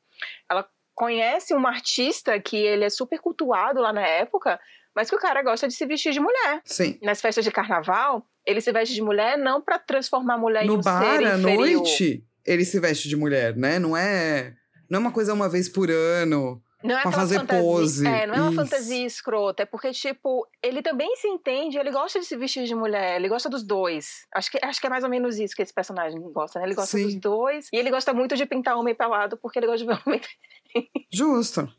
Ela 0.49 0.67
conhece 0.95 1.53
um 1.53 1.65
artista 1.65 2.39
que 2.39 2.57
ele 2.57 2.85
é 2.85 2.89
super 2.89 3.19
cultuado 3.19 3.81
lá 3.81 3.93
na 3.93 4.05
época, 4.05 4.59
mas 4.95 5.09
que 5.09 5.15
o 5.15 5.19
cara 5.19 5.41
gosta 5.41 5.67
de 5.67 5.73
se 5.73 5.85
vestir 5.85 6.11
de 6.11 6.19
mulher. 6.19 6.61
Sim. 6.65 6.97
Nas 7.01 7.21
festas 7.21 7.43
de 7.43 7.51
carnaval, 7.51 8.25
ele 8.45 8.61
se 8.61 8.71
veste 8.71 8.93
de 8.93 9.01
mulher 9.01 9.37
não 9.37 9.61
para 9.61 9.79
transformar 9.79 10.35
a 10.35 10.37
mulher 10.37 10.65
no 10.65 10.73
em 10.73 10.77
um 10.77 10.81
bar, 10.81 11.17
ser 11.17 11.27
à 11.27 11.37
inferior. 11.37 11.79
noite, 11.81 12.23
ele 12.45 12.65
se 12.65 12.79
veste 12.79 13.07
de 13.07 13.15
mulher, 13.15 13.55
né? 13.55 13.79
Não 13.79 13.95
é, 13.95 14.53
não 14.89 14.97
é 14.97 15.01
uma 15.01 15.11
coisa 15.11 15.33
uma 15.33 15.47
vez 15.47 15.69
por 15.69 15.89
ano. 15.89 16.61
Não 16.81 16.97
é 16.97 17.01
pra 17.01 17.11
fazer 17.11 17.39
fantasia, 17.39 17.63
pose. 17.63 18.07
É, 18.07 18.25
não 18.25 18.35
é 18.35 18.41
uma 18.41 18.51
Isso. 18.51 18.61
fantasia 18.61 19.05
escrota. 19.05 19.63
É 19.63 19.65
porque, 19.65 19.91
tipo, 19.91 20.47
ele 20.63 20.81
também 20.81 21.13
se 21.17 21.27
entende, 21.27 21.77
ele 21.77 21.91
gosta 21.91 22.19
de 22.19 22.25
se 22.25 22.37
vestir 22.37 22.65
de 22.65 22.73
mulher, 22.73 23.17
ele 23.17 23.27
gosta 23.27 23.49
dos 23.49 23.63
dois. 23.63 24.25
Acho 24.33 24.49
que, 24.49 24.59
acho 24.63 24.79
que 24.79 24.87
é 24.87 24.89
mais 24.89 25.03
ou 25.03 25.09
menos 25.09 25.37
isso 25.37 25.53
que 25.55 25.61
esse 25.61 25.73
personagem 25.73 26.21
gosta, 26.31 26.59
né? 26.59 26.65
Ele 26.65 26.75
gosta 26.75 26.97
Sim. 26.97 27.03
dos 27.03 27.15
dois. 27.15 27.67
E 27.73 27.77
ele 27.77 27.89
gosta 27.89 28.13
muito 28.13 28.35
de 28.35 28.45
pintar 28.45 28.77
homem 28.77 28.95
pelado, 28.95 29.35
porque 29.37 29.59
ele 29.59 29.67
gosta 29.67 29.85
de 29.85 29.85
ver 29.85 30.01
homem 30.05 30.21
Justo. 31.11 31.69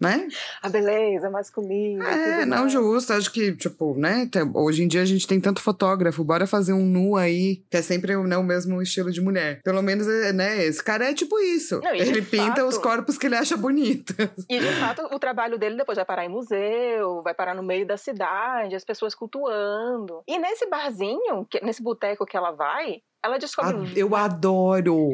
Né? 0.00 0.28
a 0.62 0.68
beleza 0.68 1.28
masculina. 1.28 2.08
É, 2.08 2.46
não 2.46 2.58
mais. 2.60 2.72
justo. 2.72 3.12
Acho 3.12 3.32
que, 3.32 3.52
tipo, 3.56 3.94
né? 3.98 4.30
hoje 4.54 4.84
em 4.84 4.88
dia 4.88 5.02
a 5.02 5.04
gente 5.04 5.26
tem 5.26 5.40
tanto 5.40 5.60
fotógrafo. 5.60 6.22
Bora 6.22 6.46
fazer 6.46 6.72
um 6.72 6.84
nu 6.84 7.16
aí, 7.16 7.62
que 7.68 7.76
é 7.76 7.82
sempre 7.82 8.16
né, 8.16 8.36
o 8.36 8.42
mesmo 8.44 8.80
estilo 8.80 9.10
de 9.10 9.20
mulher. 9.20 9.60
Pelo 9.62 9.82
menos, 9.82 10.06
é, 10.06 10.32
né? 10.32 10.64
Esse 10.64 10.82
cara 10.82 11.10
é 11.10 11.14
tipo 11.14 11.38
isso. 11.40 11.80
Não, 11.82 11.94
ele 11.94 12.22
pinta 12.22 12.46
fato- 12.56 12.66
os 12.68 12.78
corpos 12.78 13.18
que 13.18 13.26
ele 13.26 13.36
acha 13.36 13.56
bonito. 13.56 14.14
E 14.48 14.58
de 14.58 14.72
fato, 14.74 15.02
o 15.12 15.18
trabalho 15.18 15.58
dele 15.58 15.76
depois 15.76 15.96
vai 15.96 16.04
parar 16.04 16.24
em 16.24 16.28
museu, 16.28 17.22
vai 17.22 17.34
parar 17.34 17.54
no 17.54 17.62
meio 17.62 17.86
da 17.86 17.96
cidade, 17.96 18.76
as 18.76 18.84
pessoas 18.84 19.14
cultuando. 19.14 20.22
E 20.28 20.38
nesse 20.38 20.66
barzinho, 20.68 21.46
nesse 21.62 21.82
boteco 21.82 22.24
que 22.24 22.36
ela 22.36 22.52
vai, 22.52 23.00
ela 23.24 23.36
descobre 23.38 23.74
Ah, 23.76 23.92
Eu 23.96 24.14
adoro. 24.14 25.10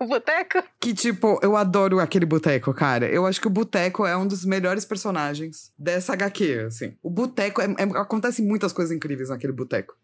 O 0.00 0.06
boteco. 0.06 0.62
Que, 0.80 0.92
tipo, 0.94 1.38
eu 1.42 1.56
adoro 1.56 2.00
aquele 2.00 2.26
boteco, 2.26 2.72
cara. 2.74 3.06
Eu 3.06 3.26
acho 3.26 3.40
que 3.40 3.46
o 3.46 3.50
boteco 3.50 4.06
é 4.06 4.16
um 4.16 4.26
dos 4.26 4.44
melhores 4.44 4.84
personagens 4.84 5.72
dessa 5.78 6.12
HQ, 6.14 6.64
assim. 6.66 6.96
O 7.02 7.10
boteco, 7.10 7.60
é, 7.60 7.64
é- 7.66 7.98
acontece 7.98 8.42
muitas 8.42 8.72
coisas 8.72 8.94
incríveis 8.96 9.28
naquele 9.28 9.52
boteco. 9.52 9.94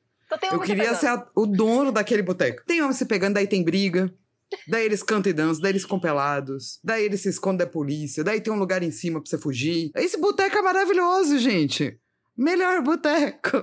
Tem 0.40 0.50
Eu 0.52 0.60
se 0.60 0.66
queria 0.66 0.84
pegando. 0.84 1.00
ser 1.00 1.06
a- 1.08 1.26
o 1.34 1.46
dono 1.46 1.90
daquele 1.90 2.22
boteco. 2.22 2.62
Tem 2.64 2.80
homem 2.82 2.92
se 2.94 3.04
pegando, 3.04 3.34
daí 3.34 3.46
tem 3.48 3.64
briga. 3.64 4.12
Daí 4.66 4.84
eles 4.84 5.00
cantam 5.02 5.30
e 5.30 5.32
dançam, 5.32 5.62
daí 5.62 5.70
eles 5.72 5.82
ficam 5.82 6.00
pelados. 6.00 6.80
Daí 6.82 7.04
eles 7.04 7.20
se 7.20 7.28
escondem 7.28 7.58
da 7.58 7.66
polícia. 7.68 8.24
Daí 8.24 8.40
tem 8.40 8.52
um 8.52 8.58
lugar 8.58 8.82
em 8.82 8.90
cima 8.90 9.20
pra 9.20 9.30
você 9.30 9.38
fugir. 9.38 9.92
Esse 9.94 10.18
boteco 10.18 10.58
é 10.58 10.62
maravilhoso, 10.62 11.38
gente. 11.38 11.96
Melhor 12.40 12.80
boteco. 12.80 13.58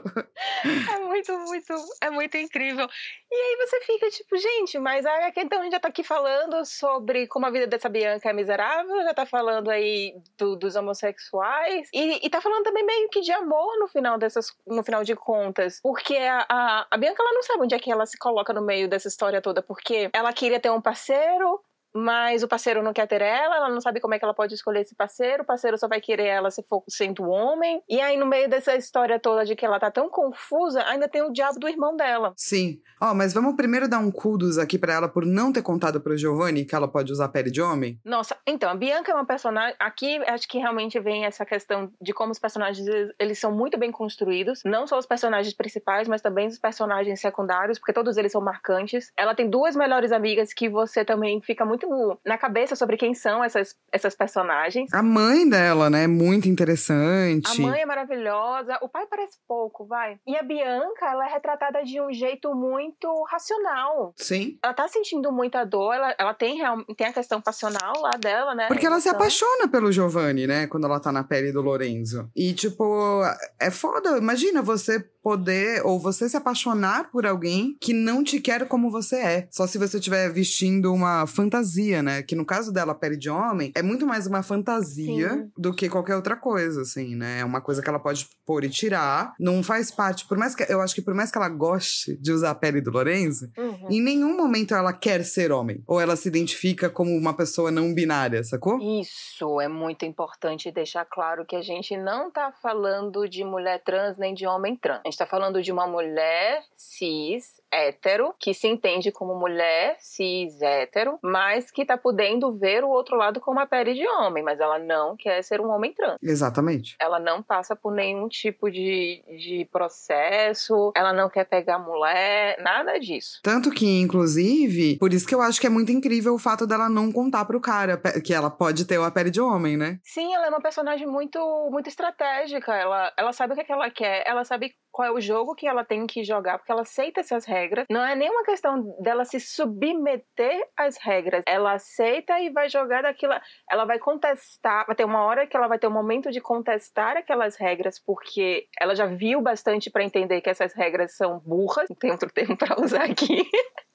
É 0.93 0.99
muito, 0.99 1.35
muito, 1.39 1.73
é 1.99 2.09
muito 2.11 2.37
incrível. 2.37 2.87
E 3.31 3.35
aí 3.35 3.57
você 3.65 3.81
fica 3.81 4.09
tipo, 4.11 4.37
gente, 4.37 4.77
mas 4.77 5.03
a 5.03 5.31
então 5.35 5.59
a 5.59 5.63
gente 5.63 5.71
já 5.73 5.79
tá 5.79 5.87
aqui 5.87 6.03
falando 6.03 6.63
sobre 6.63 7.25
como 7.27 7.47
a 7.47 7.49
vida 7.49 7.65
dessa 7.65 7.89
Bianca 7.89 8.29
é 8.29 8.33
miserável, 8.33 9.01
já 9.03 9.13
tá 9.15 9.25
falando 9.25 9.69
aí 9.71 10.13
do- 10.37 10.55
dos 10.55 10.75
homossexuais, 10.75 11.89
e, 11.91 12.25
e 12.25 12.29
tá 12.29 12.39
falando 12.39 12.63
também 12.63 12.85
meio 12.85 13.09
que 13.09 13.21
de 13.21 13.31
amor 13.31 13.79
no 13.79 13.87
final 13.87 14.17
dessas, 14.19 14.55
no 14.67 14.83
final 14.83 15.03
de 15.03 15.15
contas. 15.15 15.79
Porque 15.81 16.15
a, 16.15 16.45
a, 16.47 16.87
a 16.91 16.97
Bianca 16.97 17.23
ela 17.23 17.33
não 17.33 17.41
sabe 17.43 17.63
onde 17.63 17.73
é 17.73 17.79
que 17.79 17.91
ela 17.91 18.05
se 18.05 18.17
coloca 18.19 18.53
no 18.53 18.61
meio 18.61 18.87
dessa 18.87 19.07
história 19.07 19.41
toda, 19.41 19.61
porque 19.63 20.09
ela 20.13 20.31
queria 20.31 20.59
ter 20.59 20.69
um 20.69 20.81
parceiro. 20.81 21.59
Mas 21.93 22.43
o 22.43 22.47
parceiro 22.47 22.83
não 22.83 22.93
quer 22.93 23.07
ter 23.07 23.21
ela, 23.21 23.55
ela 23.55 23.69
não 23.69 23.81
sabe 23.81 23.99
como 23.99 24.13
é 24.13 24.19
que 24.19 24.25
ela 24.25 24.33
pode 24.33 24.53
escolher 24.53 24.81
esse 24.81 24.95
parceiro, 24.95 25.43
o 25.43 25.45
parceiro 25.45 25.77
só 25.77 25.87
vai 25.87 25.99
querer 25.99 26.25
ela 26.25 26.51
se 26.51 26.63
for 26.63 26.83
sendo 26.87 27.23
homem. 27.29 27.81
E 27.89 27.99
aí, 27.99 28.17
no 28.17 28.25
meio 28.25 28.49
dessa 28.49 28.75
história 28.75 29.19
toda 29.19 29.45
de 29.45 29.55
que 29.55 29.65
ela 29.65 29.79
tá 29.79 29.89
tão 29.89 30.09
confusa, 30.09 30.83
ainda 30.85 31.07
tem 31.07 31.21
o 31.21 31.31
diabo 31.31 31.59
do 31.59 31.67
irmão 31.67 31.95
dela. 31.95 32.33
Sim. 32.35 32.79
Ó, 33.01 33.13
mas 33.13 33.33
vamos 33.33 33.55
primeiro 33.55 33.87
dar 33.87 33.99
um 33.99 34.11
kudos 34.11 34.57
aqui 34.57 34.77
pra 34.77 34.93
ela 34.93 35.07
por 35.07 35.25
não 35.25 35.51
ter 35.51 35.61
contado 35.61 36.01
pro 36.01 36.17
Giovanni 36.17 36.65
que 36.65 36.75
ela 36.75 36.87
pode 36.87 37.11
usar 37.11 37.29
pele 37.29 37.51
de 37.51 37.61
homem. 37.61 37.99
Nossa, 38.03 38.35
então, 38.45 38.69
a 38.69 38.75
Bianca 38.75 39.11
é 39.11 39.15
uma 39.15 39.25
personagem. 39.25 39.75
Aqui 39.79 40.17
acho 40.27 40.47
que 40.47 40.57
realmente 40.57 40.99
vem 40.99 41.25
essa 41.25 41.45
questão 41.45 41.91
de 42.01 42.13
como 42.13 42.31
os 42.31 42.39
personagens 42.39 42.87
eles 43.19 43.39
são 43.39 43.51
muito 43.51 43.77
bem 43.77 43.91
construídos. 43.91 44.61
Não 44.65 44.87
só 44.87 44.97
os 44.97 45.05
personagens 45.05 45.53
principais, 45.53 46.07
mas 46.07 46.21
também 46.21 46.47
os 46.47 46.57
personagens 46.57 47.19
secundários, 47.19 47.77
porque 47.77 47.93
todos 47.93 48.17
eles 48.17 48.31
são 48.31 48.41
marcantes. 48.41 49.11
Ela 49.15 49.35
tem 49.35 49.49
duas 49.49 49.75
melhores 49.75 50.11
amigas 50.11 50.53
que 50.53 50.69
você 50.69 51.05
também 51.05 51.41
fica 51.41 51.65
muito 51.65 51.76
na 52.25 52.37
cabeça 52.37 52.75
sobre 52.75 52.97
quem 52.97 53.13
são 53.13 53.43
essas, 53.43 53.75
essas 53.91 54.15
personagens. 54.15 54.91
A 54.93 55.03
mãe 55.03 55.47
dela, 55.47 55.89
né? 55.89 56.03
é 56.03 56.07
Muito 56.07 56.47
interessante. 56.47 57.61
A 57.61 57.67
mãe 57.67 57.81
é 57.81 57.85
maravilhosa, 57.85 58.77
o 58.81 58.89
pai 58.89 59.05
parece 59.09 59.37
pouco, 59.47 59.85
vai. 59.85 60.19
E 60.25 60.35
a 60.35 60.43
Bianca, 60.43 61.05
ela 61.05 61.27
é 61.27 61.33
retratada 61.33 61.83
de 61.83 61.99
um 62.01 62.11
jeito 62.11 62.53
muito 62.55 63.07
racional. 63.29 64.13
Sim. 64.17 64.57
Ela 64.63 64.73
tá 64.73 64.87
sentindo 64.87 65.31
muita 65.31 65.65
dor, 65.65 65.93
ela, 65.93 66.15
ela 66.17 66.33
tem, 66.33 66.57
real, 66.57 66.83
tem 66.95 67.07
a 67.07 67.13
questão 67.13 67.41
passional 67.41 67.93
lá 68.01 68.11
dela, 68.11 68.55
né? 68.55 68.67
Porque 68.67 68.85
ela 68.85 68.99
se 68.99 69.09
Emoção. 69.09 69.21
apaixona 69.21 69.67
pelo 69.67 69.91
Giovanni, 69.91 70.47
né? 70.47 70.67
Quando 70.67 70.85
ela 70.85 70.99
tá 70.99 71.11
na 71.11 71.23
pele 71.23 71.51
do 71.51 71.61
Lorenzo. 71.61 72.29
E, 72.35 72.53
tipo, 72.53 73.21
é 73.59 73.69
foda. 73.69 74.17
Imagina 74.17 74.61
você 74.61 75.03
poder, 75.27 75.85
ou 75.85 75.99
você 75.99 76.29
se 76.29 76.37
apaixonar 76.37 77.11
por 77.11 77.25
alguém 77.25 77.75
que 77.81 77.91
não 77.91 78.23
te 78.23 78.39
quer 78.39 78.65
como 78.65 78.89
você 78.89 79.17
é. 79.17 79.47
Só 79.51 79.67
se 79.67 79.77
você 79.77 79.97
estiver 79.97 80.31
vestindo 80.31 80.93
uma 80.93 81.27
fantasia, 81.27 81.66
né? 82.01 82.23
Que 82.23 82.35
no 82.35 82.45
caso 82.45 82.71
dela, 82.71 82.95
pele 82.95 83.17
de 83.17 83.29
homem, 83.29 83.71
é 83.75 83.81
muito 83.81 84.05
mais 84.05 84.25
uma 84.27 84.41
fantasia 84.43 85.29
Sim. 85.29 85.51
do 85.57 85.73
que 85.73 85.89
qualquer 85.89 86.15
outra 86.15 86.35
coisa, 86.35 86.81
assim, 86.81 87.15
né? 87.15 87.39
É 87.39 87.45
uma 87.45 87.61
coisa 87.61 87.81
que 87.81 87.89
ela 87.89 87.99
pode 87.99 88.27
pôr 88.45 88.63
e 88.63 88.69
tirar. 88.69 89.33
Não 89.39 89.61
faz 89.63 89.91
parte, 89.91 90.27
por 90.27 90.37
mais 90.37 90.55
que. 90.55 90.63
Eu 90.71 90.81
acho 90.81 90.95
que 90.95 91.01
por 91.01 91.13
mais 91.13 91.31
que 91.31 91.37
ela 91.37 91.49
goste 91.49 92.17
de 92.21 92.31
usar 92.31 92.51
a 92.51 92.55
pele 92.55 92.81
do 92.81 92.91
Lorenzo, 92.91 93.49
Uhum. 93.57 93.87
em 93.89 94.01
nenhum 94.01 94.35
momento 94.37 94.73
ela 94.73 94.93
quer 94.93 95.23
ser 95.23 95.51
homem. 95.51 95.83
Ou 95.87 95.99
ela 95.99 96.15
se 96.15 96.27
identifica 96.27 96.89
como 96.89 97.11
uma 97.15 97.35
pessoa 97.35 97.71
não 97.71 97.93
binária, 97.93 98.43
sacou? 98.43 98.79
Isso 99.01 99.59
é 99.61 99.67
muito 99.67 100.05
importante 100.05 100.71
deixar 100.71 101.05
claro 101.05 101.45
que 101.45 101.55
a 101.55 101.61
gente 101.61 101.97
não 101.97 102.31
tá 102.31 102.51
falando 102.61 103.27
de 103.27 103.43
mulher 103.43 103.81
trans 103.83 104.17
nem 104.17 104.33
de 104.33 104.45
homem 104.45 104.75
trans. 104.75 105.01
A 105.05 105.09
gente 105.09 105.17
tá 105.17 105.25
falando 105.25 105.61
de 105.61 105.71
uma 105.71 105.87
mulher 105.87 106.61
cis, 106.77 107.45
hétero, 107.71 108.33
que 108.39 108.53
se 108.53 108.67
entende 108.67 109.11
como 109.11 109.35
mulher 109.35 109.95
cis, 109.99 110.61
hétero, 110.61 111.19
mas 111.21 111.71
que 111.71 111.85
tá 111.85 111.97
podendo 111.97 112.57
ver 112.57 112.83
o 112.83 112.89
outro 112.89 113.15
lado 113.15 113.39
com 113.39 113.51
uma 113.51 113.67
pele 113.67 113.93
de 113.93 114.07
homem, 114.07 114.43
mas 114.43 114.59
ela 114.59 114.79
não 114.79 115.15
quer 115.15 115.41
ser 115.43 115.61
um 115.61 115.69
homem 115.69 115.93
trans. 115.93 116.17
Exatamente. 116.21 116.95
Ela 116.99 117.19
não 117.19 117.41
passa 117.41 117.75
por 117.75 117.93
nenhum 117.93 118.27
tipo 118.27 118.69
de, 118.69 119.23
de 119.27 119.67
processo, 119.71 120.91
ela 120.95 121.13
não 121.13 121.29
quer 121.29 121.45
pegar 121.45 121.79
mulher, 121.79 122.57
nada 122.61 122.97
disso. 122.99 123.39
Tanto 123.43 123.71
que, 123.71 123.99
inclusive, 123.99 124.97
por 124.97 125.13
isso 125.13 125.27
que 125.27 125.35
eu 125.35 125.41
acho 125.41 125.59
que 125.59 125.67
é 125.67 125.69
muito 125.69 125.91
incrível 125.91 126.33
o 126.33 126.39
fato 126.39 126.65
dela 126.65 126.89
não 126.89 127.11
contar 127.11 127.45
pro 127.45 127.61
cara 127.61 127.97
que 128.23 128.33
ela 128.33 128.49
pode 128.49 128.85
ter 128.85 128.99
a 128.99 129.11
pele 129.11 129.29
de 129.29 129.41
homem, 129.41 129.77
né? 129.77 129.99
Sim, 130.03 130.33
ela 130.33 130.47
é 130.47 130.49
uma 130.49 130.61
personagem 130.61 131.07
muito, 131.07 131.39
muito 131.71 131.87
estratégica. 131.87 132.73
Ela, 132.73 133.13
ela 133.17 133.33
sabe 133.33 133.53
o 133.53 133.55
que, 133.55 133.61
é 133.61 133.65
que 133.65 133.71
ela 133.71 133.89
quer, 133.89 134.23
ela 134.25 134.43
sabe 134.43 134.73
qual 134.97 135.07
é 135.07 135.11
o 135.11 135.21
jogo 135.21 135.53
que 135.53 135.67
ela 135.67 135.85
tem 135.85 136.07
que 136.07 136.23
jogar, 136.23 136.57
porque 136.57 136.71
ela 136.71 136.81
aceita 136.81 137.19
essas 137.19 137.45
regras. 137.45 137.85
Não 137.87 138.03
é 138.03 138.15
nenhuma 138.15 138.43
questão 138.43 138.81
dela 138.99 139.25
se 139.25 139.39
submeter 139.39 140.67
às 140.75 140.97
regras. 140.97 141.43
Ela 141.47 141.73
aceita 141.73 142.39
e 142.39 142.49
vai 142.49 142.67
jogar 142.67 143.03
daquilo. 143.03 143.33
Ela 143.69 143.85
vai 143.85 143.99
contestar. 143.99 144.87
Vai 144.87 144.95
ter 144.95 145.05
uma 145.05 145.23
hora 145.23 145.45
que 145.45 145.55
ela 145.55 145.67
vai 145.67 145.77
ter 145.77 145.85
um 145.85 145.91
momento 145.91 146.31
de 146.31 146.41
contestar 146.41 147.15
aquelas 147.15 147.55
regras, 147.57 147.99
porque 147.99 148.65
ela 148.81 148.95
já 148.95 149.05
viu 149.05 149.39
bastante 149.39 149.91
pra 149.91 150.03
entender 150.03 150.41
que 150.41 150.49
essas 150.49 150.73
regras 150.73 151.15
são 151.15 151.37
burras. 151.45 151.87
Não 151.87 151.95
tem 151.95 152.09
outro 152.09 152.33
termo 152.33 152.57
pra 152.57 152.81
usar 152.81 153.03
aqui. 153.03 153.43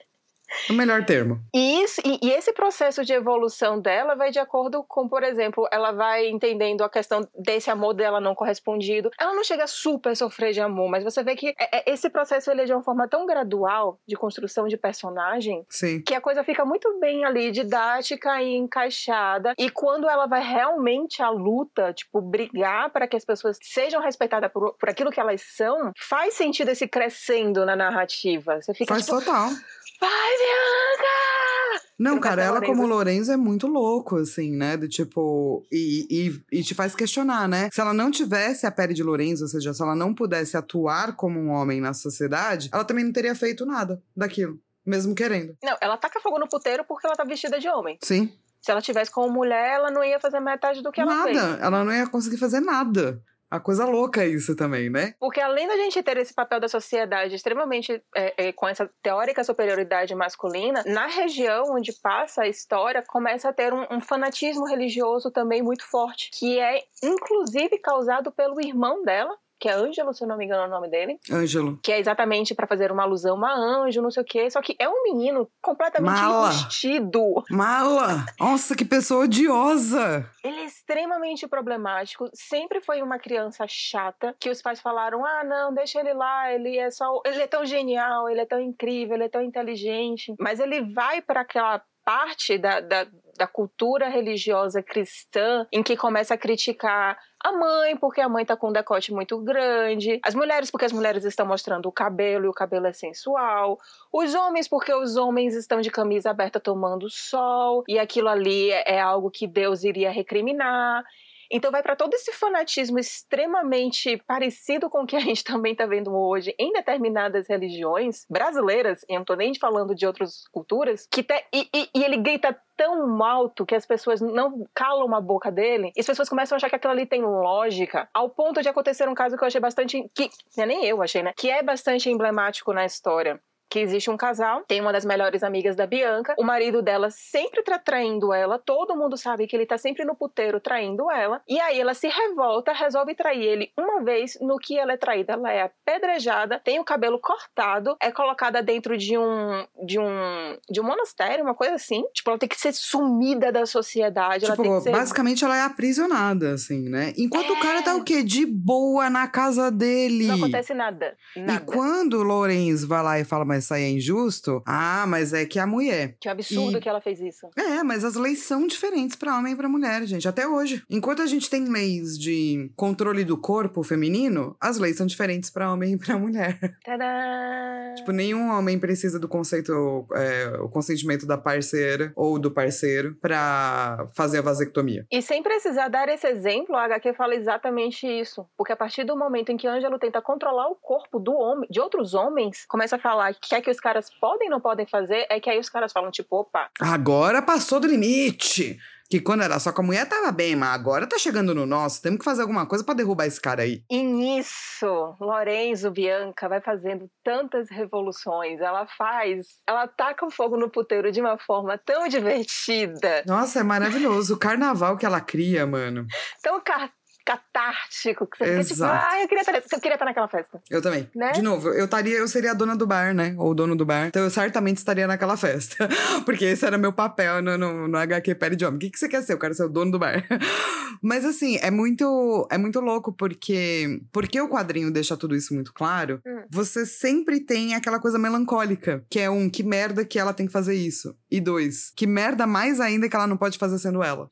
O 0.70 0.72
melhor 0.72 1.04
termo. 1.04 1.40
E, 1.54 1.82
isso, 1.82 2.00
e, 2.04 2.18
e 2.22 2.30
esse 2.30 2.52
processo 2.52 3.04
de 3.04 3.12
evolução 3.12 3.80
dela 3.80 4.14
vai 4.14 4.30
de 4.30 4.38
acordo 4.38 4.84
com, 4.86 5.08
por 5.08 5.22
exemplo, 5.22 5.68
ela 5.72 5.92
vai 5.92 6.28
entendendo 6.28 6.82
a 6.82 6.88
questão 6.90 7.26
desse 7.38 7.70
amor 7.70 7.94
dela 7.94 8.20
não 8.20 8.34
correspondido. 8.34 9.10
Ela 9.18 9.34
não 9.34 9.44
chega 9.44 9.64
a 9.64 9.66
super 9.66 10.16
sofrer 10.16 10.52
de 10.52 10.60
amor, 10.60 10.88
mas 10.90 11.04
você 11.04 11.22
vê 11.22 11.34
que 11.34 11.54
é- 11.58 11.78
é- 11.78 11.92
esse 11.92 12.08
processo 12.10 12.50
ele 12.50 12.62
é 12.62 12.64
de 12.64 12.72
uma 12.72 12.82
forma 12.82 13.08
tão 13.08 13.26
gradual 13.26 13.98
de 14.06 14.16
construção 14.16 14.66
de 14.66 14.76
personagem 14.76 15.64
Sim. 15.68 16.02
que 16.02 16.14
a 16.14 16.20
coisa 16.20 16.44
fica 16.44 16.64
muito 16.64 16.98
bem 16.98 17.24
ali, 17.24 17.50
didática 17.50 18.42
e 18.42 18.54
encaixada. 18.54 19.54
E 19.58 19.70
quando 19.70 20.08
ela 20.08 20.26
vai 20.26 20.42
realmente 20.42 21.22
à 21.22 21.30
luta, 21.30 21.92
tipo, 21.92 22.20
brigar 22.20 22.90
para 22.90 23.06
que 23.06 23.16
as 23.16 23.24
pessoas 23.24 23.58
sejam 23.62 24.00
respeitadas 24.00 24.50
por, 24.52 24.74
por 24.78 24.88
aquilo 24.88 25.10
que 25.10 25.20
elas 25.20 25.42
são, 25.42 25.92
faz 25.96 26.34
sentido 26.34 26.68
esse 26.70 26.86
crescendo 26.86 27.64
na 27.64 27.76
narrativa. 27.76 28.60
Você 28.60 28.74
fica 28.74 28.94
Faz 28.94 29.06
tipo, 29.06 29.18
total. 29.18 29.48
vai, 30.02 30.30
Bianca! 30.38 31.82
Não, 31.98 32.18
cara, 32.18 32.42
ela 32.42 32.54
Lorenzo. 32.54 32.72
como 32.72 32.86
Lorenzo 32.86 33.32
é 33.32 33.36
muito 33.36 33.68
louco, 33.68 34.16
assim, 34.16 34.50
né? 34.56 34.76
Do 34.76 34.88
tipo. 34.88 35.64
E, 35.70 36.06
e, 36.10 36.58
e 36.58 36.62
te 36.62 36.74
faz 36.74 36.94
questionar, 36.94 37.48
né? 37.48 37.68
Se 37.72 37.80
ela 37.80 37.94
não 37.94 38.10
tivesse 38.10 38.66
a 38.66 38.72
pele 38.72 38.92
de 38.92 39.04
Lorenzo, 39.04 39.44
ou 39.44 39.48
seja, 39.48 39.72
se 39.72 39.80
ela 39.80 39.94
não 39.94 40.12
pudesse 40.12 40.56
atuar 40.56 41.14
como 41.14 41.38
um 41.38 41.50
homem 41.50 41.80
na 41.80 41.94
sociedade, 41.94 42.68
ela 42.72 42.84
também 42.84 43.04
não 43.04 43.12
teria 43.12 43.34
feito 43.36 43.64
nada 43.64 44.02
daquilo, 44.16 44.58
mesmo 44.84 45.14
querendo. 45.14 45.56
Não, 45.62 45.76
ela 45.80 45.96
taca 45.96 46.18
fogo 46.20 46.40
no 46.40 46.48
puteiro 46.48 46.84
porque 46.84 47.06
ela 47.06 47.14
tá 47.14 47.22
vestida 47.24 47.60
de 47.60 47.68
homem. 47.68 47.98
Sim. 48.02 48.32
Se 48.60 48.70
ela 48.70 48.82
tivesse 48.82 49.10
como 49.10 49.32
mulher, 49.32 49.74
ela 49.74 49.90
não 49.90 50.02
ia 50.04 50.18
fazer 50.18 50.40
metade 50.40 50.82
do 50.82 50.90
que 50.90 51.00
ela 51.00 51.14
nada. 51.14 51.24
fez. 51.24 51.60
Ela 51.60 51.84
não 51.84 51.92
ia 51.92 52.06
conseguir 52.06 52.36
fazer 52.36 52.60
nada. 52.60 53.22
A 53.52 53.60
coisa 53.60 53.84
louca 53.84 54.24
é 54.24 54.28
isso 54.28 54.56
também, 54.56 54.88
né? 54.88 55.14
Porque 55.20 55.38
além 55.38 55.68
da 55.68 55.76
gente 55.76 56.02
ter 56.02 56.16
esse 56.16 56.32
papel 56.32 56.58
da 56.58 56.68
sociedade 56.68 57.34
extremamente 57.34 58.02
é, 58.16 58.48
é, 58.48 58.52
com 58.52 58.66
essa 58.66 58.88
teórica 59.02 59.44
superioridade 59.44 60.14
masculina, 60.14 60.82
na 60.86 61.06
região 61.06 61.66
onde 61.74 61.92
passa 61.92 62.44
a 62.44 62.48
história, 62.48 63.04
começa 63.06 63.50
a 63.50 63.52
ter 63.52 63.74
um, 63.74 63.86
um 63.90 64.00
fanatismo 64.00 64.64
religioso 64.64 65.30
também 65.30 65.62
muito 65.62 65.84
forte, 65.84 66.30
que 66.32 66.58
é 66.58 66.80
inclusive 67.04 67.76
causado 67.76 68.32
pelo 68.32 68.58
irmão 68.58 69.04
dela, 69.04 69.36
que 69.62 69.68
é 69.68 69.74
Ângelo, 69.74 70.12
se 70.12 70.24
eu 70.24 70.26
não 70.26 70.36
me 70.36 70.44
engano 70.44 70.64
é 70.64 70.66
o 70.66 70.70
nome 70.70 70.90
dele. 70.90 71.20
Ângelo. 71.30 71.78
Que 71.80 71.92
é 71.92 72.00
exatamente 72.00 72.52
para 72.52 72.66
fazer 72.66 72.90
uma 72.90 73.04
alusão 73.04 73.42
a 73.44 73.54
anjo, 73.54 74.02
não 74.02 74.10
sei 74.10 74.24
o 74.24 74.26
quê. 74.26 74.50
Só 74.50 74.60
que 74.60 74.74
é 74.76 74.88
um 74.88 75.04
menino 75.04 75.48
completamente 75.62 76.20
Mala. 76.20 76.50
enrustido. 76.50 77.44
Mala! 77.48 78.26
Nossa, 78.40 78.74
que 78.74 78.84
pessoa 78.84 79.22
odiosa! 79.22 80.28
Ele 80.42 80.62
é 80.62 80.64
extremamente 80.64 81.46
problemático. 81.46 82.28
Sempre 82.34 82.80
foi 82.80 83.02
uma 83.02 83.20
criança 83.20 83.64
chata 83.68 84.34
que 84.40 84.50
os 84.50 84.60
pais 84.60 84.80
falaram: 84.80 85.24
ah, 85.24 85.44
não, 85.44 85.72
deixa 85.72 86.00
ele 86.00 86.12
lá, 86.12 86.52
ele 86.52 86.76
é 86.76 86.90
só. 86.90 87.22
Ele 87.24 87.40
é 87.40 87.46
tão 87.46 87.64
genial, 87.64 88.28
ele 88.28 88.40
é 88.40 88.46
tão 88.46 88.60
incrível, 88.60 89.14
ele 89.14 89.24
é 89.24 89.28
tão 89.28 89.42
inteligente. 89.42 90.34
Mas 90.40 90.58
ele 90.58 90.92
vai 90.92 91.22
para 91.22 91.42
aquela 91.42 91.80
parte 92.04 92.58
da, 92.58 92.80
da, 92.80 93.06
da 93.36 93.46
cultura 93.46 94.08
religiosa 94.08 94.82
cristã 94.82 95.66
em 95.72 95.82
que 95.82 95.96
começa 95.96 96.34
a 96.34 96.38
criticar 96.38 97.18
a 97.40 97.52
mãe, 97.52 97.96
porque 97.96 98.20
a 98.20 98.28
mãe 98.28 98.44
tá 98.44 98.56
com 98.56 98.68
um 98.68 98.72
decote 98.72 99.12
muito 99.12 99.38
grande, 99.38 100.20
as 100.22 100.34
mulheres, 100.34 100.70
porque 100.70 100.84
as 100.84 100.92
mulheres 100.92 101.24
estão 101.24 101.44
mostrando 101.44 101.86
o 101.86 101.92
cabelo 101.92 102.46
e 102.46 102.48
o 102.48 102.52
cabelo 102.52 102.86
é 102.86 102.92
sensual, 102.92 103.78
os 104.12 104.34
homens, 104.34 104.68
porque 104.68 104.94
os 104.94 105.16
homens 105.16 105.54
estão 105.54 105.80
de 105.80 105.90
camisa 105.90 106.30
aberta 106.30 106.60
tomando 106.60 107.10
sol 107.10 107.82
e 107.88 107.98
aquilo 107.98 108.28
ali 108.28 108.70
é, 108.70 108.96
é 108.96 109.00
algo 109.00 109.30
que 109.30 109.46
Deus 109.46 109.82
iria 109.82 110.10
recriminar. 110.10 111.04
Então 111.52 111.70
vai 111.70 111.82
para 111.82 111.94
todo 111.94 112.14
esse 112.14 112.32
fanatismo 112.32 112.98
extremamente 112.98 114.16
parecido 114.26 114.88
com 114.88 115.02
o 115.02 115.06
que 115.06 115.14
a 115.14 115.20
gente 115.20 115.44
também 115.44 115.72
está 115.72 115.84
vendo 115.84 116.10
hoje 116.16 116.54
em 116.58 116.72
determinadas 116.72 117.46
religiões 117.46 118.24
brasileiras, 118.28 119.04
e 119.06 119.12
eu 119.12 119.18
não 119.18 119.24
tô 119.24 119.34
nem 119.34 119.54
falando 119.54 119.94
de 119.94 120.06
outras 120.06 120.48
culturas, 120.50 121.06
que 121.10 121.22
te, 121.22 121.44
e, 121.52 121.68
e, 121.74 121.90
e 121.94 122.04
ele 122.04 122.16
grita 122.16 122.58
tão 122.74 123.22
alto 123.22 123.66
que 123.66 123.74
as 123.74 123.84
pessoas 123.84 124.22
não 124.22 124.66
calam 124.74 125.14
a 125.14 125.20
boca 125.20 125.52
dele 125.52 125.92
e 125.94 126.00
as 126.00 126.06
pessoas 126.06 126.28
começam 126.28 126.56
a 126.56 126.56
achar 126.56 126.70
que 126.70 126.76
aquilo 126.76 126.92
ali 126.92 127.04
tem 127.04 127.20
lógica, 127.20 128.08
ao 128.14 128.30
ponto 128.30 128.62
de 128.62 128.68
acontecer 128.68 129.06
um 129.06 129.14
caso 129.14 129.36
que 129.36 129.44
eu 129.44 129.46
achei 129.46 129.60
bastante. 129.60 130.10
que 130.14 130.30
é 130.56 130.64
nem 130.64 130.86
eu 130.86 131.02
achei, 131.02 131.22
né? 131.22 131.34
Que 131.36 131.50
é 131.50 131.62
bastante 131.62 132.08
emblemático 132.08 132.72
na 132.72 132.86
história 132.86 133.38
que 133.72 133.78
existe 133.78 134.10
um 134.10 134.18
casal, 134.18 134.64
tem 134.68 134.82
uma 134.82 134.92
das 134.92 135.02
melhores 135.02 135.42
amigas 135.42 135.74
da 135.74 135.86
Bianca, 135.86 136.34
o 136.38 136.44
marido 136.44 136.82
dela 136.82 137.08
sempre 137.10 137.62
tá 137.62 137.78
traindo 137.78 138.30
ela, 138.30 138.58
todo 138.58 138.94
mundo 138.94 139.16
sabe 139.16 139.46
que 139.46 139.56
ele 139.56 139.64
tá 139.64 139.78
sempre 139.78 140.04
no 140.04 140.14
puteiro 140.14 140.60
traindo 140.60 141.10
ela, 141.10 141.40
e 141.48 141.58
aí 141.58 141.80
ela 141.80 141.94
se 141.94 142.06
revolta, 142.06 142.70
resolve 142.74 143.14
trair 143.14 143.42
ele 143.42 143.72
uma 143.74 144.04
vez, 144.04 144.36
no 144.42 144.58
que 144.58 144.78
ela 144.78 144.92
é 144.92 144.98
traída, 144.98 145.32
ela 145.32 145.50
é 145.50 145.62
apedrejada, 145.62 146.60
tem 146.62 146.78
o 146.78 146.84
cabelo 146.84 147.18
cortado, 147.18 147.96
é 147.98 148.12
colocada 148.12 148.62
dentro 148.62 148.98
de 148.98 149.16
um 149.16 149.66
de 149.86 149.98
um 149.98 150.58
de 150.70 150.78
um 150.78 150.84
monastério, 150.84 151.42
uma 151.42 151.54
coisa 151.54 151.76
assim, 151.76 152.04
tipo, 152.12 152.28
ela 152.28 152.38
tem 152.38 152.50
que 152.50 152.60
ser 152.60 152.74
sumida 152.74 153.50
da 153.50 153.64
sociedade, 153.64 154.44
tipo, 154.44 154.66
ela 154.66 154.80
ser... 154.82 154.92
basicamente 154.92 155.46
ela 155.46 155.56
é 155.56 155.62
aprisionada, 155.62 156.52
assim, 156.52 156.90
né? 156.90 157.14
Enquanto 157.16 157.48
é... 157.48 157.52
o 157.52 157.60
cara 157.60 157.80
tá 157.80 157.94
o 157.94 158.04
quê? 158.04 158.22
De 158.22 158.44
boa 158.44 159.08
na 159.08 159.26
casa 159.26 159.70
dele. 159.70 160.26
Não 160.26 160.34
acontece 160.34 160.74
nada. 160.74 161.16
nada. 161.34 161.54
E 161.54 161.64
quando 161.64 162.18
o 162.18 162.22
Lourenço 162.22 162.86
vai 162.86 163.02
lá 163.02 163.18
e 163.18 163.24
fala, 163.24 163.46
mas 163.46 163.61
isso 163.62 163.74
aí 163.74 163.84
é 163.84 163.90
injusto. 163.90 164.62
Ah, 164.66 165.04
mas 165.06 165.32
é 165.32 165.44
que 165.46 165.58
a 165.58 165.66
mulher. 165.66 166.16
Que 166.20 166.28
absurdo 166.28 166.78
e... 166.78 166.80
que 166.80 166.88
ela 166.88 167.00
fez 167.00 167.20
isso. 167.20 167.48
É, 167.56 167.82
mas 167.82 168.04
as 168.04 168.16
leis 168.16 168.40
são 168.40 168.66
diferentes 168.66 169.16
para 169.16 169.36
homem 169.36 169.54
e 169.54 169.56
para 169.56 169.68
mulher, 169.68 170.04
gente, 170.04 170.28
até 170.28 170.46
hoje. 170.46 170.82
Enquanto 170.90 171.22
a 171.22 171.26
gente 171.26 171.48
tem 171.48 171.68
leis 171.68 172.18
de 172.18 172.70
controle 172.76 173.24
do 173.24 173.36
corpo 173.36 173.82
feminino, 173.82 174.56
as 174.60 174.78
leis 174.78 174.96
são 174.96 175.06
diferentes 175.06 175.50
para 175.50 175.72
homem 175.72 175.94
e 175.94 175.98
para 175.98 176.18
mulher. 176.18 176.58
Tadã! 176.84 177.94
Tipo, 177.96 178.12
nenhum 178.12 178.50
homem 178.50 178.78
precisa 178.78 179.18
do 179.18 179.28
conceito, 179.28 180.06
é, 180.14 180.58
o 180.60 180.68
consentimento 180.68 181.26
da 181.26 181.38
parceira 181.38 182.12
ou 182.16 182.38
do 182.38 182.50
parceiro 182.50 183.14
para 183.20 184.06
fazer 184.14 184.38
a 184.38 184.42
vasectomia. 184.42 185.06
E 185.10 185.22
sem 185.22 185.42
precisar 185.42 185.88
dar 185.88 186.08
esse 186.08 186.26
exemplo, 186.26 186.74
a 186.74 186.84
HQ 186.84 187.14
fala 187.14 187.34
exatamente 187.34 188.06
isso. 188.06 188.46
Porque 188.56 188.72
a 188.72 188.76
partir 188.76 189.04
do 189.04 189.16
momento 189.16 189.50
em 189.50 189.56
que 189.56 189.66
Ângelo 189.66 189.98
tenta 189.98 190.20
controlar 190.20 190.68
o 190.68 190.74
corpo 190.74 191.18
do 191.18 191.32
homem, 191.34 191.68
de 191.70 191.80
outros 191.80 192.14
homens, 192.14 192.64
começa 192.66 192.96
a 192.96 192.98
falar 192.98 193.34
que 193.34 193.51
quer 193.52 193.60
que 193.60 193.70
os 193.70 193.78
caras 193.78 194.08
podem 194.18 194.48
e 194.48 194.50
não 194.50 194.60
podem 194.60 194.86
fazer, 194.86 195.26
é 195.28 195.38
que 195.38 195.50
aí 195.50 195.58
os 195.58 195.68
caras 195.68 195.92
falam, 195.92 196.10
tipo, 196.10 196.36
opa. 196.36 196.70
Agora 196.80 197.42
passou 197.42 197.78
do 197.78 197.86
limite. 197.86 198.78
Que 199.10 199.20
quando 199.20 199.42
era 199.42 199.60
só 199.60 199.70
com 199.72 199.82
a 199.82 199.84
mulher 199.84 200.08
tava 200.08 200.32
bem, 200.32 200.56
mas 200.56 200.70
agora 200.70 201.06
tá 201.06 201.18
chegando 201.18 201.54
no 201.54 201.66
nosso. 201.66 202.00
Temos 202.00 202.20
que 202.20 202.24
fazer 202.24 202.40
alguma 202.40 202.64
coisa 202.64 202.82
para 202.82 202.94
derrubar 202.94 203.26
esse 203.26 203.38
cara 203.38 203.60
aí. 203.60 203.84
E 203.90 204.02
nisso, 204.02 205.14
Lorenzo 205.20 205.90
Bianca 205.90 206.48
vai 206.48 206.62
fazendo 206.62 207.10
tantas 207.22 207.68
revoluções. 207.68 208.58
Ela 208.58 208.86
faz. 208.86 209.48
Ela 209.68 209.86
taca 209.86 210.24
o 210.24 210.30
fogo 210.30 210.56
no 210.56 210.70
puteiro 210.70 211.12
de 211.12 211.20
uma 211.20 211.36
forma 211.36 211.76
tão 211.76 212.08
divertida. 212.08 213.22
Nossa, 213.26 213.60
é 213.60 213.62
maravilhoso. 213.62 214.32
O 214.32 214.38
carnaval 214.38 214.96
que 214.96 215.04
ela 215.04 215.20
cria, 215.20 215.66
mano. 215.66 216.06
Tão 216.42 216.58
car 216.62 216.90
catártico, 217.24 218.26
que 218.26 218.38
você 218.38 218.44
fica 218.44 218.64
tipo, 218.64 218.84
ah, 218.84 219.20
eu 219.20 219.28
queria, 219.28 219.42
estar, 219.42 219.54
eu 219.54 219.80
queria 219.80 219.94
estar 219.94 220.04
naquela 220.04 220.28
festa. 220.28 220.60
Eu 220.70 220.82
também. 220.82 221.08
Né? 221.14 221.32
De 221.32 221.42
novo, 221.42 221.68
eu 221.68 221.84
estaria, 221.84 222.16
eu 222.16 222.28
seria 222.28 222.50
a 222.50 222.54
dona 222.54 222.76
do 222.76 222.86
bar, 222.86 223.14
né? 223.14 223.34
Ou 223.38 223.50
o 223.50 223.54
dono 223.54 223.76
do 223.76 223.86
bar. 223.86 224.06
Então 224.08 224.22
eu 224.22 224.30
certamente 224.30 224.78
estaria 224.78 225.06
naquela 225.06 225.36
festa. 225.36 225.88
Porque 226.24 226.44
esse 226.44 226.64
era 226.66 226.76
meu 226.76 226.92
papel 226.92 227.42
no, 227.42 227.56
no, 227.56 227.88
no 227.88 227.98
HQ 227.98 228.34
Pele 228.34 228.56
de 228.56 228.64
Homem. 228.64 228.76
O 228.76 228.80
que, 228.80 228.90
que 228.90 228.98
você 228.98 229.08
quer 229.08 229.22
ser? 229.22 229.34
Eu 229.34 229.38
quero 229.38 229.54
ser 229.54 229.64
o 229.64 229.68
dono 229.68 229.92
do 229.92 229.98
bar. 229.98 230.24
Mas 231.02 231.24
assim, 231.24 231.58
é 231.60 231.70
muito, 231.70 232.46
é 232.50 232.58
muito 232.58 232.80
louco 232.80 233.12
porque. 233.12 234.00
Porque 234.12 234.40
o 234.40 234.48
quadrinho 234.48 234.90
deixa 234.90 235.16
tudo 235.16 235.34
isso 235.34 235.54
muito 235.54 235.72
claro. 235.72 236.20
Hum. 236.26 236.44
Você 236.50 236.86
sempre 236.86 237.40
tem 237.40 237.74
aquela 237.74 238.00
coisa 238.00 238.18
melancólica. 238.18 239.04
Que 239.10 239.20
é 239.20 239.30
um, 239.30 239.48
que 239.48 239.62
merda 239.62 240.04
que 240.04 240.18
ela 240.18 240.32
tem 240.32 240.46
que 240.46 240.52
fazer 240.52 240.74
isso. 240.74 241.16
E 241.30 241.40
dois, 241.40 241.92
que 241.96 242.06
merda 242.06 242.46
mais 242.46 242.80
ainda 242.80 243.08
que 243.08 243.16
ela 243.16 243.26
não 243.26 243.36
pode 243.36 243.58
fazer 243.58 243.78
sendo 243.78 244.02
ela. 244.02 244.30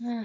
Hum. 0.00 0.24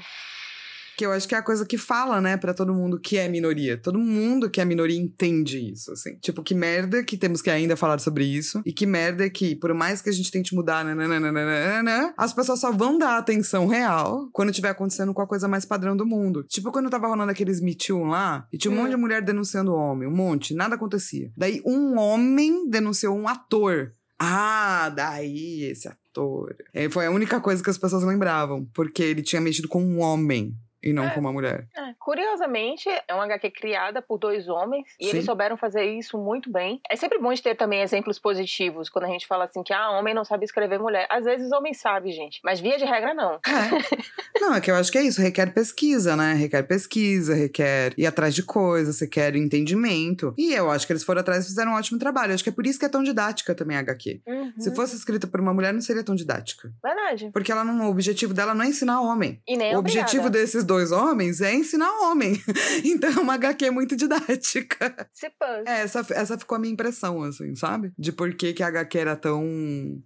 Que 0.98 1.06
eu 1.06 1.12
acho 1.12 1.28
que 1.28 1.36
é 1.36 1.38
a 1.38 1.44
coisa 1.44 1.64
que 1.64 1.78
fala, 1.78 2.20
né, 2.20 2.38
para 2.38 2.56
todo 2.56 2.74
mundo 2.74 3.00
que 3.00 3.18
é 3.18 3.30
minoria. 3.30 3.78
Todo 3.78 4.00
mundo 4.00 4.50
que 4.50 4.60
é 4.60 4.66
minoria 4.66 5.00
entende 5.00 5.72
isso, 5.72 5.92
assim. 5.92 6.16
Tipo, 6.16 6.42
que 6.42 6.56
merda 6.56 7.04
que 7.04 7.16
temos 7.16 7.40
que 7.40 7.52
ainda 7.52 7.78
falar 7.78 8.00
sobre 8.00 8.26
isso. 8.26 8.64
E 8.66 8.74
que 8.74 8.88
merda 8.88 9.30
que, 9.30 9.56
por 9.56 9.72
mais 9.76 10.02
que 10.02 10.10
a 10.10 10.12
gente 10.12 10.32
tente 10.32 10.56
mudar, 10.56 10.84
nananana, 10.84 12.16
as 12.18 12.34
pessoas 12.34 12.60
só 12.60 12.72
vão 12.72 12.98
dar 12.98 13.18
atenção 13.18 13.68
real 13.68 14.28
quando 14.34 14.52
tiver 14.52 14.70
acontecendo 14.70 15.14
com 15.14 15.22
a 15.22 15.28
coisa 15.28 15.48
mais 15.48 15.66
padrão 15.66 15.96
do 15.96 16.04
mundo. 16.04 16.44
Tipo, 16.44 16.72
quando 16.72 16.90
tava 16.90 17.08
rolando 17.08 17.32
aqueles 17.32 17.62
Me 17.62 17.76
Too 17.76 18.04
lá, 18.04 18.48
e 18.52 18.58
tinha 18.58 18.72
um 18.72 18.76
hum. 18.76 18.82
monte 18.82 18.90
de 18.90 18.98
mulher 18.98 19.22
denunciando 19.22 19.72
o 19.72 19.76
homem, 19.76 20.08
um 20.08 20.16
monte, 20.16 20.56
nada 20.56 20.74
acontecia. 20.74 21.32
Daí 21.38 21.62
um 21.64 22.00
homem 22.00 22.68
denunciou 22.68 23.16
um 23.16 23.28
ator. 23.28 23.94
Ah, 24.18 24.90
daí 24.90 25.64
esse 25.66 25.88
ator. 25.88 26.56
É, 26.74 26.90
foi 26.90 27.06
a 27.06 27.12
única 27.12 27.40
coisa 27.40 27.64
que 27.64 27.70
as 27.70 27.78
pessoas 27.78 28.04
lembravam, 28.04 28.68
porque 28.74 29.04
ele 29.04 29.22
tinha 29.22 29.40
mexido 29.40 29.68
com 29.68 29.84
um 29.84 30.00
homem 30.00 30.58
e 30.88 30.94
não 30.94 31.06
é, 31.06 31.10
com 31.10 31.20
uma 31.20 31.34
mulher. 31.34 31.68
É. 31.76 31.94
Curiosamente, 32.00 32.88
é 33.08 33.14
uma 33.14 33.26
HQ 33.26 33.52
criada 33.52 34.02
por 34.02 34.18
dois 34.18 34.48
homens 34.48 34.86
e 35.00 35.06
Sim. 35.06 35.10
eles 35.12 35.26
souberam 35.26 35.58
fazer 35.58 35.84
isso 35.84 36.18
muito 36.18 36.52
bem. 36.52 36.80
É 36.90 36.96
sempre 36.96 37.20
bom 37.20 37.34
de 37.34 37.42
ter 37.42 37.56
também 37.56 37.82
exemplos 37.82 38.18
positivos 38.18 38.90
quando 38.90 39.06
a 39.06 39.10
gente 39.10 39.28
fala 39.28 39.46
assim 39.46 39.64
que 39.64 39.74
ah, 39.74 39.92
homem 39.92 40.14
não 40.14 40.24
sabe 40.24 40.46
escrever 40.46 40.80
mulher. 40.80 41.06
Às 41.10 41.26
vezes 41.26 41.52
homem 41.52 41.74
sabe, 41.74 42.12
gente, 42.12 42.40
mas 42.44 42.60
via 42.60 42.78
de 42.78 42.86
regra 42.86 43.14
não. 43.14 43.34
É. 43.34 44.40
não, 44.40 44.54
é 44.56 44.62
que 44.62 44.72
eu 44.72 44.76
acho 44.76 44.92
que 44.92 44.98
é 44.98 45.04
isso, 45.04 45.22
requer 45.22 45.54
pesquisa, 45.54 46.16
né? 46.16 46.34
Requer 46.34 46.64
pesquisa, 46.64 47.34
requer 47.34 47.94
ir 47.98 48.06
atrás 48.06 48.34
de 48.34 48.44
coisas, 48.44 49.00
requer 49.00 49.36
entendimento. 49.36 50.34
E 50.38 50.54
eu 50.54 50.72
acho 50.72 50.88
que 50.88 50.94
eles 50.94 51.04
foram 51.04 51.22
atrás 51.22 51.46
e 51.46 51.48
fizeram 51.48 51.72
um 51.74 51.76
ótimo 51.76 52.00
trabalho. 52.00 52.32
Eu 52.32 52.36
acho 52.36 52.44
que 52.44 52.50
é 52.50 52.54
por 52.54 52.66
isso 52.66 52.80
que 52.80 52.86
é 52.86 52.90
tão 52.90 53.04
didática 53.04 53.54
também 53.54 53.76
a 53.76 53.82
HQ. 53.82 54.22
Uhum. 54.26 54.54
Se 54.58 54.74
fosse 54.74 54.96
escrita 54.96 55.28
por 55.28 55.42
uma 55.42 55.54
mulher, 55.54 55.74
não 55.74 55.82
seria 55.82 56.04
tão 56.04 56.16
didática. 56.16 56.72
Verdade. 56.84 57.30
Porque 57.34 57.52
ela 57.52 57.64
não, 57.64 57.88
o 57.88 57.92
objetivo 57.92 58.34
dela 58.34 58.54
não 58.54 58.64
é 58.64 58.68
ensinar 58.68 59.02
homem. 59.02 59.42
E 59.48 59.58
nem 59.58 59.76
o 59.76 59.80
objetivo 59.80 60.30
desses 60.30 60.64
dois 60.64 60.77
dois 60.78 60.92
homens 60.92 61.42
é 61.42 61.54
ensinar 61.54 61.90
homem. 62.02 62.34
Então 62.84 63.10
é 63.10 63.20
uma 63.20 63.34
HQ 63.34 63.72
muito 63.72 63.96
didática. 63.96 65.10
Se. 65.12 65.28
É, 65.66 65.82
essa, 65.82 66.00
essa 66.14 66.38
ficou 66.38 66.56
a 66.56 66.60
minha 66.60 66.74
impressão, 66.74 67.24
assim, 67.24 67.56
sabe? 67.56 67.92
De 67.98 68.12
por 68.12 68.34
que, 68.36 68.54
que 68.54 68.64
a 68.64 68.68
HQ 68.68 68.98
era 68.98 69.16
tão. 69.16 69.44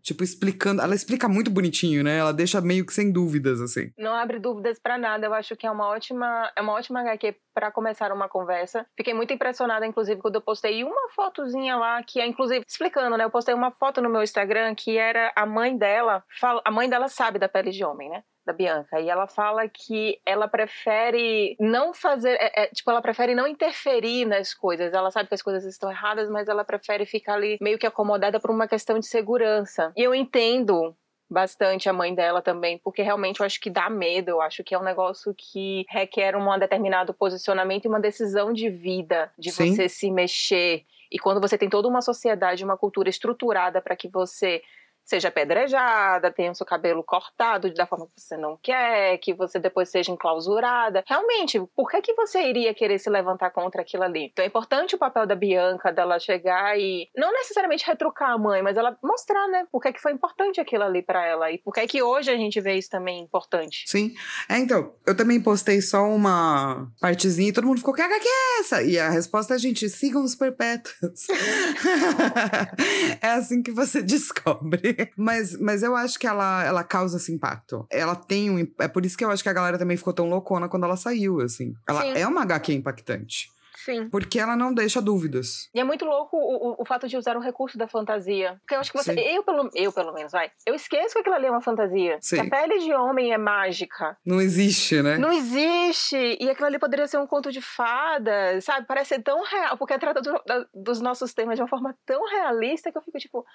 Tipo, 0.01 0.23
explicando. 0.23 0.81
Ela 0.81 0.95
explica 0.95 1.27
muito 1.27 1.51
bonitinho, 1.51 2.03
né? 2.03 2.17
Ela 2.17 2.33
deixa 2.33 2.61
meio 2.61 2.85
que 2.85 2.93
sem 2.93 3.11
dúvidas, 3.11 3.59
assim. 3.59 3.91
Não 3.97 4.13
abre 4.13 4.39
dúvidas 4.39 4.79
para 4.79 4.97
nada. 4.97 5.25
Eu 5.25 5.33
acho 5.33 5.55
que 5.55 5.67
é 5.67 5.71
uma 5.71 5.87
ótima, 5.87 6.51
é 6.55 6.61
uma 6.61 6.73
ótima 6.73 7.01
HQ 7.01 7.35
para 7.53 7.71
começar 7.71 8.11
uma 8.11 8.29
conversa. 8.29 8.85
Fiquei 8.95 9.13
muito 9.13 9.33
impressionada, 9.33 9.85
inclusive, 9.85 10.21
quando 10.21 10.35
eu 10.35 10.41
postei 10.41 10.83
uma 10.83 11.09
fotozinha 11.15 11.75
lá, 11.75 12.01
que 12.03 12.19
é, 12.19 12.25
inclusive, 12.25 12.63
explicando, 12.67 13.17
né? 13.17 13.23
Eu 13.25 13.31
postei 13.31 13.53
uma 13.53 13.71
foto 13.71 14.01
no 14.01 14.09
meu 14.09 14.23
Instagram 14.23 14.73
que 14.75 14.97
era 14.97 15.31
a 15.35 15.45
mãe 15.45 15.77
dela. 15.77 16.23
A 16.63 16.71
mãe 16.71 16.89
dela 16.89 17.07
sabe 17.07 17.37
da 17.37 17.49
pele 17.49 17.71
de 17.71 17.83
homem, 17.83 18.09
né? 18.09 18.23
Da 18.51 18.53
Bianca. 18.53 18.99
E 18.99 19.09
ela 19.09 19.27
fala 19.27 19.67
que 19.67 20.19
ela 20.25 20.47
prefere 20.47 21.55
não 21.59 21.93
fazer. 21.93 22.33
É, 22.39 22.63
é, 22.63 22.67
tipo, 22.67 22.91
ela 22.91 23.01
prefere 23.01 23.33
não 23.33 23.47
interferir 23.47 24.25
nas 24.25 24.53
coisas. 24.53 24.93
Ela 24.93 25.09
sabe 25.09 25.29
que 25.29 25.35
as 25.35 25.41
coisas 25.41 25.65
estão 25.65 25.89
erradas, 25.89 26.29
mas 26.29 26.47
ela 26.47 26.63
prefere 26.63 27.05
ficar 27.05 27.35
ali 27.35 27.57
meio 27.61 27.79
que 27.79 27.87
acomodada 27.87 28.39
por 28.39 28.51
uma 28.51 28.67
questão 28.67 28.99
de 28.99 29.07
segurança. 29.07 29.91
E 29.95 30.03
eu 30.03 30.13
entendo 30.13 30.95
bastante 31.29 31.87
a 31.87 31.93
mãe 31.93 32.13
dela 32.13 32.41
também, 32.41 32.77
porque 32.77 33.01
realmente 33.01 33.39
eu 33.39 33.45
acho 33.45 33.61
que 33.61 33.69
dá 33.69 33.89
medo, 33.89 34.27
eu 34.27 34.41
acho 34.41 34.65
que 34.65 34.75
é 34.75 34.77
um 34.77 34.83
negócio 34.83 35.33
que 35.33 35.85
requer 35.87 36.35
um 36.35 36.59
determinado 36.59 37.13
posicionamento 37.13 37.85
e 37.85 37.87
uma 37.87 38.01
decisão 38.01 38.51
de 38.51 38.69
vida, 38.69 39.31
de 39.39 39.49
Sim. 39.49 39.73
você 39.73 39.87
se 39.87 40.11
mexer. 40.11 40.83
E 41.09 41.17
quando 41.17 41.39
você 41.39 41.57
tem 41.57 41.69
toda 41.69 41.87
uma 41.87 42.01
sociedade, 42.01 42.65
uma 42.65 42.77
cultura 42.77 43.09
estruturada 43.09 43.81
para 43.81 43.95
que 43.95 44.09
você 44.09 44.61
seja 45.03 45.27
apedrejada, 45.27 46.31
tenha 46.31 46.51
o 46.51 46.55
seu 46.55 46.65
cabelo 46.65 47.03
cortado 47.03 47.73
da 47.73 47.85
forma 47.85 48.07
que 48.07 48.19
você 48.19 48.37
não 48.37 48.57
quer, 48.61 49.17
que 49.17 49.33
você 49.33 49.59
depois 49.59 49.89
seja 49.89 50.11
enclausurada. 50.11 51.03
Realmente, 51.07 51.61
por 51.75 51.89
que, 51.89 52.01
que 52.01 52.13
você 52.13 52.41
iria 52.43 52.73
querer 52.73 52.99
se 52.99 53.09
levantar 53.09 53.51
contra 53.51 53.81
aquilo 53.81 54.03
ali? 54.03 54.25
Então 54.31 54.43
é 54.43 54.47
importante 54.47 54.95
o 54.95 54.97
papel 54.97 55.25
da 55.25 55.35
Bianca, 55.35 55.91
dela 55.91 56.19
chegar 56.19 56.77
e 56.79 57.09
não 57.15 57.31
necessariamente 57.31 57.85
retrucar 57.85 58.31
a 58.31 58.37
mãe, 58.37 58.61
mas 58.61 58.77
ela 58.77 58.97
mostrar, 59.03 59.47
né, 59.47 59.65
por 59.71 59.81
que, 59.81 59.93
que 59.93 60.01
foi 60.01 60.11
importante 60.11 60.61
aquilo 60.61 60.83
ali 60.83 61.01
para 61.01 61.25
ela 61.25 61.51
e 61.51 61.57
por 61.57 61.73
que, 61.73 61.85
que 61.87 62.01
hoje 62.01 62.31
a 62.31 62.37
gente 62.37 62.59
vê 62.61 62.75
isso 62.75 62.89
também 62.89 63.21
importante. 63.21 63.83
Sim. 63.87 64.13
É, 64.47 64.57
então, 64.57 64.93
eu 65.05 65.15
também 65.15 65.41
postei 65.41 65.81
só 65.81 66.03
uma 66.03 66.87
partezinha 66.99 67.49
e 67.49 67.53
todo 67.53 67.67
mundo 67.67 67.79
ficou, 67.79 67.93
que 67.93 68.01
HQ 68.01 68.27
é 68.27 68.59
essa? 68.59 68.83
E 68.83 68.97
a 68.97 69.09
resposta 69.09 69.55
é, 69.55 69.57
gente, 69.57 69.89
sigam 69.89 70.23
os 70.23 70.35
perpétuos. 70.35 71.27
é 73.21 73.27
assim 73.27 73.61
que 73.61 73.71
você 73.71 74.01
descobre. 74.03 75.00
Mas, 75.15 75.57
mas 75.59 75.83
eu 75.83 75.95
acho 75.95 76.19
que 76.19 76.27
ela, 76.27 76.63
ela 76.63 76.83
causa 76.83 77.17
esse 77.17 77.31
impacto. 77.31 77.85
Ela 77.89 78.15
tem 78.15 78.49
um. 78.49 78.67
É 78.79 78.87
por 78.87 79.05
isso 79.05 79.17
que 79.17 79.23
eu 79.23 79.29
acho 79.29 79.43
que 79.43 79.49
a 79.49 79.53
galera 79.53 79.77
também 79.77 79.97
ficou 79.97 80.13
tão 80.13 80.29
loucona 80.29 80.67
quando 80.67 80.83
ela 80.83 80.97
saiu, 80.97 81.41
assim. 81.41 81.73
Ela 81.87 82.01
Sim. 82.01 82.13
é 82.15 82.27
uma 82.27 82.41
HQ 82.43 82.73
impactante. 82.73 83.49
Sim. 83.83 84.09
Porque 84.09 84.39
ela 84.39 84.55
não 84.55 84.73
deixa 84.73 85.01
dúvidas. 85.01 85.69
E 85.73 85.79
é 85.79 85.83
muito 85.83 86.05
louco 86.05 86.37
o, 86.37 86.71
o, 86.71 86.75
o 86.79 86.85
fato 86.85 87.07
de 87.07 87.17
usar 87.17 87.35
o 87.35 87.39
recurso 87.39 87.77
da 87.77 87.87
fantasia. 87.87 88.57
Porque 88.61 88.75
eu 88.75 88.79
acho 88.79 88.91
que 88.91 88.97
você. 88.97 89.13
Eu 89.13 89.43
pelo, 89.43 89.69
eu, 89.73 89.91
pelo 89.91 90.13
menos, 90.13 90.31
vai. 90.31 90.51
Eu 90.65 90.75
esqueço 90.75 91.13
que 91.13 91.19
aquilo 91.19 91.35
ali 91.35 91.47
é 91.47 91.51
uma 91.51 91.61
fantasia. 91.61 92.19
Sim. 92.21 92.35
Que 92.35 92.41
a 92.41 92.49
pele 92.49 92.79
de 92.79 92.93
homem 92.93 93.33
é 93.33 93.37
mágica. 93.37 94.17
Não 94.25 94.39
existe, 94.39 95.01
né? 95.01 95.17
Não 95.17 95.31
existe. 95.31 96.37
E 96.39 96.49
aquilo 96.49 96.67
ali 96.67 96.77
poderia 96.77 97.07
ser 97.07 97.17
um 97.17 97.25
conto 97.25 97.51
de 97.51 97.61
fadas, 97.61 98.63
sabe? 98.63 98.85
Parece 98.85 99.15
ser 99.15 99.23
tão 99.23 99.43
real. 99.43 99.77
Porque 99.77 99.97
trata 99.97 100.21
do, 100.21 100.31
da, 100.45 100.65
dos 100.73 101.01
nossos 101.01 101.33
temas 101.33 101.55
de 101.55 101.61
uma 101.61 101.67
forma 101.69 101.95
tão 102.05 102.23
realista 102.29 102.91
que 102.91 102.97
eu 102.97 103.01
fico 103.01 103.17
tipo. 103.17 103.45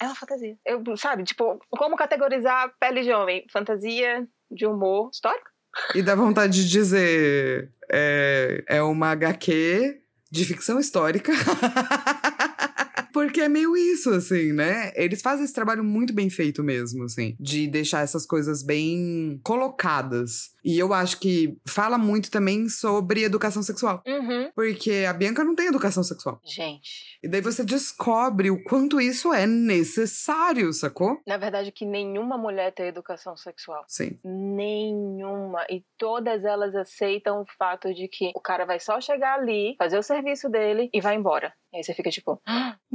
É 0.00 0.06
uma 0.06 0.14
fantasia. 0.14 0.56
Eu, 0.64 0.82
sabe, 0.96 1.24
tipo, 1.24 1.58
como 1.70 1.96
categorizar 1.96 2.72
pele 2.80 3.02
de 3.02 3.12
homem? 3.12 3.44
Fantasia 3.52 4.26
de 4.50 4.66
humor 4.66 5.10
histórico? 5.12 5.50
E 5.94 6.02
dá 6.02 6.14
vontade 6.14 6.64
de 6.64 6.68
dizer. 6.68 7.70
É, 7.92 8.64
é 8.66 8.82
uma 8.82 9.10
HQ 9.10 10.00
de 10.30 10.44
ficção 10.44 10.78
histórica. 10.78 11.32
Porque 13.12 13.40
é 13.40 13.48
meio 13.48 13.76
isso, 13.76 14.10
assim, 14.10 14.52
né? 14.52 14.92
Eles 14.94 15.22
fazem 15.22 15.44
esse 15.44 15.54
trabalho 15.54 15.84
muito 15.84 16.12
bem 16.12 16.30
feito 16.30 16.62
mesmo, 16.62 17.04
assim, 17.04 17.36
de 17.38 17.66
deixar 17.66 18.02
essas 18.02 18.26
coisas 18.26 18.62
bem 18.62 19.40
colocadas. 19.42 20.50
E 20.64 20.78
eu 20.78 20.92
acho 20.92 21.18
que 21.18 21.56
fala 21.66 21.96
muito 21.96 22.30
também 22.30 22.68
sobre 22.68 23.22
educação 23.24 23.62
sexual. 23.62 24.02
Uhum. 24.06 24.50
Porque 24.54 25.04
a 25.08 25.12
Bianca 25.12 25.42
não 25.42 25.54
tem 25.54 25.66
educação 25.66 26.02
sexual. 26.02 26.40
Gente. 26.44 27.18
E 27.22 27.28
daí 27.28 27.40
você 27.40 27.64
descobre 27.64 28.50
o 28.50 28.62
quanto 28.62 29.00
isso 29.00 29.32
é 29.32 29.46
necessário, 29.46 30.72
sacou? 30.72 31.20
Na 31.26 31.36
verdade, 31.36 31.72
que 31.72 31.86
nenhuma 31.86 32.36
mulher 32.36 32.72
tem 32.72 32.86
educação 32.86 33.36
sexual. 33.36 33.84
Sim. 33.88 34.18
Nenhuma. 34.24 35.64
E 35.70 35.82
todas 35.98 36.44
elas 36.44 36.74
aceitam 36.74 37.40
o 37.40 37.46
fato 37.58 37.92
de 37.94 38.08
que 38.08 38.30
o 38.34 38.40
cara 38.40 38.64
vai 38.64 38.80
só 38.80 39.00
chegar 39.00 39.34
ali, 39.34 39.74
fazer 39.78 39.98
o 39.98 40.02
serviço 40.02 40.48
dele 40.48 40.90
e 40.92 41.00
vai 41.00 41.16
embora. 41.16 41.52
E 41.72 41.76
aí 41.76 41.84
você 41.84 41.94
fica 41.94 42.10
tipo. 42.10 42.40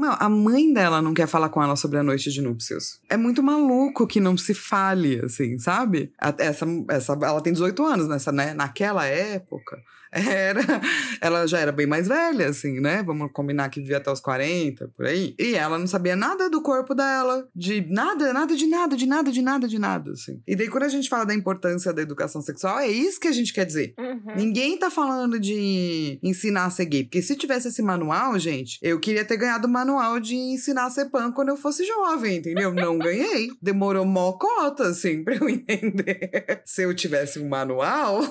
Não, 0.05 0.15
a 0.19 0.29
mãe 0.29 0.71
dela 0.71 1.01
não 1.01 1.15
quer 1.15 1.25
falar 1.27 1.49
com 1.49 1.63
ela 1.63 1.75
sobre 1.75 1.97
a 1.97 2.03
noite 2.03 2.29
de 2.29 2.39
núpcias. 2.39 2.99
É 3.09 3.17
muito 3.17 3.41
maluco 3.41 4.05
que 4.05 4.19
não 4.19 4.37
se 4.37 4.53
fale, 4.53 5.19
assim, 5.25 5.57
sabe? 5.57 6.13
Essa, 6.37 6.67
essa, 6.89 7.13
ela 7.13 7.41
tem 7.41 7.51
18 7.51 7.83
anos 7.83 8.07
nessa, 8.07 8.31
né? 8.31 8.53
Naquela 8.53 9.03
época, 9.07 9.81
era. 10.15 10.81
Ela 11.19 11.45
já 11.45 11.59
era 11.59 11.71
bem 11.71 11.85
mais 11.85 12.07
velha, 12.07 12.47
assim, 12.47 12.79
né? 12.79 13.03
Vamos 13.03 13.29
combinar 13.33 13.69
que 13.69 13.81
vivia 13.81 13.97
até 13.97 14.11
os 14.11 14.19
40, 14.19 14.87
por 14.95 15.05
aí. 15.05 15.35
E 15.37 15.55
ela 15.55 15.77
não 15.77 15.87
sabia 15.87 16.15
nada 16.15 16.49
do 16.49 16.61
corpo 16.61 16.95
dela, 16.95 17.47
de 17.53 17.85
nada, 17.89 18.31
nada 18.31 18.55
de 18.55 18.65
nada, 18.65 18.95
de 18.95 19.05
nada, 19.05 19.31
de 19.31 19.41
nada, 19.41 19.67
de 19.67 19.79
nada, 19.79 20.11
assim. 20.11 20.41
E 20.47 20.55
daí, 20.55 20.69
quando 20.69 20.83
a 20.83 20.89
gente 20.89 21.09
fala 21.09 21.25
da 21.25 21.33
importância 21.33 21.91
da 21.91 22.01
educação 22.01 22.41
sexual, 22.41 22.79
é 22.79 22.87
isso 22.87 23.19
que 23.19 23.27
a 23.27 23.31
gente 23.31 23.53
quer 23.53 23.65
dizer. 23.65 23.93
Uhum. 23.99 24.35
Ninguém 24.35 24.77
tá 24.77 24.89
falando 24.89 25.39
de 25.39 26.19
ensinar 26.23 26.65
a 26.65 26.69
ser 26.69 26.85
gay. 26.85 27.03
Porque 27.03 27.21
se 27.21 27.35
tivesse 27.35 27.67
esse 27.67 27.81
manual, 27.81 28.39
gente, 28.39 28.79
eu 28.81 28.99
queria 28.99 29.25
ter 29.25 29.37
ganhado 29.37 29.67
o 29.67 29.71
manual 29.71 30.19
de 30.19 30.35
ensinar 30.35 30.85
a 30.85 30.89
ser 30.89 31.05
pan 31.09 31.31
quando 31.31 31.49
eu 31.49 31.57
fosse 31.57 31.85
jovem, 31.85 32.37
entendeu? 32.37 32.73
Não 32.73 32.97
ganhei. 32.97 33.49
Demorou 33.61 34.05
mó 34.05 34.33
cota, 34.33 34.87
assim, 34.87 35.23
pra 35.23 35.35
eu 35.35 35.47
entender. 35.49 36.61
se 36.65 36.83
eu 36.83 36.93
tivesse 36.93 37.39
um 37.39 37.49
manual. 37.49 38.21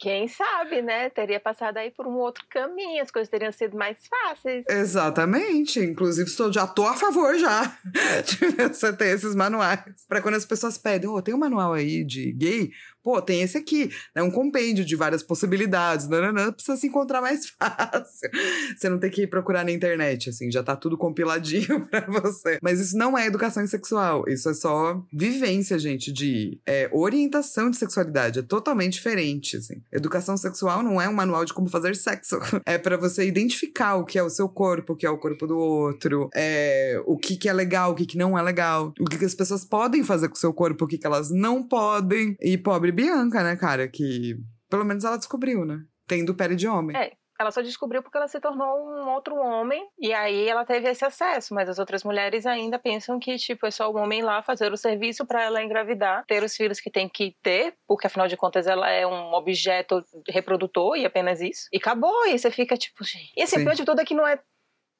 Quem 0.00 0.26
sabe, 0.28 0.80
né? 0.80 1.10
Teria 1.10 1.38
passado 1.38 1.76
aí 1.76 1.90
por 1.90 2.06
um 2.06 2.14
outro 2.14 2.42
caminho, 2.48 3.02
as 3.02 3.10
coisas 3.10 3.28
teriam 3.28 3.52
sido 3.52 3.76
mais 3.76 3.98
fáceis. 4.08 4.64
Exatamente. 4.66 5.78
Inclusive, 5.78 6.26
estou, 6.26 6.50
já 6.50 6.66
tô 6.66 6.86
a 6.86 6.94
favor 6.94 7.38
já 7.38 7.76
de 8.24 8.68
você 8.68 8.94
ter 8.94 9.14
esses 9.14 9.34
manuais. 9.34 9.80
para 10.08 10.22
quando 10.22 10.36
as 10.36 10.46
pessoas 10.46 10.78
pedem, 10.78 11.06
ô, 11.06 11.16
oh, 11.16 11.22
tem 11.22 11.34
um 11.34 11.38
manual 11.38 11.74
aí 11.74 12.02
de 12.02 12.32
gay? 12.32 12.70
Pô, 13.02 13.20
tem 13.22 13.42
esse 13.42 13.56
aqui, 13.56 13.90
é 14.14 14.22
um 14.22 14.30
compêndio 14.30 14.84
de 14.84 14.94
várias 14.94 15.22
possibilidades, 15.22 16.06
nananã, 16.06 16.52
precisa 16.52 16.76
se 16.76 16.86
encontrar 16.86 17.22
mais 17.22 17.46
fácil. 17.58 18.30
Você 18.76 18.88
não 18.88 18.98
tem 18.98 19.10
que 19.10 19.22
ir 19.22 19.26
procurar 19.26 19.64
na 19.64 19.72
internet, 19.72 20.28
assim, 20.28 20.50
já 20.50 20.62
tá 20.62 20.76
tudo 20.76 20.98
compiladinho 20.98 21.86
pra 21.88 22.06
você. 22.06 22.58
Mas 22.62 22.78
isso 22.78 22.96
não 22.96 23.16
é 23.16 23.26
educação 23.26 23.66
sexual, 23.66 24.24
isso 24.28 24.50
é 24.50 24.54
só 24.54 25.02
vivência, 25.12 25.78
gente, 25.78 26.12
de 26.12 26.60
é, 26.66 26.90
orientação 26.92 27.70
de 27.70 27.78
sexualidade, 27.78 28.40
é 28.40 28.42
totalmente 28.42 28.94
diferente, 28.94 29.56
assim. 29.56 29.82
Educação 29.90 30.36
sexual 30.36 30.82
não 30.82 31.00
é 31.00 31.08
um 31.08 31.14
manual 31.14 31.44
de 31.44 31.54
como 31.54 31.68
fazer 31.68 31.96
sexo, 31.96 32.38
é 32.66 32.76
para 32.76 32.98
você 32.98 33.26
identificar 33.26 33.96
o 33.96 34.04
que 34.04 34.18
é 34.18 34.22
o 34.22 34.30
seu 34.30 34.48
corpo, 34.48 34.92
o 34.92 34.96
que 34.96 35.06
é 35.06 35.10
o 35.10 35.18
corpo 35.18 35.46
do 35.46 35.58
outro, 35.58 36.28
é, 36.34 37.00
o 37.06 37.16
que, 37.16 37.36
que 37.36 37.48
é 37.48 37.52
legal, 37.52 37.92
o 37.92 37.94
que, 37.94 38.04
que 38.04 38.18
não 38.18 38.38
é 38.38 38.42
legal, 38.42 38.92
o 39.00 39.04
que, 39.04 39.16
que 39.16 39.24
as 39.24 39.34
pessoas 39.34 39.64
podem 39.64 40.04
fazer 40.04 40.28
com 40.28 40.34
o 40.34 40.38
seu 40.38 40.52
corpo, 40.52 40.84
o 40.84 40.88
que, 40.88 40.98
que 40.98 41.06
elas 41.06 41.30
não 41.30 41.62
podem. 41.62 42.36
E 42.40 42.58
pobre 42.58 42.89
sobre 42.90 42.92
Bianca, 42.92 43.42
né, 43.42 43.56
cara? 43.56 43.88
Que 43.88 44.36
pelo 44.68 44.84
menos 44.84 45.04
ela 45.04 45.16
descobriu, 45.16 45.64
né? 45.64 45.80
Tendo 46.06 46.34
pele 46.34 46.56
de 46.56 46.66
homem. 46.66 46.96
É. 46.96 47.12
Ela 47.38 47.50
só 47.50 47.62
descobriu 47.62 48.02
porque 48.02 48.18
ela 48.18 48.28
se 48.28 48.38
tornou 48.38 48.66
um 48.86 49.08
outro 49.14 49.34
homem 49.34 49.88
e 49.98 50.12
aí 50.12 50.46
ela 50.46 50.62
teve 50.62 50.90
esse 50.90 51.02
acesso, 51.06 51.54
mas 51.54 51.70
as 51.70 51.78
outras 51.78 52.04
mulheres 52.04 52.44
ainda 52.44 52.78
pensam 52.78 53.18
que 53.18 53.38
tipo 53.38 53.66
é 53.66 53.70
só 53.70 53.90
o 53.90 53.96
homem 53.96 54.20
lá 54.20 54.42
fazer 54.42 54.70
o 54.70 54.76
serviço 54.76 55.24
para 55.24 55.42
ela 55.42 55.62
engravidar, 55.62 56.22
ter 56.26 56.42
os 56.42 56.54
filhos 56.54 56.80
que 56.80 56.90
tem 56.90 57.08
que 57.08 57.34
ter, 57.42 57.72
porque 57.88 58.06
afinal 58.06 58.28
de 58.28 58.36
contas 58.36 58.66
ela 58.66 58.90
é 58.90 59.06
um 59.06 59.32
objeto 59.32 60.04
reprodutor 60.28 60.98
e 60.98 61.06
apenas 61.06 61.40
isso. 61.40 61.66
E 61.72 61.78
acabou, 61.78 62.26
e 62.26 62.38
você 62.38 62.50
fica 62.50 62.76
tipo, 62.76 63.02
gente. 63.04 63.32
E 63.34 63.42
assim, 63.42 63.56
o 63.56 63.60
pior 63.60 63.74
de 63.74 63.86
tudo 63.86 64.02
é 64.02 64.04
que 64.04 64.14
não 64.14 64.26
é 64.26 64.38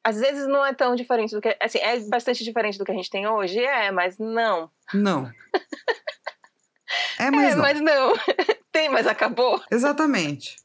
às 0.02 0.18
vezes 0.18 0.46
não 0.46 0.64
é 0.64 0.72
tão 0.72 0.94
diferente 0.94 1.34
do 1.34 1.42
que. 1.42 1.54
Assim, 1.60 1.78
é 1.78 2.00
bastante 2.08 2.42
diferente 2.42 2.78
do 2.78 2.86
que 2.86 2.90
a 2.90 2.94
gente 2.94 3.10
tem 3.10 3.28
hoje, 3.28 3.62
é, 3.62 3.90
mas 3.90 4.18
não. 4.18 4.70
Não. 4.94 5.30
É, 7.18 7.30
mas 7.30 7.52
é, 7.52 7.54
não. 7.54 7.62
mas 7.62 7.80
não. 7.80 8.14
Tem, 8.72 8.88
mas 8.88 9.06
acabou. 9.06 9.60
Exatamente. 9.70 10.56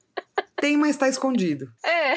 Tem, 0.55 0.77
mas 0.77 0.97
tá 0.97 1.07
escondido. 1.07 1.67
É. 1.83 2.15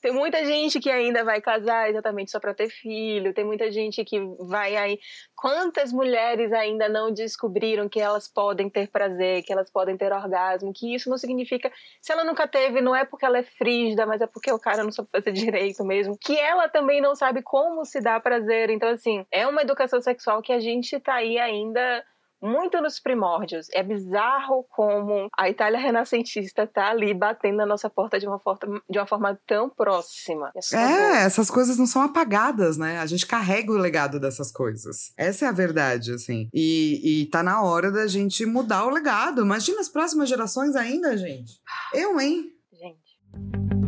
Tem 0.00 0.12
muita 0.12 0.44
gente 0.46 0.80
que 0.80 0.90
ainda 0.90 1.22
vai 1.22 1.42
casar 1.42 1.90
exatamente 1.90 2.30
só 2.30 2.40
para 2.40 2.54
ter 2.54 2.70
filho. 2.70 3.34
Tem 3.34 3.44
muita 3.44 3.70
gente 3.70 4.02
que 4.02 4.18
vai 4.38 4.74
aí. 4.74 4.98
Quantas 5.36 5.92
mulheres 5.92 6.52
ainda 6.52 6.88
não 6.88 7.12
descobriram 7.12 7.86
que 7.86 8.00
elas 8.00 8.26
podem 8.26 8.70
ter 8.70 8.88
prazer, 8.88 9.42
que 9.42 9.52
elas 9.52 9.70
podem 9.70 9.98
ter 9.98 10.10
orgasmo? 10.10 10.72
Que 10.74 10.94
isso 10.94 11.10
não 11.10 11.18
significa. 11.18 11.70
Se 12.00 12.12
ela 12.12 12.24
nunca 12.24 12.48
teve, 12.48 12.80
não 12.80 12.96
é 12.96 13.04
porque 13.04 13.26
ela 13.26 13.38
é 13.38 13.42
frígida, 13.42 14.06
mas 14.06 14.22
é 14.22 14.26
porque 14.26 14.50
o 14.50 14.58
cara 14.58 14.82
não 14.82 14.90
sabe 14.90 15.08
fazer 15.12 15.32
direito 15.32 15.84
mesmo. 15.84 16.16
Que 16.18 16.38
ela 16.38 16.66
também 16.66 17.00
não 17.02 17.14
sabe 17.14 17.42
como 17.42 17.84
se 17.84 18.00
dá 18.00 18.18
prazer. 18.18 18.70
Então, 18.70 18.88
assim, 18.88 19.26
é 19.30 19.46
uma 19.46 19.60
educação 19.60 20.00
sexual 20.00 20.40
que 20.40 20.52
a 20.52 20.60
gente 20.60 20.98
tá 20.98 21.16
aí 21.16 21.38
ainda 21.38 22.02
muito 22.42 22.80
nos 22.80 22.98
primórdios. 22.98 23.68
É 23.72 23.82
bizarro 23.82 24.64
como 24.70 25.28
a 25.36 25.48
Itália 25.48 25.78
renascentista 25.78 26.64
está 26.64 26.90
ali 26.90 27.12
batendo 27.12 27.58
na 27.58 27.66
nossa 27.66 27.90
porta 27.90 28.18
de 28.18 28.26
uma, 28.26 28.38
forma, 28.38 28.82
de 28.88 28.98
uma 28.98 29.06
forma 29.06 29.38
tão 29.46 29.68
próxima. 29.68 30.50
É, 30.72 30.76
é, 30.76 31.22
essas 31.24 31.50
coisas 31.50 31.76
não 31.76 31.86
são 31.86 32.02
apagadas, 32.02 32.76
né? 32.76 32.98
A 32.98 33.06
gente 33.06 33.26
carrega 33.26 33.72
o 33.72 33.76
legado 33.76 34.18
dessas 34.18 34.50
coisas. 34.50 35.12
Essa 35.16 35.46
é 35.46 35.48
a 35.48 35.52
verdade, 35.52 36.12
assim. 36.12 36.48
E, 36.52 37.22
e 37.22 37.26
tá 37.26 37.42
na 37.42 37.62
hora 37.62 37.90
da 37.90 38.06
gente 38.06 38.44
mudar 38.46 38.86
o 38.86 38.90
legado. 38.90 39.42
Imagina 39.42 39.80
as 39.80 39.88
próximas 39.88 40.28
gerações 40.28 40.74
ainda, 40.76 41.16
gente. 41.16 41.60
Eu, 41.92 42.20
hein? 42.20 42.46
Gente. 42.72 43.79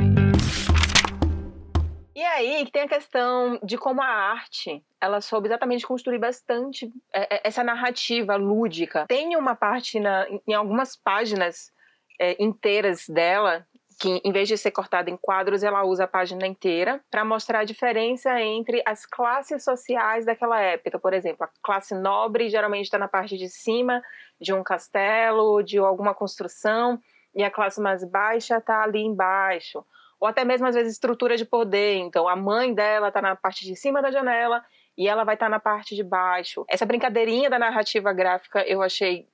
E 2.14 2.22
aí 2.22 2.64
que 2.64 2.72
tem 2.72 2.82
a 2.82 2.88
questão 2.88 3.58
de 3.62 3.78
como 3.78 4.02
a 4.02 4.06
arte 4.06 4.84
ela 5.00 5.20
soube 5.20 5.48
exatamente 5.48 5.86
construir 5.86 6.18
bastante 6.18 6.92
é, 7.12 7.36
é, 7.36 7.40
essa 7.44 7.64
narrativa 7.64 8.36
lúdica. 8.36 9.06
Tem 9.06 9.34
uma 9.36 9.54
parte 9.54 9.98
na, 9.98 10.26
em 10.46 10.54
algumas 10.54 10.94
páginas 10.94 11.72
é, 12.20 12.36
inteiras 12.42 13.08
dela 13.08 13.66
que 14.02 14.20
em 14.24 14.32
vez 14.32 14.48
de 14.48 14.58
ser 14.58 14.72
cortada 14.72 15.10
em 15.10 15.16
quadros, 15.16 15.62
ela 15.62 15.84
usa 15.84 16.04
a 16.04 16.08
página 16.08 16.44
inteira 16.44 17.00
para 17.08 17.24
mostrar 17.24 17.60
a 17.60 17.64
diferença 17.64 18.40
entre 18.40 18.82
as 18.84 19.06
classes 19.06 19.62
sociais 19.62 20.24
daquela 20.26 20.60
época. 20.60 20.98
Por 20.98 21.14
exemplo, 21.14 21.44
a 21.44 21.50
classe 21.62 21.94
nobre 21.94 22.48
geralmente 22.48 22.86
está 22.86 22.98
na 22.98 23.06
parte 23.06 23.36
de 23.36 23.48
cima 23.48 24.02
de 24.40 24.52
um 24.52 24.64
castelo, 24.64 25.62
de 25.62 25.78
alguma 25.78 26.14
construção, 26.14 27.00
e 27.32 27.44
a 27.44 27.50
classe 27.50 27.80
mais 27.80 28.04
baixa 28.04 28.58
está 28.58 28.82
ali 28.82 29.00
embaixo. 29.00 29.84
Ou 30.22 30.28
até 30.28 30.44
mesmo, 30.44 30.68
às 30.68 30.76
vezes, 30.76 30.92
estrutura 30.92 31.36
de 31.36 31.44
poder. 31.44 31.96
Então, 31.96 32.28
a 32.28 32.36
mãe 32.36 32.72
dela 32.72 33.08
está 33.08 33.20
na 33.20 33.34
parte 33.34 33.66
de 33.66 33.74
cima 33.74 34.00
da 34.00 34.08
janela 34.08 34.64
e 34.96 35.08
ela 35.08 35.24
vai 35.24 35.34
estar 35.34 35.46
tá 35.46 35.50
na 35.50 35.58
parte 35.58 35.96
de 35.96 36.04
baixo. 36.04 36.64
Essa 36.70 36.86
brincadeirinha 36.86 37.50
da 37.50 37.58
narrativa 37.58 38.12
gráfica 38.12 38.64
eu 38.64 38.80
achei 38.82 39.26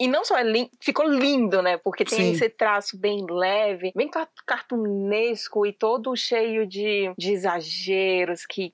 e 0.00 0.08
não 0.08 0.24
só 0.24 0.38
é 0.38 0.42
lindo, 0.42 0.70
ficou 0.80 1.06
lindo, 1.06 1.60
né? 1.60 1.76
Porque 1.76 2.02
tem 2.02 2.18
Sim. 2.18 2.30
esse 2.32 2.48
traço 2.48 2.98
bem 2.98 3.26
leve, 3.28 3.92
bem 3.94 4.08
cartunesco 4.46 5.66
e 5.66 5.72
todo 5.74 6.16
cheio 6.16 6.66
de, 6.66 7.12
de 7.18 7.32
exageros 7.32 8.46
que. 8.46 8.72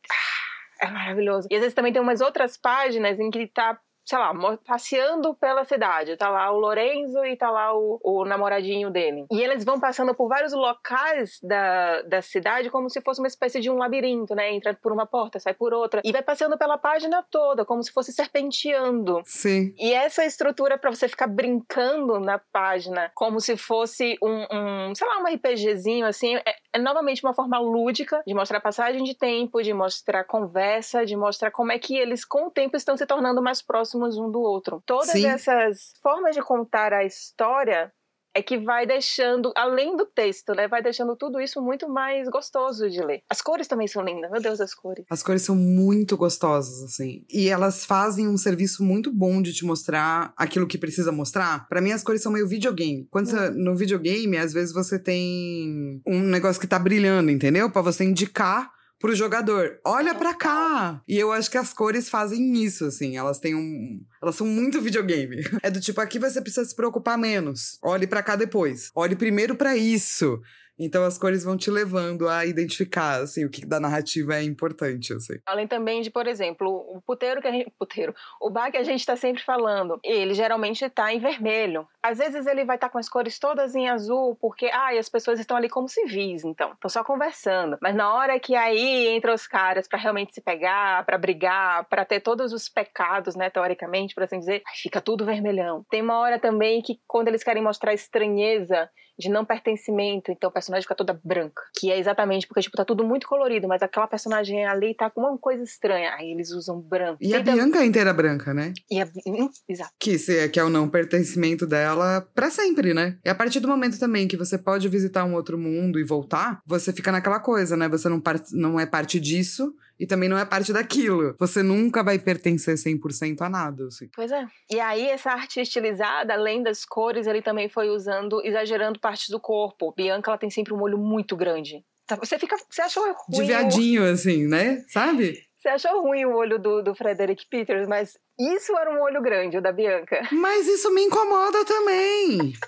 Ah, 0.80 0.86
é 0.86 0.90
maravilhoso. 0.92 1.48
E 1.50 1.56
às 1.56 1.60
vezes 1.60 1.74
também 1.74 1.92
tem 1.92 2.00
umas 2.00 2.20
outras 2.20 2.56
páginas 2.56 3.18
em 3.18 3.30
que 3.30 3.48
tá 3.48 3.76
sei 4.08 4.18
lá, 4.18 4.32
passeando 4.66 5.34
pela 5.34 5.66
cidade. 5.66 6.16
Tá 6.16 6.30
lá 6.30 6.50
o 6.50 6.58
Lorenzo 6.58 7.22
e 7.26 7.36
tá 7.36 7.50
lá 7.50 7.76
o, 7.76 8.00
o 8.02 8.24
namoradinho 8.24 8.90
dele. 8.90 9.26
E 9.30 9.42
eles 9.42 9.64
vão 9.64 9.78
passando 9.78 10.14
por 10.14 10.28
vários 10.28 10.54
locais 10.54 11.38
da, 11.42 12.00
da 12.02 12.22
cidade 12.22 12.70
como 12.70 12.88
se 12.88 13.02
fosse 13.02 13.20
uma 13.20 13.26
espécie 13.26 13.60
de 13.60 13.68
um 13.70 13.76
labirinto, 13.76 14.34
né? 14.34 14.50
Entra 14.50 14.72
por 14.72 14.92
uma 14.92 15.04
porta, 15.04 15.38
sai 15.38 15.52
por 15.52 15.74
outra. 15.74 16.00
E 16.02 16.10
vai 16.10 16.22
passando 16.22 16.56
pela 16.56 16.78
página 16.78 17.22
toda, 17.30 17.66
como 17.66 17.82
se 17.82 17.92
fosse 17.92 18.10
serpenteando. 18.10 19.20
Sim. 19.26 19.74
E 19.76 19.92
essa 19.92 20.24
estrutura 20.24 20.78
para 20.78 20.90
você 20.90 21.06
ficar 21.06 21.26
brincando 21.26 22.18
na 22.18 22.38
página, 22.38 23.12
como 23.14 23.40
se 23.40 23.58
fosse 23.58 24.16
um, 24.22 24.46
um 24.50 24.94
sei 24.94 25.06
lá, 25.06 25.18
um 25.18 25.26
RPGzinho, 25.26 26.06
assim, 26.06 26.36
é, 26.36 26.54
é 26.72 26.78
novamente 26.78 27.22
uma 27.22 27.34
forma 27.34 27.58
lúdica 27.58 28.22
de 28.26 28.32
mostrar 28.32 28.58
passagem 28.60 29.04
de 29.04 29.14
tempo, 29.14 29.62
de 29.62 29.74
mostrar 29.74 30.24
conversa, 30.24 31.04
de 31.04 31.14
mostrar 31.14 31.50
como 31.50 31.72
é 31.72 31.78
que 31.78 31.94
eles, 31.94 32.24
com 32.24 32.46
o 32.46 32.50
tempo, 32.50 32.74
estão 32.74 32.96
se 32.96 33.04
tornando 33.04 33.42
mais 33.42 33.60
próximos 33.60 33.97
um 34.06 34.30
do 34.30 34.40
outro. 34.40 34.82
Todas 34.86 35.10
Sim. 35.10 35.26
essas 35.26 35.92
formas 36.02 36.34
de 36.34 36.42
contar 36.42 36.92
a 36.92 37.04
história 37.04 37.92
é 38.34 38.42
que 38.42 38.56
vai 38.56 38.86
deixando, 38.86 39.52
além 39.56 39.96
do 39.96 40.06
texto, 40.06 40.54
né? 40.54 40.68
Vai 40.68 40.82
deixando 40.82 41.16
tudo 41.16 41.40
isso 41.40 41.60
muito 41.60 41.88
mais 41.88 42.28
gostoso 42.28 42.88
de 42.88 43.00
ler. 43.00 43.22
As 43.28 43.40
cores 43.40 43.66
também 43.66 43.88
são 43.88 44.04
lindas, 44.04 44.30
meu 44.30 44.40
Deus, 44.40 44.60
as 44.60 44.74
cores. 44.74 45.04
As 45.10 45.22
cores 45.22 45.42
são 45.42 45.56
muito 45.56 46.16
gostosas, 46.16 46.82
assim. 46.84 47.24
E 47.28 47.48
elas 47.48 47.84
fazem 47.84 48.28
um 48.28 48.36
serviço 48.36 48.84
muito 48.84 49.12
bom 49.12 49.42
de 49.42 49.52
te 49.52 49.64
mostrar 49.64 50.32
aquilo 50.36 50.68
que 50.68 50.78
precisa 50.78 51.10
mostrar. 51.10 51.68
Para 51.68 51.80
mim, 51.80 51.90
as 51.90 52.04
cores 52.04 52.22
são 52.22 52.30
meio 52.30 52.46
videogame. 52.46 53.08
Quando 53.10 53.26
você, 53.26 53.50
no 53.50 53.74
videogame, 53.74 54.36
às 54.36 54.52
vezes 54.52 54.72
você 54.72 54.98
tem 54.98 56.00
um 56.06 56.20
negócio 56.20 56.60
que 56.60 56.66
tá 56.66 56.78
brilhando, 56.78 57.30
entendeu? 57.30 57.68
para 57.70 57.82
você 57.82 58.04
indicar 58.04 58.70
pro 58.98 59.14
jogador. 59.14 59.78
Olha 59.84 60.14
para 60.14 60.34
cá! 60.34 61.02
E 61.06 61.16
eu 61.16 61.32
acho 61.32 61.50
que 61.50 61.58
as 61.58 61.72
cores 61.72 62.08
fazem 62.08 62.62
isso, 62.62 62.86
assim. 62.86 63.16
Elas 63.16 63.38
têm 63.38 63.54
um. 63.54 64.00
Elas 64.22 64.36
são 64.36 64.46
muito 64.46 64.80
videogame. 64.80 65.36
É 65.62 65.70
do 65.70 65.80
tipo, 65.80 66.00
aqui 66.00 66.18
você 66.18 66.40
precisa 66.40 66.66
se 66.66 66.74
preocupar 66.74 67.18
menos. 67.18 67.78
Olhe 67.82 68.06
para 68.06 68.22
cá 68.22 68.36
depois. 68.36 68.90
Olhe 68.94 69.16
primeiro 69.16 69.54
para 69.56 69.76
isso. 69.76 70.40
Então 70.78 71.04
as 71.04 71.18
cores 71.18 71.44
vão 71.44 71.56
te 71.56 71.70
levando 71.70 72.28
a 72.28 72.46
identificar, 72.46 73.20
assim, 73.20 73.44
o 73.44 73.50
que 73.50 73.66
da 73.66 73.80
narrativa 73.80 74.36
é 74.36 74.42
importante, 74.42 75.12
assim. 75.12 75.34
Além 75.46 75.66
também 75.66 76.02
de, 76.02 76.10
por 76.10 76.26
exemplo, 76.26 76.68
o 76.68 77.00
puteiro 77.00 77.40
que 77.40 77.48
a 77.48 77.52
gente... 77.52 77.72
Puteiro. 77.78 78.14
O 78.40 78.50
bar 78.50 78.70
que 78.70 78.76
a 78.76 78.82
gente 78.82 79.00
está 79.00 79.16
sempre 79.16 79.42
falando, 79.42 79.98
ele 80.04 80.34
geralmente 80.34 80.84
está 80.84 81.12
em 81.12 81.18
vermelho. 81.18 81.86
Às 82.02 82.18
vezes 82.18 82.46
ele 82.46 82.64
vai 82.64 82.76
estar 82.76 82.88
tá 82.88 82.92
com 82.92 82.98
as 82.98 83.08
cores 83.08 83.38
todas 83.38 83.74
em 83.74 83.88
azul, 83.88 84.36
porque, 84.40 84.66
ah, 84.66 84.90
as 84.98 85.08
pessoas 85.08 85.40
estão 85.40 85.56
ali 85.56 85.68
como 85.68 85.88
civis, 85.88 86.44
então. 86.44 86.72
Estão 86.72 86.88
só 86.88 87.04
conversando. 87.04 87.78
Mas 87.80 87.94
na 87.94 88.12
hora 88.12 88.38
que 88.38 88.54
aí 88.54 89.08
entra 89.08 89.34
os 89.34 89.46
caras 89.46 89.88
para 89.88 89.98
realmente 89.98 90.34
se 90.34 90.40
pegar, 90.40 91.04
para 91.04 91.18
brigar, 91.18 91.84
para 91.88 92.04
ter 92.04 92.20
todos 92.20 92.52
os 92.52 92.68
pecados, 92.68 93.34
né, 93.34 93.50
teoricamente, 93.50 94.14
por 94.14 94.22
assim 94.22 94.38
dizer, 94.38 94.62
fica 94.74 95.00
tudo 95.00 95.24
vermelhão. 95.24 95.84
Tem 95.90 96.02
uma 96.02 96.18
hora 96.18 96.38
também 96.38 96.82
que 96.82 97.00
quando 97.06 97.28
eles 97.28 97.42
querem 97.42 97.62
mostrar 97.62 97.94
estranheza, 97.94 98.88
de 99.18 99.28
não 99.28 99.44
pertencimento, 99.44 100.30
então 100.30 100.48
o 100.48 100.52
personagem 100.52 100.82
fica 100.82 100.94
toda 100.94 101.18
branca. 101.24 101.62
Que 101.78 101.90
é 101.90 101.98
exatamente 101.98 102.46
porque, 102.46 102.62
tipo, 102.62 102.76
tá 102.76 102.84
tudo 102.84 103.04
muito 103.04 103.26
colorido, 103.26 103.66
mas 103.66 103.82
aquela 103.82 104.06
personagem 104.06 104.64
ali 104.64 104.94
tá 104.94 105.10
com 105.10 105.22
uma 105.22 105.36
coisa 105.36 105.62
estranha. 105.64 106.14
Aí 106.14 106.30
eles 106.30 106.50
usam 106.50 106.80
branco. 106.80 107.18
E 107.20 107.34
a 107.34 107.42
Bianca 107.42 107.80
é 107.80 107.84
inteira 107.84 108.12
branca, 108.12 108.54
né? 108.54 108.72
E 108.90 109.00
a... 109.00 109.08
Hum, 109.26 109.50
exato. 109.68 109.92
Que, 109.98 110.18
se, 110.18 110.48
que 110.48 110.60
é 110.60 110.64
o 110.64 110.70
não 110.70 110.88
pertencimento 110.88 111.66
dela 111.66 112.26
para 112.34 112.50
sempre, 112.50 112.94
né? 112.94 113.18
E 113.24 113.28
a 113.28 113.34
partir 113.34 113.60
do 113.60 113.68
momento 113.68 113.98
também 113.98 114.28
que 114.28 114.36
você 114.36 114.56
pode 114.56 114.88
visitar 114.88 115.24
um 115.24 115.34
outro 115.34 115.58
mundo 115.58 115.98
e 115.98 116.04
voltar, 116.04 116.60
você 116.66 116.92
fica 116.92 117.10
naquela 117.10 117.40
coisa, 117.40 117.76
né? 117.76 117.88
Você 117.88 118.08
não, 118.08 118.20
part... 118.20 118.44
não 118.52 118.78
é 118.78 118.86
parte 118.86 119.18
disso 119.18 119.74
e 119.98 120.06
também 120.06 120.28
não 120.28 120.38
é 120.38 120.44
parte 120.44 120.72
daquilo. 120.72 121.34
Você 121.38 121.62
nunca 121.62 122.02
vai 122.02 122.18
pertencer 122.18 122.76
100% 122.76 123.40
a 123.40 123.48
nada. 123.48 123.86
Assim. 123.86 124.08
Pois 124.14 124.30
é. 124.30 124.46
E 124.70 124.78
aí, 124.78 125.08
essa 125.08 125.30
arte 125.30 125.60
estilizada, 125.60 126.32
além 126.32 126.62
das 126.62 126.84
cores, 126.84 127.26
ele 127.26 127.42
também 127.42 127.68
foi 127.68 127.88
usando, 127.88 128.40
exagerando 128.44 129.00
partes 129.00 129.28
do 129.28 129.40
corpo. 129.40 129.92
Bianca, 129.96 130.30
ela 130.30 130.38
tem 130.38 130.50
sempre 130.50 130.72
um 130.72 130.80
olho 130.80 130.98
muito 130.98 131.36
grande. 131.36 131.84
Tá, 132.06 132.16
você 132.16 132.38
fica. 132.38 132.56
Você 132.70 132.82
achou 132.82 133.02
ruim. 133.02 133.14
De 133.28 133.42
viadinho, 133.44 134.02
o... 134.02 134.12
assim, 134.12 134.46
né? 134.46 134.84
Sabe? 134.88 135.42
Você 135.58 135.68
achou 135.68 136.02
ruim 136.02 136.24
o 136.24 136.36
olho 136.36 136.58
do, 136.58 136.82
do 136.82 136.94
Frederick 136.94 137.44
Peters, 137.50 137.88
mas 137.88 138.16
isso 138.38 138.76
era 138.78 138.90
um 138.90 139.02
olho 139.02 139.20
grande, 139.20 139.58
o 139.58 139.62
da 139.62 139.72
Bianca. 139.72 140.28
Mas 140.30 140.68
isso 140.68 140.90
me 140.94 141.02
incomoda 141.02 141.64
também. 141.64 142.52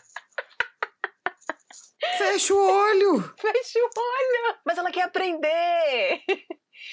Fecha 2.18 2.54
o 2.54 2.58
olho! 2.58 3.22
Fecha 3.38 3.78
o 3.78 3.90
olho! 3.96 4.56
Mas 4.64 4.78
ela 4.78 4.90
quer 4.90 5.02
aprender! 5.02 6.22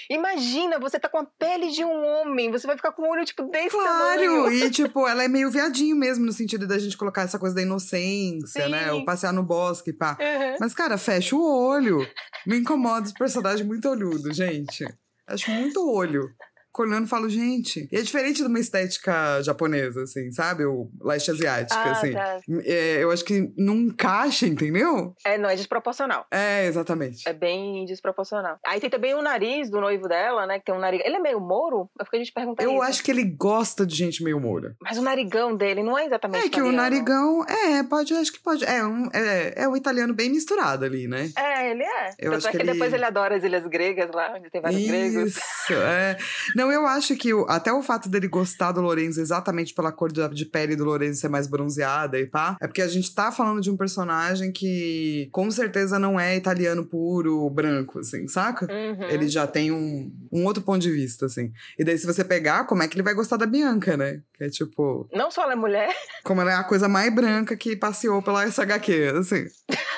Imagina, 0.10 0.80
você 0.80 1.00
tá 1.00 1.10
com 1.10 1.18
a 1.18 1.26
pele 1.26 1.70
de 1.72 1.84
um 1.84 2.06
homem, 2.06 2.52
você 2.52 2.66
vai 2.66 2.76
ficar 2.76 2.92
com 2.92 3.04
o 3.04 3.10
olho, 3.10 3.26
tipo, 3.26 3.44
desse 3.44 3.70
claro. 3.70 4.24
Claro, 4.24 4.54
e 4.54 4.70
tipo, 4.70 5.08
ela 5.08 5.24
é 5.24 5.28
meio 5.28 5.52
viadinho 5.52 5.96
mesmo, 5.96 6.26
no 6.26 6.32
sentido 6.32 6.68
da 6.68 6.80
gente 6.80 6.98
colocar 6.98 7.24
essa 7.24 7.38
coisa 7.38 7.56
da 7.56 7.62
inocência, 7.62 8.66
Sim. 8.66 8.72
né? 8.72 8.92
Ou 8.92 9.04
passear 9.06 9.34
no 9.34 9.44
bosque, 9.44 9.92
pá. 9.92 10.18
Uhum. 10.20 10.58
Mas, 10.60 10.74
cara, 10.74 10.98
fecha 10.98 11.36
o 11.36 11.42
olho. 11.42 12.08
Me 12.46 12.58
incomoda 12.58 13.06
esse 13.06 13.14
personagem 13.14 13.66
muito 13.66 13.90
olhudo, 13.90 14.34
gente. 14.34 14.86
Acho 15.28 15.52
muito 15.52 15.92
olho 15.92 16.30
olhando 16.82 17.06
e 17.06 17.10
falo, 17.10 17.30
gente. 17.30 17.88
E 17.92 17.98
é 17.98 18.02
diferente 18.02 18.38
de 18.38 18.48
uma 18.48 18.60
estética 18.60 19.42
japonesa, 19.42 20.04
assim, 20.04 20.32
sabe? 20.32 20.66
Ou 20.66 20.90
leste 21.02 21.32
asiática, 21.32 21.80
ah, 21.80 21.92
assim. 21.92 22.14
Tá. 22.14 22.40
É, 22.64 23.04
eu 23.04 23.12
acho 23.12 23.24
que 23.24 23.52
não 23.58 23.76
encaixa, 23.76 24.46
entendeu? 24.48 25.16
É, 25.26 25.38
não, 25.38 25.50
é 25.50 25.56
desproporcional. 25.56 26.26
É, 26.32 26.66
exatamente. 26.66 27.28
É 27.28 27.34
bem 27.34 27.86
desproporcional. 27.86 28.58
Aí 28.66 28.80
tem 28.80 28.90
também 28.90 29.14
o 29.14 29.22
nariz 29.22 29.70
do 29.70 29.80
noivo 29.80 30.08
dela, 30.08 30.46
né? 30.46 30.60
Que 30.60 30.66
tem 30.66 30.76
um 30.76 30.80
nariz. 30.80 31.02
Ele 31.04 31.16
é 31.16 31.20
meio 31.20 31.40
mouro? 31.40 31.90
É 32.00 32.04
porque 32.04 32.18
a 32.18 32.20
gente 32.20 32.32
pergunta 32.32 32.64
Eu 32.64 32.74
isso. 32.74 32.82
acho 32.84 33.04
que 33.04 33.12
ele 33.12 33.24
gosta 33.24 33.86
de 33.86 33.96
gente 33.96 34.24
meio 34.24 34.40
moura. 34.40 34.76
Mas 34.82 34.98
o 34.98 35.02
narigão 35.02 35.56
dele 35.56 35.84
não 35.84 35.98
é 35.98 36.06
exatamente. 36.06 36.40
É 36.40 36.50
que 36.50 36.60
italiano. 36.60 36.74
o 36.74 36.76
narigão. 36.76 37.46
É, 37.46 37.84
pode, 37.84 38.14
acho 38.14 38.32
que 38.32 38.40
pode. 38.40 38.64
É 38.66 38.84
um, 38.84 39.10
é, 39.14 39.64
é 39.64 39.68
um 39.68 39.76
italiano 39.76 40.14
bem 40.14 40.30
misturado 40.30 40.86
ali, 40.86 41.08
né? 41.08 41.32
É, 41.36 41.57
ele 41.66 41.84
é. 41.84 42.12
Eu 42.20 42.34
acho 42.34 42.48
é 42.48 42.52
que, 42.52 42.58
que 42.58 42.64
ele... 42.64 42.74
depois 42.74 42.94
ele 42.94 43.06
adora 43.06 43.36
as 43.36 43.44
ilhas 43.44 43.66
gregas 43.66 44.12
lá, 44.12 44.36
onde 44.36 44.50
tem 44.50 44.62
vários 44.62 44.82
isso, 44.82 44.90
gregos. 44.90 45.38
Isso, 45.38 45.74
é. 45.74 46.18
Não, 46.56 46.72
eu 46.72 46.86
acho 46.86 47.16
que 47.16 47.34
o, 47.34 47.46
até 47.50 47.72
o 47.72 47.82
fato 47.82 48.10
dele 48.10 48.28
gostar 48.28 48.72
do 48.72 48.82
Lorenzo 48.82 49.22
exatamente 49.22 49.74
pela 49.74 49.92
cor 49.92 50.12
de, 50.12 50.28
de 50.30 50.46
pele 50.46 50.76
do 50.76 50.84
Lorenzo 50.84 51.22
ser 51.22 51.30
mais 51.30 51.48
bronzeada 51.48 52.20
e 52.20 52.26
pá, 52.26 52.58
é 52.62 52.68
porque 52.68 52.82
a 52.82 52.88
gente 52.88 53.14
tá 53.14 53.32
falando 53.32 53.62
de 53.62 53.72
um 53.72 53.78
personagem 53.78 54.52
que 54.52 55.30
com 55.32 55.50
certeza 55.50 55.98
não 56.00 56.20
é 56.20 56.36
italiano 56.36 56.86
puro, 56.86 57.50
branco, 57.50 58.00
assim, 58.00 58.28
saca? 58.28 58.68
Uhum. 58.72 59.10
Ele 59.10 59.28
já 59.28 59.48
tem 59.48 59.72
um, 59.72 60.12
um 60.32 60.46
outro 60.46 60.64
ponto 60.64 60.80
de 60.80 60.92
vista, 60.92 61.26
assim. 61.26 61.52
E 61.78 61.84
daí, 61.84 61.98
se 61.98 62.06
você 62.06 62.24
pegar, 62.24 62.66
como 62.66 62.84
é 62.84 62.88
que 62.88 62.96
ele 62.96 63.04
vai 63.04 63.14
gostar 63.14 63.38
da 63.38 63.46
Bianca, 63.46 63.98
né? 63.98 64.22
Que 64.34 64.46
é 64.46 64.50
tipo. 64.50 65.10
Não 65.14 65.32
só 65.32 65.44
ela 65.44 65.54
é 65.54 65.56
mulher. 65.56 65.96
Como 66.24 66.42
ela 66.42 66.52
é 66.52 66.56
a 66.56 66.64
coisa 66.64 66.88
mais 66.88 67.14
branca 67.14 67.56
que 67.56 67.76
passeou 67.76 68.22
pela 68.22 68.46
SHQ, 68.46 69.14
assim. 69.20 69.46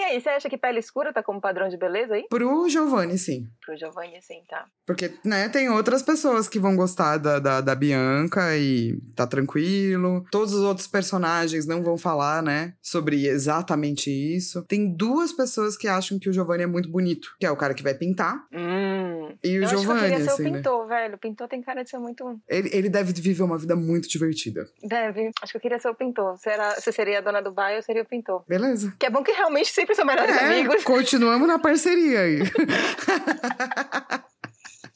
E 0.00 0.02
aí, 0.02 0.18
você 0.18 0.30
acha 0.30 0.48
que 0.48 0.56
pele 0.56 0.78
escura 0.78 1.12
tá 1.12 1.22
como 1.22 1.42
padrão 1.42 1.68
de 1.68 1.76
beleza 1.76 2.14
aí? 2.14 2.24
Pro 2.30 2.66
Giovanni, 2.70 3.18
sim. 3.18 3.46
Pro 3.60 3.76
Giovanni, 3.76 4.18
sim, 4.22 4.42
tá. 4.48 4.64
Porque, 4.86 5.12
né, 5.22 5.46
tem 5.50 5.68
outras 5.68 6.02
pessoas 6.02 6.48
que 6.48 6.58
vão 6.58 6.74
gostar 6.74 7.18
da, 7.18 7.38
da, 7.38 7.60
da, 7.60 7.74
Bianca 7.74 8.56
e 8.56 8.98
tá 9.14 9.26
tranquilo. 9.26 10.24
Todos 10.30 10.54
os 10.54 10.62
outros 10.62 10.86
personagens 10.86 11.66
não 11.66 11.82
vão 11.82 11.98
falar, 11.98 12.42
né, 12.42 12.72
sobre 12.80 13.26
exatamente 13.26 14.10
isso. 14.10 14.64
Tem 14.66 14.90
duas 14.90 15.34
pessoas 15.34 15.76
que 15.76 15.86
acham 15.86 16.18
que 16.18 16.30
o 16.30 16.32
Giovanni 16.32 16.62
é 16.62 16.66
muito 16.66 16.90
bonito, 16.90 17.36
que 17.38 17.44
é 17.44 17.50
o 17.50 17.56
cara 17.56 17.74
que 17.74 17.82
vai 17.82 17.92
pintar. 17.92 18.46
Hum. 18.50 19.36
E 19.44 19.58
o 19.58 19.62
eu 19.62 19.68
Giovanni, 19.68 19.76
acho 19.76 19.86
que 19.86 19.90
eu 19.90 20.00
queria 20.00 20.24
ser 20.24 20.30
assim, 20.30 20.42
o 20.42 20.52
pintor, 20.54 20.86
né? 20.86 20.96
velho. 20.96 21.14
O 21.14 21.18
pintor 21.18 21.48
tem 21.48 21.62
cara 21.62 21.82
de 21.84 21.90
ser 21.90 21.98
muito... 21.98 22.40
Ele, 22.48 22.70
ele 22.72 22.88
deve 22.88 23.12
viver 23.12 23.42
uma 23.42 23.58
vida 23.58 23.76
muito 23.76 24.08
divertida. 24.08 24.66
Deve. 24.82 25.30
Acho 25.42 25.52
que 25.52 25.58
eu 25.58 25.60
queria 25.62 25.78
ser 25.78 25.90
o 25.90 25.94
pintor. 25.94 26.38
Você, 26.38 26.48
era, 26.48 26.74
você 26.80 26.90
seria 26.90 27.18
a 27.18 27.20
dona 27.20 27.42
do 27.42 27.52
bairro, 27.52 27.78
eu 27.78 27.82
seria 27.82 28.02
o 28.02 28.06
pintor. 28.06 28.44
Beleza. 28.48 28.94
Que 28.98 29.06
é 29.06 29.10
bom 29.10 29.22
que 29.22 29.32
realmente 29.32 29.70
sempre 29.70 29.89
são 29.94 30.04
melhores 30.04 30.36
é, 30.36 30.44
amigos. 30.44 30.84
Continuamos 30.84 31.46
na 31.46 31.58
parceria 31.58 32.20
aí. 32.20 32.38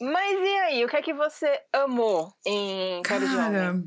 Mas 0.00 0.38
e 0.40 0.56
aí, 0.58 0.84
o 0.84 0.88
que 0.88 0.96
é 0.96 1.02
que 1.02 1.14
você 1.14 1.60
amou 1.72 2.32
em 2.46 3.02
Cara? 3.02 3.82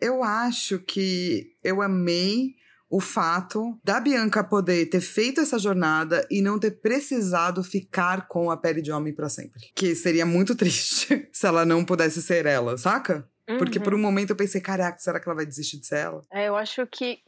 Eu 0.00 0.22
acho 0.22 0.78
que 0.80 1.52
eu 1.62 1.82
amei 1.82 2.54
o 2.90 3.00
fato 3.00 3.78
da 3.82 3.98
Bianca 3.98 4.44
poder 4.44 4.86
ter 4.86 5.00
feito 5.00 5.40
essa 5.40 5.58
jornada 5.58 6.26
e 6.30 6.40
não 6.40 6.58
ter 6.58 6.70
precisado 6.70 7.64
ficar 7.64 8.28
com 8.28 8.50
a 8.50 8.56
pele 8.56 8.80
de 8.80 8.92
homem 8.92 9.12
para 9.12 9.28
sempre. 9.28 9.60
Que 9.74 9.94
seria 9.94 10.24
muito 10.24 10.54
triste 10.56 11.28
se 11.32 11.46
ela 11.46 11.64
não 11.64 11.84
pudesse 11.84 12.22
ser 12.22 12.46
ela, 12.46 12.76
saca? 12.78 13.28
Porque 13.58 13.78
Uhum. 13.78 13.84
por 13.84 13.94
um 13.94 13.98
momento 13.98 14.30
eu 14.30 14.36
pensei, 14.36 14.60
caraca, 14.60 14.98
será 14.98 15.20
que 15.20 15.28
ela 15.28 15.36
vai 15.36 15.44
desistir 15.44 15.78
de 15.78 15.86
ser 15.86 15.98
ela? 15.98 16.22
É, 16.32 16.48
eu 16.48 16.56
acho 16.56 16.86
que, 16.86 17.18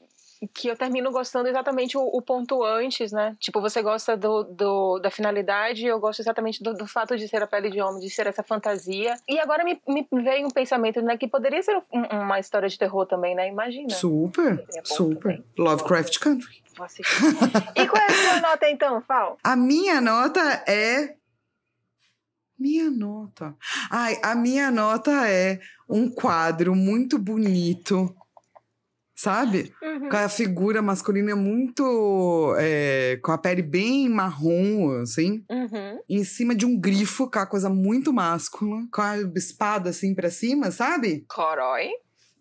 que 0.55 0.69
eu 0.69 0.77
termino 0.77 1.11
gostando 1.11 1.49
exatamente 1.49 1.97
o, 1.97 2.03
o 2.03 2.21
ponto 2.21 2.63
antes, 2.63 3.11
né? 3.13 3.37
Tipo, 3.41 3.61
você 3.61 3.81
gosta 3.83 4.17
do, 4.17 4.45
do- 4.45 4.99
da 4.99 5.11
finalidade, 5.11 5.87
eu 5.87 5.99
gosto 5.99 6.21
exatamente 6.21 6.63
do, 6.63 6.75
do 6.75 6.87
fato 6.87 7.17
de 7.17 7.27
ser 7.29 7.43
a 7.43 7.47
pele 7.47 7.71
de 7.71 7.81
homem, 7.81 8.01
de 8.01 8.11
ser 8.11 8.27
essa 8.27 8.43
fantasia. 8.43 9.15
E 9.29 9.39
agora 9.41 9.65
me, 9.65 9.81
me 9.89 10.07
veio 10.23 10.47
um 10.47 10.51
pensamento, 10.51 11.01
né? 11.01 11.17
Que 11.17 11.27
poderia 11.27 11.63
ser 11.63 11.77
um- 11.93 12.03
uma 12.21 12.39
história 12.39 12.69
de 12.69 12.79
terror 12.79 13.07
também, 13.07 13.35
né? 13.35 13.49
Imagina. 13.49 13.91
Super, 13.91 14.65
super. 14.85 15.21
também. 15.37 15.45
Lovecraft 15.59 16.19
Country. 16.19 16.63
E 17.75 17.87
qual 17.89 18.03
é 18.03 18.07
a 18.07 18.13
sua 18.13 18.41
nota 18.51 18.69
então, 18.69 19.01
Fal? 19.01 19.39
A 19.43 19.57
minha 19.57 20.01
nota 20.01 20.41
é. 20.69 21.17
Minha 22.59 22.91
nota. 22.91 23.55
Ai, 23.91 24.19
a 24.23 24.35
minha 24.35 24.71
nota 24.71 25.11
é 25.29 25.61
um 25.89 26.11
quadro 26.11 26.75
muito 26.75 27.19
bonito. 27.19 28.15
Sabe? 29.17 29.75
Uhum. 29.83 30.11
Com 30.11 30.17
a 30.17 30.29
figura 30.29 30.83
masculina 30.83 31.35
muito. 31.35 32.55
é, 32.59 33.19
com 33.23 33.33
a 33.33 33.39
pele 33.39 33.63
bem 33.63 34.11
marrom, 34.11 35.01
assim. 35.01 35.43
Uhum. 35.51 36.01
Em 36.09 36.23
cima 36.23 36.55
de 36.55 36.67
um 36.67 36.79
grifo, 36.79 37.31
com 37.31 37.39
a 37.39 37.47
coisa 37.47 37.71
muito 37.71 38.13
máscula. 38.13 38.83
Com 38.93 39.01
a 39.01 39.17
espada 39.35 39.89
assim 39.89 40.15
pra 40.15 40.31
cima, 40.31 40.71
sabe? 40.71 41.25
Corói. 41.29 41.89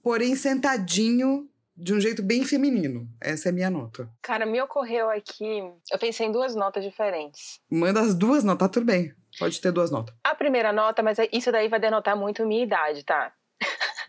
Porém, 0.04 0.36
sentadinho 0.36 1.50
de 1.78 1.94
um 1.94 2.00
jeito 2.00 2.22
bem 2.22 2.44
feminino. 2.44 3.08
Essa 3.22 3.50
é 3.50 3.52
a 3.52 3.54
minha 3.54 3.70
nota. 3.70 4.10
Cara, 4.22 4.46
me 4.46 4.62
ocorreu 4.62 5.10
aqui. 5.10 5.62
Eu 5.92 5.98
pensei 5.98 6.28
em 6.28 6.32
duas 6.32 6.56
notas 6.56 6.84
diferentes. 6.84 7.60
Manda 7.72 8.02
as 8.02 8.14
duas 8.14 8.44
notas, 8.44 8.68
tá 8.68 8.74
tudo 8.74 8.86
bem. 8.86 9.14
Pode 9.40 9.60
ter 9.60 9.72
duas 9.72 9.92
notas. 9.92 10.14
A 10.24 10.36
primeira 10.36 10.72
nota, 10.72 11.02
mas 11.02 11.18
isso 11.32 11.52
daí 11.52 11.68
vai 11.68 11.80
denotar 11.80 12.16
muito 12.18 12.46
minha 12.46 12.64
idade, 12.64 13.04
tá? 13.04 13.34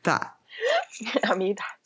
Tá. 0.02 0.36
a 1.28 1.34
minha 1.34 1.52
idade. 1.52 1.85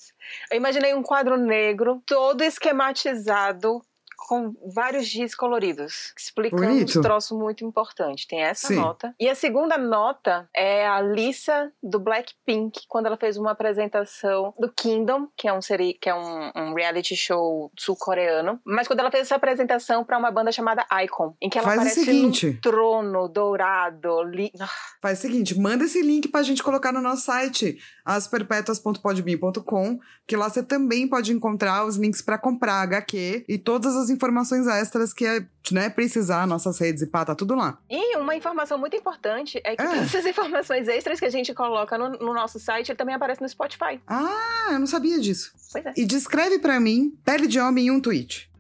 Eu 0.51 0.57
imaginei 0.57 0.93
um 0.95 1.03
quadro 1.03 1.37
negro, 1.37 2.03
todo 2.05 2.43
esquematizado, 2.43 3.81
com 4.29 4.55
vários 4.73 5.07
giz 5.07 5.35
coloridos, 5.35 6.13
explicando 6.17 6.67
Bonito. 6.67 6.99
uns 6.99 7.03
troços 7.03 7.37
muito 7.37 7.65
importantes. 7.65 8.27
Tem 8.27 8.43
essa 8.43 8.69
Sim. 8.69 8.77
nota. 8.77 9.15
E 9.19 9.29
a 9.29 9.35
segunda 9.35 9.79
nota 9.79 10.49
é 10.55 10.87
a 10.87 11.01
Lisa 11.01 11.73
do 11.83 11.99
Blackpink, 11.99 12.83
quando 12.87 13.07
ela 13.07 13.17
fez 13.17 13.37
uma 13.37 13.53
apresentação 13.53 14.55
do 14.59 14.71
Kingdom, 14.71 15.27
que 15.37 15.49
é 15.49 15.53
um, 15.53 15.63
seri 15.63 15.95
que 15.95 16.09
é 16.09 16.15
um, 16.15 16.51
um 16.55 16.75
reality 16.75 17.17
show 17.17 17.73
sul-coreano. 17.79 18.61
Mas 18.65 18.87
quando 18.87 19.01
ela 19.01 19.11
fez 19.11 19.23
essa 19.23 19.37
apresentação 19.37 20.05
para 20.05 20.19
uma 20.19 20.31
banda 20.31 20.53
chamada 20.53 20.87
Icon, 21.05 21.35
em 21.41 21.49
que 21.49 21.59
ela 21.59 21.67
Faz 21.67 21.79
o 21.79 21.81
aparece 21.83 22.05
seguinte. 22.05 22.47
num 22.47 22.61
trono 22.61 23.29
dourado. 23.29 24.23
Li... 24.25 24.53
Ah, 24.61 24.69
Faz 25.01 25.19
o 25.19 25.23
seguinte, 25.23 25.59
manda 25.59 25.85
esse 25.85 26.03
link 26.03 26.29
pra 26.29 26.43
gente 26.43 26.63
colocar 26.63 26.93
no 26.93 27.01
nosso 27.01 27.23
site, 27.23 27.79
asperpetuas.podbean.com, 28.05 29.99
que 30.27 30.37
lá 30.37 30.49
você 30.49 30.63
também 30.63 31.09
pode 31.09 31.33
encontrar 31.33 31.87
os 31.87 31.97
links 31.97 32.21
pra 32.21 32.37
comprar 32.39 32.83
HQ 32.83 33.45
e 33.49 33.59
todas 33.59 33.97
as 33.97 34.10
informações 34.11 34.67
extras 34.67 35.15
que 35.15 35.25
é, 35.25 35.47
né, 35.73 35.89
precisar, 35.89 36.47
nossas 36.47 36.79
redes 36.79 37.03
e 37.03 37.07
pá, 37.07 37.25
tá 37.25 37.35
tudo 37.35 37.55
lá. 37.55 37.79
E 37.89 38.17
uma 38.17 38.35
informação 38.35 38.77
muito 38.79 38.97
importante 38.97 39.61
é 39.65 39.77
que 39.77 39.83
Ah. 39.83 39.87
todas 39.89 40.03
essas 40.15 40.27
informações 40.27 40.89
extras 40.89 41.19
que 41.19 41.25
a 41.27 41.31
gente 41.31 41.55
coloca 41.55 41.97
no, 41.97 42.11
no 42.11 42.35
nosso 42.35 42.59
site 42.59 42.91
ele 42.91 42.99
também 42.99 43.15
aparece 43.15 43.41
no 43.41 43.49
Spotify. 43.49 44.01
Ah, 44.07 44.69
eu 44.73 44.79
não 44.79 44.87
sabia 44.87 45.19
disso. 45.21 45.53
Pois 45.73 45.87
é. 45.87 45.93
E 45.97 46.05
descreve 46.05 46.59
pra 46.59 46.79
mim, 46.81 47.17
pele 47.25 47.47
de 47.47 47.59
homem 47.61 47.87
em 47.87 47.91
um 47.91 48.01
tweet. 48.01 48.51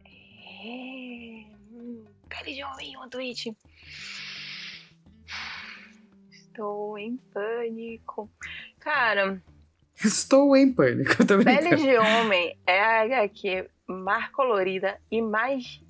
É, 0.65 1.45
hum, 1.73 2.05
Pele 2.29 2.55
de 2.55 2.65
homem, 2.65 2.97
um 2.97 3.09
tweet. 3.09 3.57
Estou 6.33 6.99
em 6.99 7.17
pânico. 7.33 8.31
Cara, 8.79 9.43
Estou 10.03 10.57
em 10.57 10.73
pânico, 10.73 11.25
tô 11.27 11.39
Pele 11.45 11.77
de 11.77 11.97
Homem 11.99 12.57
é 12.67 12.81
a 12.81 13.03
HQ 13.03 13.69
mais 13.91 14.29
colorida 14.31 14.97
e 15.11 15.21
mais 15.21 15.81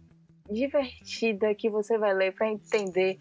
divertida 0.51 1.55
que 1.55 1.71
você 1.71 1.97
vai 1.99 2.13
ler 2.15 2.35
pra 2.35 2.49
entender 2.51 3.19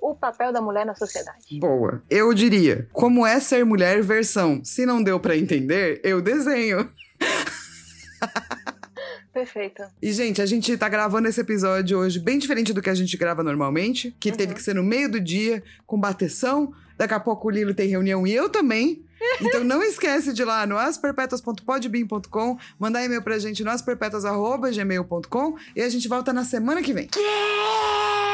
o 0.00 0.14
papel 0.14 0.52
da 0.52 0.60
mulher 0.60 0.86
na 0.86 0.94
sociedade. 0.94 1.58
Boa. 1.58 2.02
Eu 2.08 2.32
diria, 2.32 2.86
como 2.92 3.26
é 3.26 3.40
ser 3.40 3.64
mulher 3.64 4.00
versão, 4.02 4.62
se 4.64 4.86
não 4.86 5.02
deu 5.02 5.18
pra 5.18 5.36
entender, 5.36 6.00
eu 6.04 6.20
desenho. 6.22 6.88
Perfeito. 9.32 9.82
E, 10.02 10.12
gente, 10.12 10.42
a 10.42 10.46
gente 10.46 10.76
tá 10.76 10.88
gravando 10.88 11.28
esse 11.28 11.40
episódio 11.40 11.98
hoje 11.98 12.18
bem 12.18 12.38
diferente 12.38 12.72
do 12.72 12.82
que 12.82 12.90
a 12.90 12.94
gente 12.94 13.16
grava 13.16 13.42
normalmente, 13.42 14.14
que 14.18 14.30
Uhum. 14.30 14.36
teve 14.36 14.54
que 14.54 14.62
ser 14.62 14.74
no 14.74 14.82
meio 14.82 15.08
do 15.10 15.20
dia, 15.20 15.62
com 15.86 15.98
bateção. 15.98 16.72
Daqui 16.96 17.14
a 17.14 17.20
pouco 17.20 17.46
o 17.46 17.50
Lilo 17.50 17.74
tem 17.74 17.88
reunião 17.88 18.26
e 18.26 18.34
eu 18.34 18.48
também. 18.48 19.04
Então 19.40 19.64
não 19.64 19.82
esquece 19.82 20.32
de 20.32 20.42
ir 20.42 20.44
lá 20.44 20.66
no 20.66 20.76
asperpetuas.podbean.com, 20.76 22.58
mandar 22.78 23.04
e-mail 23.04 23.22
pra 23.22 23.38
gente 23.38 23.64
no 23.64 23.70
asperpetuas.gmail.com 23.70 25.56
e 25.74 25.82
a 25.82 25.88
gente 25.88 26.08
volta 26.08 26.32
na 26.32 26.44
semana 26.44 26.82
que 26.82 26.92
vem. 26.92 27.08
Yeah! 27.16 28.27